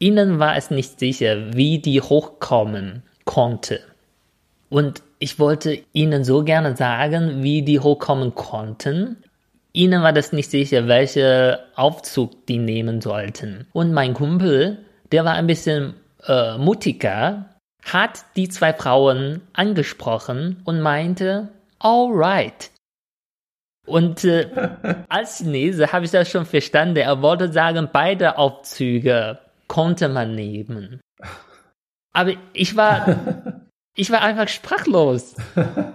ihnen 0.04 0.38
war 0.38 0.54
es 0.54 0.70
nicht 0.70 0.98
sicher, 0.98 1.54
wie 1.54 1.78
die 1.78 2.02
hochkommen 2.02 3.02
konnte. 3.24 3.80
Und 4.68 5.02
ich 5.18 5.38
wollte 5.38 5.82
ihnen 5.94 6.24
so 6.24 6.44
gerne 6.44 6.76
sagen, 6.76 7.42
wie 7.42 7.62
die 7.62 7.80
hochkommen 7.80 8.34
konnten. 8.34 9.24
Ihnen 9.72 10.02
war 10.02 10.12
das 10.12 10.32
nicht 10.32 10.50
sicher, 10.50 10.88
welche 10.88 11.60
Aufzug 11.74 12.46
die 12.46 12.58
nehmen 12.58 13.00
sollten. 13.00 13.66
Und 13.72 13.94
mein 13.94 14.12
Kumpel, 14.12 14.84
der 15.10 15.24
war 15.24 15.32
ein 15.32 15.46
bisschen 15.46 15.94
äh, 16.26 16.58
mutiger, 16.58 17.56
hat 17.82 18.26
die 18.36 18.50
zwei 18.50 18.74
Frauen 18.74 19.40
angesprochen 19.54 20.60
und 20.64 20.82
meinte, 20.82 21.48
alright. 21.78 22.70
Und 23.86 24.22
äh, 24.24 24.50
als 25.08 25.38
Chinese 25.38 25.92
habe 25.92 26.04
ich 26.04 26.10
das 26.10 26.28
schon 26.28 26.44
verstanden. 26.44 26.98
Er 26.98 27.22
wollte 27.22 27.50
sagen, 27.50 27.88
beide 27.90 28.36
Aufzüge 28.36 29.38
konnte 29.74 30.08
man 30.08 30.36
nehmen. 30.36 31.00
Aber 32.12 32.34
ich 32.52 32.76
war, 32.76 33.64
ich 33.96 34.08
war 34.12 34.22
einfach 34.22 34.46
sprachlos. 34.46 35.34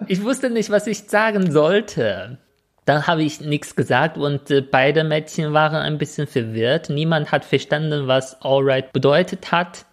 Ich 0.07 0.21
wusste 0.21 0.49
nicht, 0.49 0.69
was 0.69 0.86
ich 0.86 1.03
sagen 1.03 1.49
sollte. 1.49 2.39
Dann 2.84 3.07
habe 3.07 3.23
ich 3.23 3.39
nichts 3.39 3.77
gesagt 3.77 4.17
und 4.17 4.51
äh, 4.51 4.59
beide 4.59 5.05
Mädchen 5.05 5.53
waren 5.53 5.77
ein 5.77 5.97
bisschen 5.97 6.27
verwirrt. 6.27 6.89
Niemand 6.89 7.32
hat 7.32 7.45
verstanden, 7.45 8.07
was 8.07 8.41
alright 8.41 8.91
bedeutet 8.91 9.53
hat. 9.53 9.86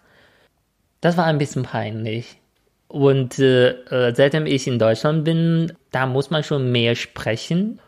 Das 0.99 1.15
war 1.15 1.23
ein 1.25 1.37
bisschen 1.37 1.63
peinlich. 1.63 2.41
Und 2.89 3.39
äh, 3.39 3.69
äh, 3.69 4.13
seitdem 4.13 4.47
ich 4.47 4.67
in 4.67 4.79
Deutschland 4.79 5.23
bin, 5.23 5.71
da 5.91 6.07
muss 6.07 6.29
man 6.29 6.43
schon 6.43 6.73
mehr 6.73 6.95
sprechen. 6.95 7.79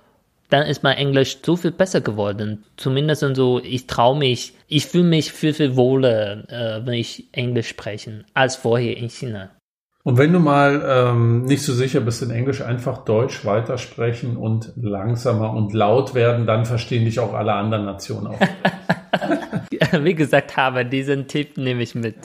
Dann 0.49 0.65
ist 0.65 0.83
mein 0.83 0.97
Englisch 0.97 1.37
so 1.43 1.55
viel 1.55 1.71
besser 1.71 2.01
geworden. 2.01 2.63
Zumindest 2.75 3.23
so, 3.35 3.61
ich 3.63 3.85
traue 3.87 4.17
mich, 4.17 4.53
ich 4.67 4.87
fühle 4.87 5.03
mich 5.03 5.31
viel, 5.31 5.53
viel 5.53 5.75
wohler, 5.75 6.49
äh, 6.49 6.85
wenn 6.85 6.93
ich 6.93 7.27
Englisch 7.31 7.69
spreche, 7.69 8.25
als 8.33 8.55
vorher 8.55 8.97
in 8.97 9.09
China. 9.09 9.51
Und 10.03 10.17
wenn 10.17 10.33
du 10.33 10.39
mal 10.39 10.81
ähm, 10.87 11.43
nicht 11.43 11.61
so 11.61 11.73
sicher 11.73 11.99
bist 11.99 12.23
in 12.23 12.31
Englisch, 12.31 12.61
einfach 12.61 13.03
Deutsch 13.05 13.45
weitersprechen 13.45 14.37
und 14.37 14.71
langsamer 14.75 15.53
und 15.53 15.73
laut 15.73 16.15
werden, 16.15 16.47
dann 16.47 16.65
verstehen 16.65 17.05
dich 17.05 17.19
auch 17.19 17.33
alle 17.33 17.53
anderen 17.53 17.85
Nationen 17.85 18.27
auch. 18.27 18.39
Wie 20.03 20.15
gesagt 20.15 20.57
habe, 20.57 20.85
diesen 20.85 21.27
Tipp 21.27 21.57
nehme 21.57 21.83
ich 21.83 21.95
mit. 21.95 22.15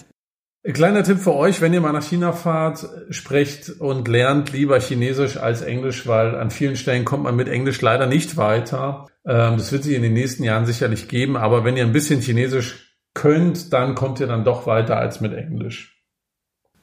Kleiner 0.72 1.02
Tipp 1.02 1.18
für 1.18 1.34
euch, 1.34 1.60
wenn 1.60 1.74
ihr 1.74 1.82
mal 1.82 1.92
nach 1.92 2.02
China 2.02 2.32
fahrt, 2.32 2.88
sprecht 3.10 3.68
und 3.68 4.08
lernt 4.08 4.50
lieber 4.52 4.80
Chinesisch 4.80 5.36
als 5.36 5.60
Englisch, 5.60 6.06
weil 6.06 6.34
an 6.36 6.50
vielen 6.50 6.76
Stellen 6.76 7.04
kommt 7.04 7.24
man 7.24 7.36
mit 7.36 7.48
Englisch 7.48 7.82
leider 7.82 8.06
nicht 8.06 8.38
weiter. 8.38 9.06
Ähm, 9.26 9.58
das 9.58 9.72
wird 9.72 9.84
sich 9.84 9.94
in 9.94 10.02
den 10.02 10.14
nächsten 10.14 10.42
Jahren 10.42 10.64
sicherlich 10.64 11.06
geben, 11.08 11.36
aber 11.36 11.64
wenn 11.64 11.76
ihr 11.76 11.84
ein 11.84 11.92
bisschen 11.92 12.22
Chinesisch 12.22 12.96
könnt, 13.12 13.74
dann 13.74 13.94
kommt 13.94 14.20
ihr 14.20 14.26
dann 14.26 14.44
doch 14.44 14.66
weiter 14.66 14.96
als 14.96 15.20
mit 15.20 15.34
Englisch. 15.34 16.02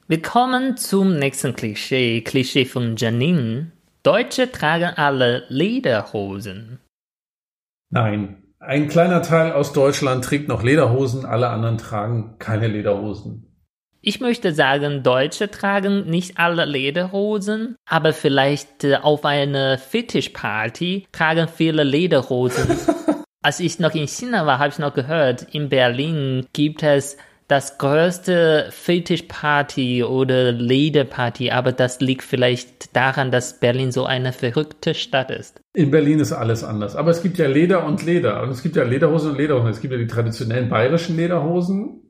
Wir 0.07 0.21
kommen 0.21 0.77
zum 0.77 1.17
nächsten 1.17 1.55
Klischee, 1.55 2.21
Klischee 2.21 2.65
von 2.65 2.95
Janine. 2.97 3.71
Deutsche 4.03 4.51
tragen 4.51 4.93
alle 4.95 5.45
Lederhosen. 5.49 6.79
Nein, 7.89 8.43
ein 8.59 8.89
kleiner 8.89 9.23
Teil 9.23 9.53
aus 9.53 9.73
Deutschland 9.73 10.23
trägt 10.23 10.47
noch 10.47 10.61
Lederhosen, 10.61 11.25
alle 11.25 11.49
anderen 11.49 11.79
tragen 11.79 12.35
keine 12.37 12.67
Lederhosen. 12.67 13.50
Ich 14.03 14.19
möchte 14.19 14.51
sagen, 14.51 15.03
Deutsche 15.03 15.51
tragen 15.51 16.09
nicht 16.09 16.39
alle 16.39 16.65
Lederhosen, 16.65 17.75
aber 17.85 18.13
vielleicht 18.13 18.83
äh, 18.83 18.95
auf 18.95 19.25
einer 19.25 19.77
Fetischparty 19.77 21.05
tragen 21.11 21.47
viele 21.47 21.83
Lederhosen. 21.83 22.79
Als 23.43 23.59
ich 23.59 23.77
noch 23.77 23.93
in 23.93 24.07
China 24.07 24.47
war, 24.47 24.57
habe 24.57 24.69
ich 24.69 24.79
noch 24.79 24.95
gehört, 24.95 25.53
in 25.53 25.69
Berlin 25.69 26.47
gibt 26.51 26.81
es 26.81 27.17
das 27.47 27.77
größte 27.77 28.69
Fetischparty 28.71 30.03
oder 30.03 30.51
Lederparty, 30.51 31.51
aber 31.51 31.71
das 31.71 31.99
liegt 31.99 32.23
vielleicht 32.23 32.95
daran, 32.95 33.29
dass 33.29 33.59
Berlin 33.59 33.91
so 33.91 34.05
eine 34.05 34.33
verrückte 34.33 34.95
Stadt 34.95 35.29
ist. 35.29 35.61
In 35.73 35.91
Berlin 35.91 36.19
ist 36.19 36.31
alles 36.31 36.63
anders. 36.63 36.95
Aber 36.95 37.11
es 37.11 37.21
gibt 37.21 37.37
ja 37.37 37.47
Leder 37.47 37.85
und 37.85 38.03
Leder. 38.03 38.41
Und 38.41 38.49
es 38.49 38.63
gibt 38.63 38.77
ja 38.77 38.83
Lederhosen 38.83 39.31
und 39.31 39.37
Lederhosen. 39.37 39.69
Es 39.69 39.81
gibt 39.81 39.93
ja 39.93 39.99
die 39.99 40.07
traditionellen 40.07 40.69
bayerischen 40.69 41.17
Lederhosen 41.17 42.01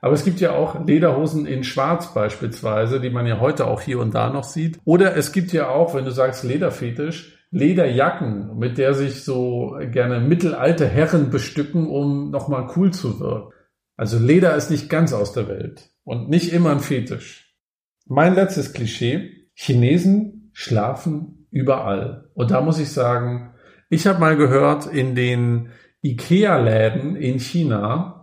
aber 0.00 0.14
es 0.14 0.24
gibt 0.24 0.40
ja 0.40 0.52
auch 0.52 0.86
Lederhosen 0.86 1.46
in 1.46 1.64
Schwarz 1.64 2.14
beispielsweise, 2.14 3.00
die 3.00 3.10
man 3.10 3.26
ja 3.26 3.40
heute 3.40 3.66
auch 3.66 3.80
hier 3.80 3.98
und 3.98 4.14
da 4.14 4.30
noch 4.30 4.44
sieht. 4.44 4.78
Oder 4.84 5.16
es 5.16 5.32
gibt 5.32 5.52
ja 5.52 5.68
auch, 5.68 5.94
wenn 5.94 6.04
du 6.04 6.10
sagst 6.10 6.44
Lederfetisch, 6.44 7.38
Lederjacken, 7.50 8.58
mit 8.58 8.78
der 8.78 8.94
sich 8.94 9.24
so 9.24 9.78
gerne 9.90 10.20
mittelalte 10.20 10.86
Herren 10.86 11.30
bestücken, 11.30 11.86
um 11.86 12.30
nochmal 12.30 12.68
cool 12.76 12.92
zu 12.92 13.20
wirken. 13.20 13.52
Also 13.96 14.18
Leder 14.18 14.54
ist 14.54 14.70
nicht 14.70 14.88
ganz 14.88 15.12
aus 15.12 15.32
der 15.32 15.48
Welt 15.48 15.90
und 16.04 16.28
nicht 16.28 16.52
immer 16.52 16.70
ein 16.70 16.80
Fetisch. 16.80 17.56
Mein 18.06 18.34
letztes 18.34 18.72
Klischee. 18.72 19.34
Chinesen 19.54 20.50
schlafen 20.52 21.48
überall. 21.50 22.30
Und 22.34 22.52
da 22.52 22.60
muss 22.60 22.78
ich 22.78 22.92
sagen, 22.92 23.54
ich 23.90 24.06
habe 24.06 24.20
mal 24.20 24.36
gehört, 24.36 24.86
in 24.86 25.16
den 25.16 25.70
Ikea-Läden 26.02 27.16
in 27.16 27.40
China 27.40 28.17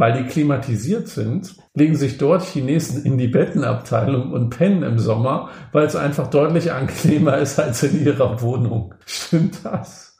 weil 0.00 0.14
die 0.14 0.24
klimatisiert 0.24 1.08
sind, 1.08 1.56
legen 1.74 1.94
sich 1.94 2.16
dort 2.16 2.42
Chinesen 2.42 3.04
in 3.04 3.18
die 3.18 3.28
Bettenabteilung 3.28 4.32
und 4.32 4.48
pennen 4.48 4.82
im 4.82 4.98
Sommer, 4.98 5.50
weil 5.72 5.84
es 5.84 5.94
einfach 5.94 6.30
deutlich 6.30 6.72
angenehmer 6.72 7.36
ist 7.36 7.60
als 7.60 7.82
in 7.82 8.02
ihrer 8.02 8.40
Wohnung. 8.40 8.94
Stimmt 9.04 9.62
das? 9.62 10.18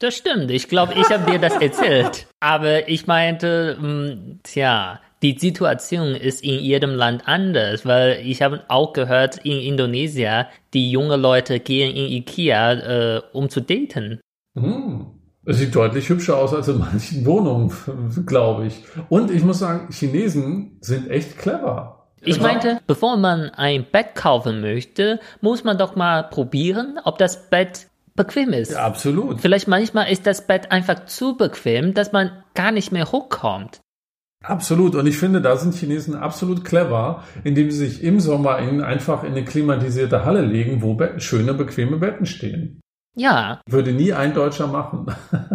Das 0.00 0.14
stimmt. 0.14 0.50
Ich 0.50 0.68
glaube, 0.68 0.92
ich 0.94 1.08
habe 1.08 1.30
dir 1.30 1.38
das 1.38 1.56
erzählt. 1.56 2.26
Aber 2.40 2.88
ich 2.90 3.06
meinte, 3.06 3.78
mh, 3.80 3.88
hm, 3.88 4.40
tja, 4.42 5.00
die 5.22 5.38
Situation 5.38 6.14
ist 6.14 6.44
in 6.44 6.58
jedem 6.58 6.90
Land 6.90 7.22
anders, 7.26 7.86
weil 7.86 8.20
ich 8.26 8.42
habe 8.42 8.64
auch 8.68 8.92
gehört, 8.92 9.38
in 9.46 9.60
Indonesien, 9.60 10.44
die 10.74 10.90
junge 10.90 11.16
Leute 11.16 11.58
gehen 11.58 11.96
in 11.96 12.12
Ikea, 12.12 12.72
äh, 12.72 13.22
um 13.32 13.48
zu 13.48 13.62
daten. 13.62 14.20
Hm. 14.58 15.21
Es 15.44 15.58
sieht 15.58 15.74
deutlich 15.74 16.08
hübscher 16.08 16.36
aus 16.36 16.54
als 16.54 16.68
in 16.68 16.78
manchen 16.78 17.26
Wohnungen, 17.26 17.72
glaube 18.26 18.66
ich. 18.66 18.84
Und 19.08 19.30
ich 19.30 19.42
muss 19.42 19.58
sagen, 19.58 19.90
Chinesen 19.90 20.78
sind 20.80 21.10
echt 21.10 21.36
clever. 21.38 22.06
Ich 22.24 22.40
meinte, 22.40 22.80
bevor 22.86 23.16
man 23.16 23.50
ein 23.50 23.84
Bett 23.90 24.14
kaufen 24.14 24.60
möchte, 24.60 25.18
muss 25.40 25.64
man 25.64 25.78
doch 25.78 25.96
mal 25.96 26.22
probieren, 26.22 27.00
ob 27.02 27.18
das 27.18 27.50
Bett 27.50 27.88
bequem 28.14 28.52
ist. 28.52 28.72
Ja, 28.72 28.84
absolut. 28.84 29.40
Vielleicht 29.40 29.66
manchmal 29.66 30.12
ist 30.12 30.26
das 30.28 30.46
Bett 30.46 30.70
einfach 30.70 31.06
zu 31.06 31.36
bequem, 31.36 31.94
dass 31.94 32.12
man 32.12 32.30
gar 32.54 32.70
nicht 32.70 32.92
mehr 32.92 33.10
hochkommt. 33.10 33.80
Absolut. 34.44 34.94
Und 34.94 35.06
ich 35.06 35.18
finde, 35.18 35.40
da 35.40 35.56
sind 35.56 35.74
Chinesen 35.74 36.14
absolut 36.14 36.64
clever, 36.64 37.24
indem 37.42 37.70
sie 37.70 37.86
sich 37.86 38.04
im 38.04 38.20
Sommer 38.20 38.58
in, 38.58 38.80
einfach 38.80 39.24
in 39.24 39.32
eine 39.32 39.44
klimatisierte 39.44 40.24
Halle 40.24 40.42
legen, 40.42 40.82
wo 40.82 40.96
schöne, 41.18 41.54
bequeme 41.54 41.96
Betten 41.96 42.26
stehen. 42.26 42.80
Ja. 43.14 43.60
Würde 43.66 43.92
nie 43.92 44.12
ein 44.12 44.34
Deutscher 44.34 44.66
machen. 44.66 45.06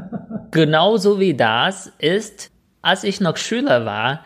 Genauso 0.52 1.20
wie 1.20 1.36
das 1.36 1.92
ist, 1.98 2.52
als 2.82 3.04
ich 3.04 3.20
noch 3.20 3.38
Schüler 3.38 3.86
war, 3.86 4.22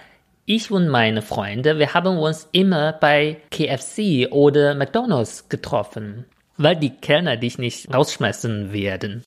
ich 0.45 0.71
und 0.71 0.89
meine 0.89 1.21
Freunde, 1.21 1.79
wir 1.79 1.93
haben 1.93 2.17
uns 2.17 2.49
immer 2.51 2.93
bei 2.93 3.37
KFC 3.51 4.31
oder 4.31 4.75
McDonald's 4.75 5.49
getroffen, 5.49 6.25
weil 6.57 6.75
die 6.75 6.89
Kellner 6.89 7.37
dich 7.37 7.57
nicht 7.57 7.93
rausschmeißen 7.93 8.73
werden. 8.73 9.23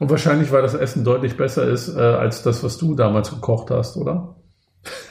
Und 0.00 0.10
wahrscheinlich, 0.10 0.50
weil 0.52 0.62
das 0.62 0.74
Essen 0.74 1.04
deutlich 1.04 1.36
besser 1.36 1.68
ist 1.68 1.88
äh, 1.88 2.00
als 2.00 2.42
das, 2.42 2.62
was 2.62 2.78
du 2.78 2.94
damals 2.94 3.30
gekocht 3.30 3.70
hast, 3.70 3.96
oder? 3.96 4.36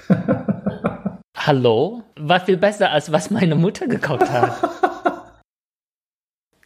Hallo? 1.37 2.03
War 2.19 2.39
viel 2.39 2.57
besser, 2.57 2.91
als 2.91 3.11
was 3.11 3.31
meine 3.31 3.55
Mutter 3.55 3.87
gekocht 3.87 4.29
hat. 4.29 4.57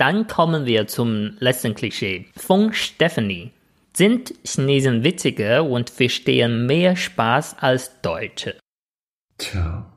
Dann 0.02 0.26
kommen 0.26 0.66
wir 0.66 0.88
zum 0.88 1.38
letzten 1.38 1.76
Klischee. 1.76 2.26
Von 2.36 2.74
Stephanie. 2.74 3.52
Sind 3.94 4.34
Chinesen 4.44 5.04
witziger 5.04 5.64
und 5.64 5.92
verstehen 5.92 6.66
mehr 6.66 6.96
Spaß 6.96 7.58
als 7.60 8.02
Deutsche? 8.02 8.56
Tja, 9.38 9.94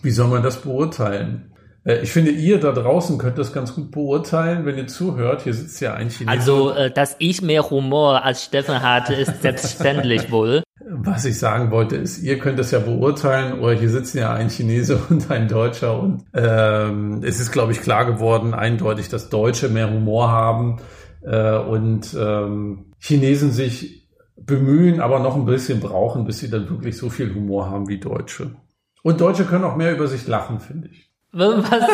wie 0.00 0.12
soll 0.12 0.28
man 0.28 0.44
das 0.44 0.62
beurteilen? 0.62 1.49
Äh, 1.84 2.00
ich 2.02 2.12
finde, 2.12 2.30
ihr 2.30 2.60
da 2.60 2.72
draußen 2.72 3.18
könnt 3.18 3.38
das 3.38 3.52
ganz 3.52 3.74
gut 3.74 3.90
beurteilen, 3.90 4.66
wenn 4.66 4.76
ihr 4.76 4.86
zuhört. 4.86 5.42
Hier 5.42 5.54
sitzt 5.54 5.80
ja 5.80 5.94
ein 5.94 6.10
Chinese. 6.10 6.30
Also, 6.30 6.72
äh, 6.72 6.90
dass 6.90 7.16
ich 7.18 7.42
mehr 7.42 7.68
Humor 7.70 8.24
als 8.24 8.44
Steffen 8.44 8.82
hatte, 8.82 9.14
ist 9.14 9.42
selbstverständlich 9.42 10.30
wohl. 10.30 10.62
Was 10.92 11.24
ich 11.24 11.38
sagen 11.38 11.70
wollte, 11.70 11.96
ist, 11.96 12.22
ihr 12.22 12.38
könnt 12.38 12.58
das 12.58 12.72
ja 12.72 12.80
beurteilen, 12.80 13.60
oder 13.60 13.74
hier 13.74 13.90
sitzen 13.90 14.18
ja 14.18 14.32
ein 14.32 14.48
Chinese 14.48 14.98
und 15.08 15.30
ein 15.30 15.46
Deutscher 15.46 16.00
und 16.00 16.24
ähm, 16.34 17.22
es 17.22 17.38
ist, 17.38 17.52
glaube 17.52 17.72
ich, 17.72 17.80
klar 17.80 18.06
geworden, 18.06 18.54
eindeutig, 18.54 19.08
dass 19.08 19.28
Deutsche 19.28 19.68
mehr 19.68 19.90
Humor 19.90 20.30
haben 20.30 20.80
äh, 21.22 21.56
und 21.56 22.16
ähm, 22.18 22.86
Chinesen 22.98 23.52
sich 23.52 24.08
bemühen, 24.36 25.00
aber 25.00 25.20
noch 25.20 25.36
ein 25.36 25.44
bisschen 25.44 25.80
brauchen, 25.80 26.24
bis 26.24 26.38
sie 26.38 26.50
dann 26.50 26.68
wirklich 26.68 26.96
so 26.96 27.10
viel 27.10 27.34
Humor 27.34 27.70
haben 27.70 27.88
wie 27.88 28.00
Deutsche. 28.00 28.56
Und 29.02 29.20
Deutsche 29.20 29.44
können 29.44 29.64
auch 29.64 29.76
mehr 29.76 29.92
über 29.92 30.08
sich 30.08 30.26
lachen, 30.26 30.60
finde 30.60 30.88
ich. 30.88 31.09
Was? 31.32 31.64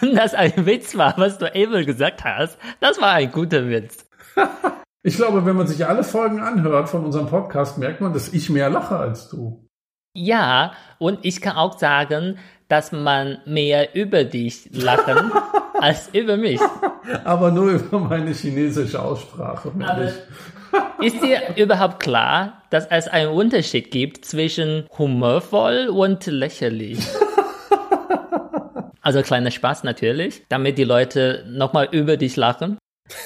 Wenn 0.00 0.14
das 0.14 0.34
ein 0.34 0.66
Witz 0.66 0.96
war, 0.96 1.14
was 1.16 1.38
du 1.38 1.52
eben 1.54 1.84
gesagt 1.86 2.24
hast, 2.24 2.58
das 2.80 3.00
war 3.00 3.12
ein 3.12 3.32
guter 3.32 3.68
Witz. 3.68 4.06
Ich 5.02 5.16
glaube, 5.16 5.44
wenn 5.44 5.56
man 5.56 5.66
sich 5.66 5.86
alle 5.86 6.04
Folgen 6.04 6.40
anhört 6.40 6.88
von 6.88 7.04
unserem 7.04 7.28
Podcast, 7.28 7.78
merkt 7.78 8.00
man, 8.00 8.12
dass 8.12 8.32
ich 8.32 8.50
mehr 8.50 8.68
lache 8.70 8.96
als 8.96 9.28
du. 9.28 9.64
Ja, 10.14 10.72
und 10.98 11.20
ich 11.22 11.40
kann 11.40 11.56
auch 11.56 11.78
sagen, 11.78 12.38
dass 12.68 12.92
man 12.92 13.38
mehr 13.46 13.94
über 13.94 14.24
dich 14.24 14.68
lachen 14.72 15.32
als 15.80 16.10
über 16.12 16.36
mich. 16.36 16.60
Aber 17.24 17.50
nur 17.50 17.70
über 17.70 17.98
meine 17.98 18.32
chinesische 18.32 19.00
Aussprache. 19.00 19.72
Ist 21.00 21.22
dir 21.22 21.40
überhaupt 21.56 22.00
klar, 22.00 22.62
dass 22.70 22.86
es 22.86 23.08
einen 23.08 23.30
Unterschied 23.30 23.90
gibt 23.90 24.24
zwischen 24.24 24.86
humorvoll 24.98 25.88
und 25.88 26.26
lächerlich? 26.26 26.98
Also 29.08 29.22
kleiner 29.22 29.50
Spaß 29.50 29.84
natürlich, 29.84 30.42
damit 30.50 30.76
die 30.76 30.84
Leute 30.84 31.42
nochmal 31.48 31.88
über 31.92 32.18
dich 32.18 32.36
lachen. 32.36 32.76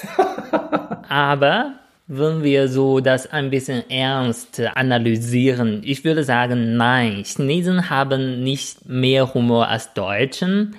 Aber 1.09 1.73
wenn 2.07 2.41
wir 2.41 2.69
so 2.69 3.01
das 3.01 3.29
ein 3.29 3.49
bisschen 3.49 3.89
ernst 3.89 4.61
analysieren, 4.75 5.81
ich 5.83 6.05
würde 6.05 6.23
sagen, 6.23 6.77
nein, 6.77 7.25
Chinesen 7.25 7.89
haben 7.89 8.41
nicht 8.45 8.87
mehr 8.87 9.33
Humor 9.33 9.67
als 9.67 9.93
Deutschen. 9.93 10.77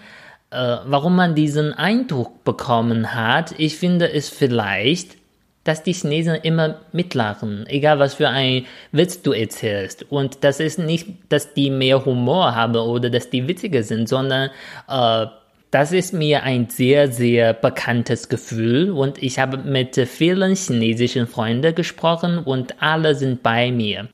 Äh, 0.50 0.78
warum 0.86 1.16
man 1.16 1.34
diesen 1.34 1.74
Eindruck 1.74 2.42
bekommen 2.42 3.14
hat, 3.14 3.54
ich 3.58 3.76
finde 3.76 4.10
es 4.10 4.30
vielleicht, 4.30 5.18
dass 5.64 5.82
die 5.82 5.94
Chinesen 5.94 6.36
immer 6.36 6.80
mitlachen, 6.92 7.64
egal 7.66 7.98
was 7.98 8.14
für 8.14 8.28
ein 8.28 8.66
Witz 8.92 9.22
du 9.22 9.32
erzählst. 9.32 10.10
Und 10.10 10.44
das 10.44 10.60
ist 10.60 10.78
nicht, 10.78 11.08
dass 11.30 11.54
die 11.54 11.70
mehr 11.70 12.04
Humor 12.04 12.54
haben 12.54 12.76
oder 12.76 13.10
dass 13.10 13.30
die 13.30 13.48
witziger 13.48 13.82
sind, 13.82 14.08
sondern 14.08 14.50
äh, 14.88 15.26
das 15.70 15.90
ist 15.90 16.12
mir 16.12 16.44
ein 16.44 16.68
sehr, 16.70 17.10
sehr 17.10 17.52
bekanntes 17.52 18.28
Gefühl 18.28 18.92
und 18.92 19.20
ich 19.20 19.40
habe 19.40 19.58
mit 19.58 19.96
vielen 19.96 20.54
chinesischen 20.54 21.26
Freunden 21.26 21.74
gesprochen 21.74 22.38
und 22.38 22.80
alle 22.80 23.16
sind 23.16 23.42
bei 23.42 23.72
mir. 23.72 24.08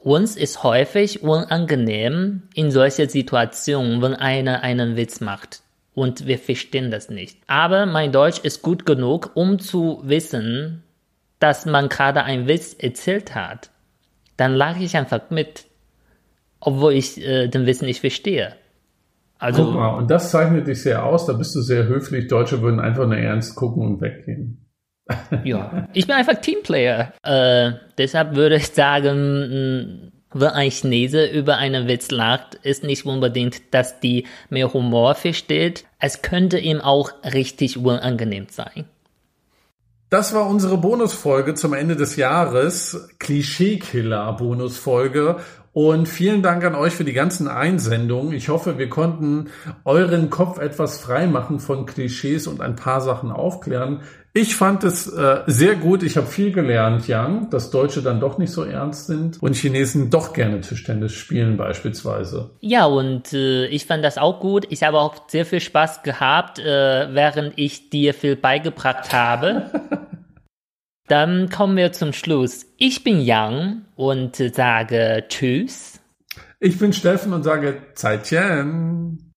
Uns 0.00 0.36
ist 0.36 0.64
häufig 0.64 1.22
unangenehm 1.22 2.42
in 2.54 2.70
solchen 2.70 3.08
Situationen, 3.08 4.02
wenn 4.02 4.14
einer 4.14 4.62
einen 4.62 4.96
Witz 4.96 5.20
macht 5.20 5.62
und 5.94 6.26
wir 6.26 6.38
verstehen 6.38 6.90
das 6.90 7.10
nicht. 7.10 7.38
Aber 7.46 7.86
mein 7.86 8.12
Deutsch 8.12 8.40
ist 8.40 8.62
gut 8.62 8.86
genug, 8.86 9.32
um 9.34 9.58
zu 9.58 10.00
wissen, 10.04 10.82
dass 11.38 11.66
man 11.66 11.88
gerade 11.88 12.22
einen 12.24 12.48
Witz 12.48 12.74
erzählt 12.78 13.34
hat. 13.34 13.70
Dann 14.36 14.54
lache 14.54 14.82
ich 14.82 14.96
einfach 14.96 15.30
mit, 15.30 15.66
obwohl 16.60 16.94
ich 16.94 17.20
äh, 17.20 17.48
den 17.48 17.66
Witz 17.66 17.82
nicht 17.82 18.00
verstehe. 18.00 18.54
Also, 19.38 19.64
Guck 19.64 19.74
mal, 19.74 19.96
und 19.96 20.08
das 20.08 20.30
zeichnet 20.30 20.68
dich 20.68 20.82
sehr 20.82 21.04
aus, 21.04 21.26
da 21.26 21.32
bist 21.32 21.54
du 21.56 21.60
sehr 21.62 21.86
höflich. 21.86 22.28
Deutsche 22.28 22.62
würden 22.62 22.78
einfach 22.78 23.06
nur 23.06 23.16
ernst 23.16 23.56
gucken 23.56 23.82
und 23.82 24.00
weggehen. 24.00 24.64
ja, 25.44 25.88
ich 25.92 26.06
bin 26.06 26.14
einfach 26.14 26.40
Teamplayer. 26.40 27.12
Äh, 27.24 27.72
deshalb 27.98 28.36
würde 28.36 28.56
ich 28.56 28.68
sagen, 28.68 30.12
wenn 30.34 30.50
ein 30.50 30.70
Chinese 30.70 31.24
über 31.26 31.56
einen 31.56 31.88
Witz 31.88 32.10
lacht, 32.10 32.56
ist 32.62 32.84
nicht 32.84 33.06
unbedingt, 33.06 33.74
dass 33.74 34.00
die 34.00 34.26
mehr 34.50 34.70
Humor 34.72 35.14
versteht. 35.14 35.84
Es 35.98 36.20
könnte 36.22 36.58
ihm 36.58 36.80
auch 36.80 37.10
richtig 37.24 37.78
unangenehm 37.78 38.46
sein. 38.50 38.84
Das 40.10 40.34
war 40.34 40.46
unsere 40.46 40.76
Bonusfolge 40.76 41.54
zum 41.54 41.72
Ende 41.72 41.96
des 41.96 42.16
Jahres. 42.16 43.08
Klischeekiller-Bonusfolge. 43.18 45.40
Und 45.72 46.06
vielen 46.06 46.42
Dank 46.42 46.64
an 46.64 46.74
euch 46.74 46.92
für 46.92 47.04
die 47.04 47.14
ganzen 47.14 47.48
Einsendungen. 47.48 48.34
Ich 48.34 48.50
hoffe, 48.50 48.76
wir 48.76 48.90
konnten 48.90 49.48
euren 49.84 50.28
Kopf 50.28 50.58
etwas 50.58 51.00
frei 51.00 51.26
machen 51.26 51.60
von 51.60 51.86
Klischees 51.86 52.46
und 52.46 52.60
ein 52.60 52.76
paar 52.76 53.00
Sachen 53.00 53.30
aufklären. 53.30 54.00
Ich 54.34 54.56
fand 54.56 54.84
es 54.84 55.08
äh, 55.08 55.40
sehr 55.46 55.74
gut. 55.74 56.02
Ich 56.02 56.16
habe 56.16 56.26
viel 56.26 56.52
gelernt, 56.52 57.06
Yang, 57.06 57.50
dass 57.50 57.70
Deutsche 57.70 58.02
dann 58.02 58.20
doch 58.20 58.38
nicht 58.38 58.50
so 58.50 58.64
ernst 58.64 59.06
sind 59.06 59.42
und 59.42 59.56
Chinesen 59.56 60.08
doch 60.08 60.32
gerne 60.32 60.60
Tischtennis 60.60 61.12
spielen 61.12 61.56
beispielsweise. 61.56 62.50
Ja, 62.60 62.86
und 62.86 63.32
äh, 63.34 63.66
ich 63.66 63.86
fand 63.86 64.04
das 64.04 64.16
auch 64.16 64.40
gut. 64.40 64.66
Ich 64.70 64.82
habe 64.82 64.98
auch 64.98 65.28
sehr 65.28 65.44
viel 65.44 65.60
Spaß 65.60 66.02
gehabt, 66.02 66.58
äh, 66.58 66.64
während 67.14 67.54
ich 67.56 67.90
dir 67.90 68.14
viel 68.14 68.36
beigebracht 68.36 69.12
habe. 69.12 69.70
Dann 71.12 71.50
kommen 71.50 71.76
wir 71.76 71.92
zum 71.92 72.14
Schluss. 72.14 72.64
Ich 72.78 73.04
bin 73.04 73.20
Yang 73.20 73.82
und 73.96 74.36
sage 74.36 75.26
Tschüss. 75.28 76.00
Ich 76.58 76.78
bin 76.78 76.94
Steffen 76.94 77.34
und 77.34 77.42
sage 77.42 77.82
Zeitchen. 77.94 79.31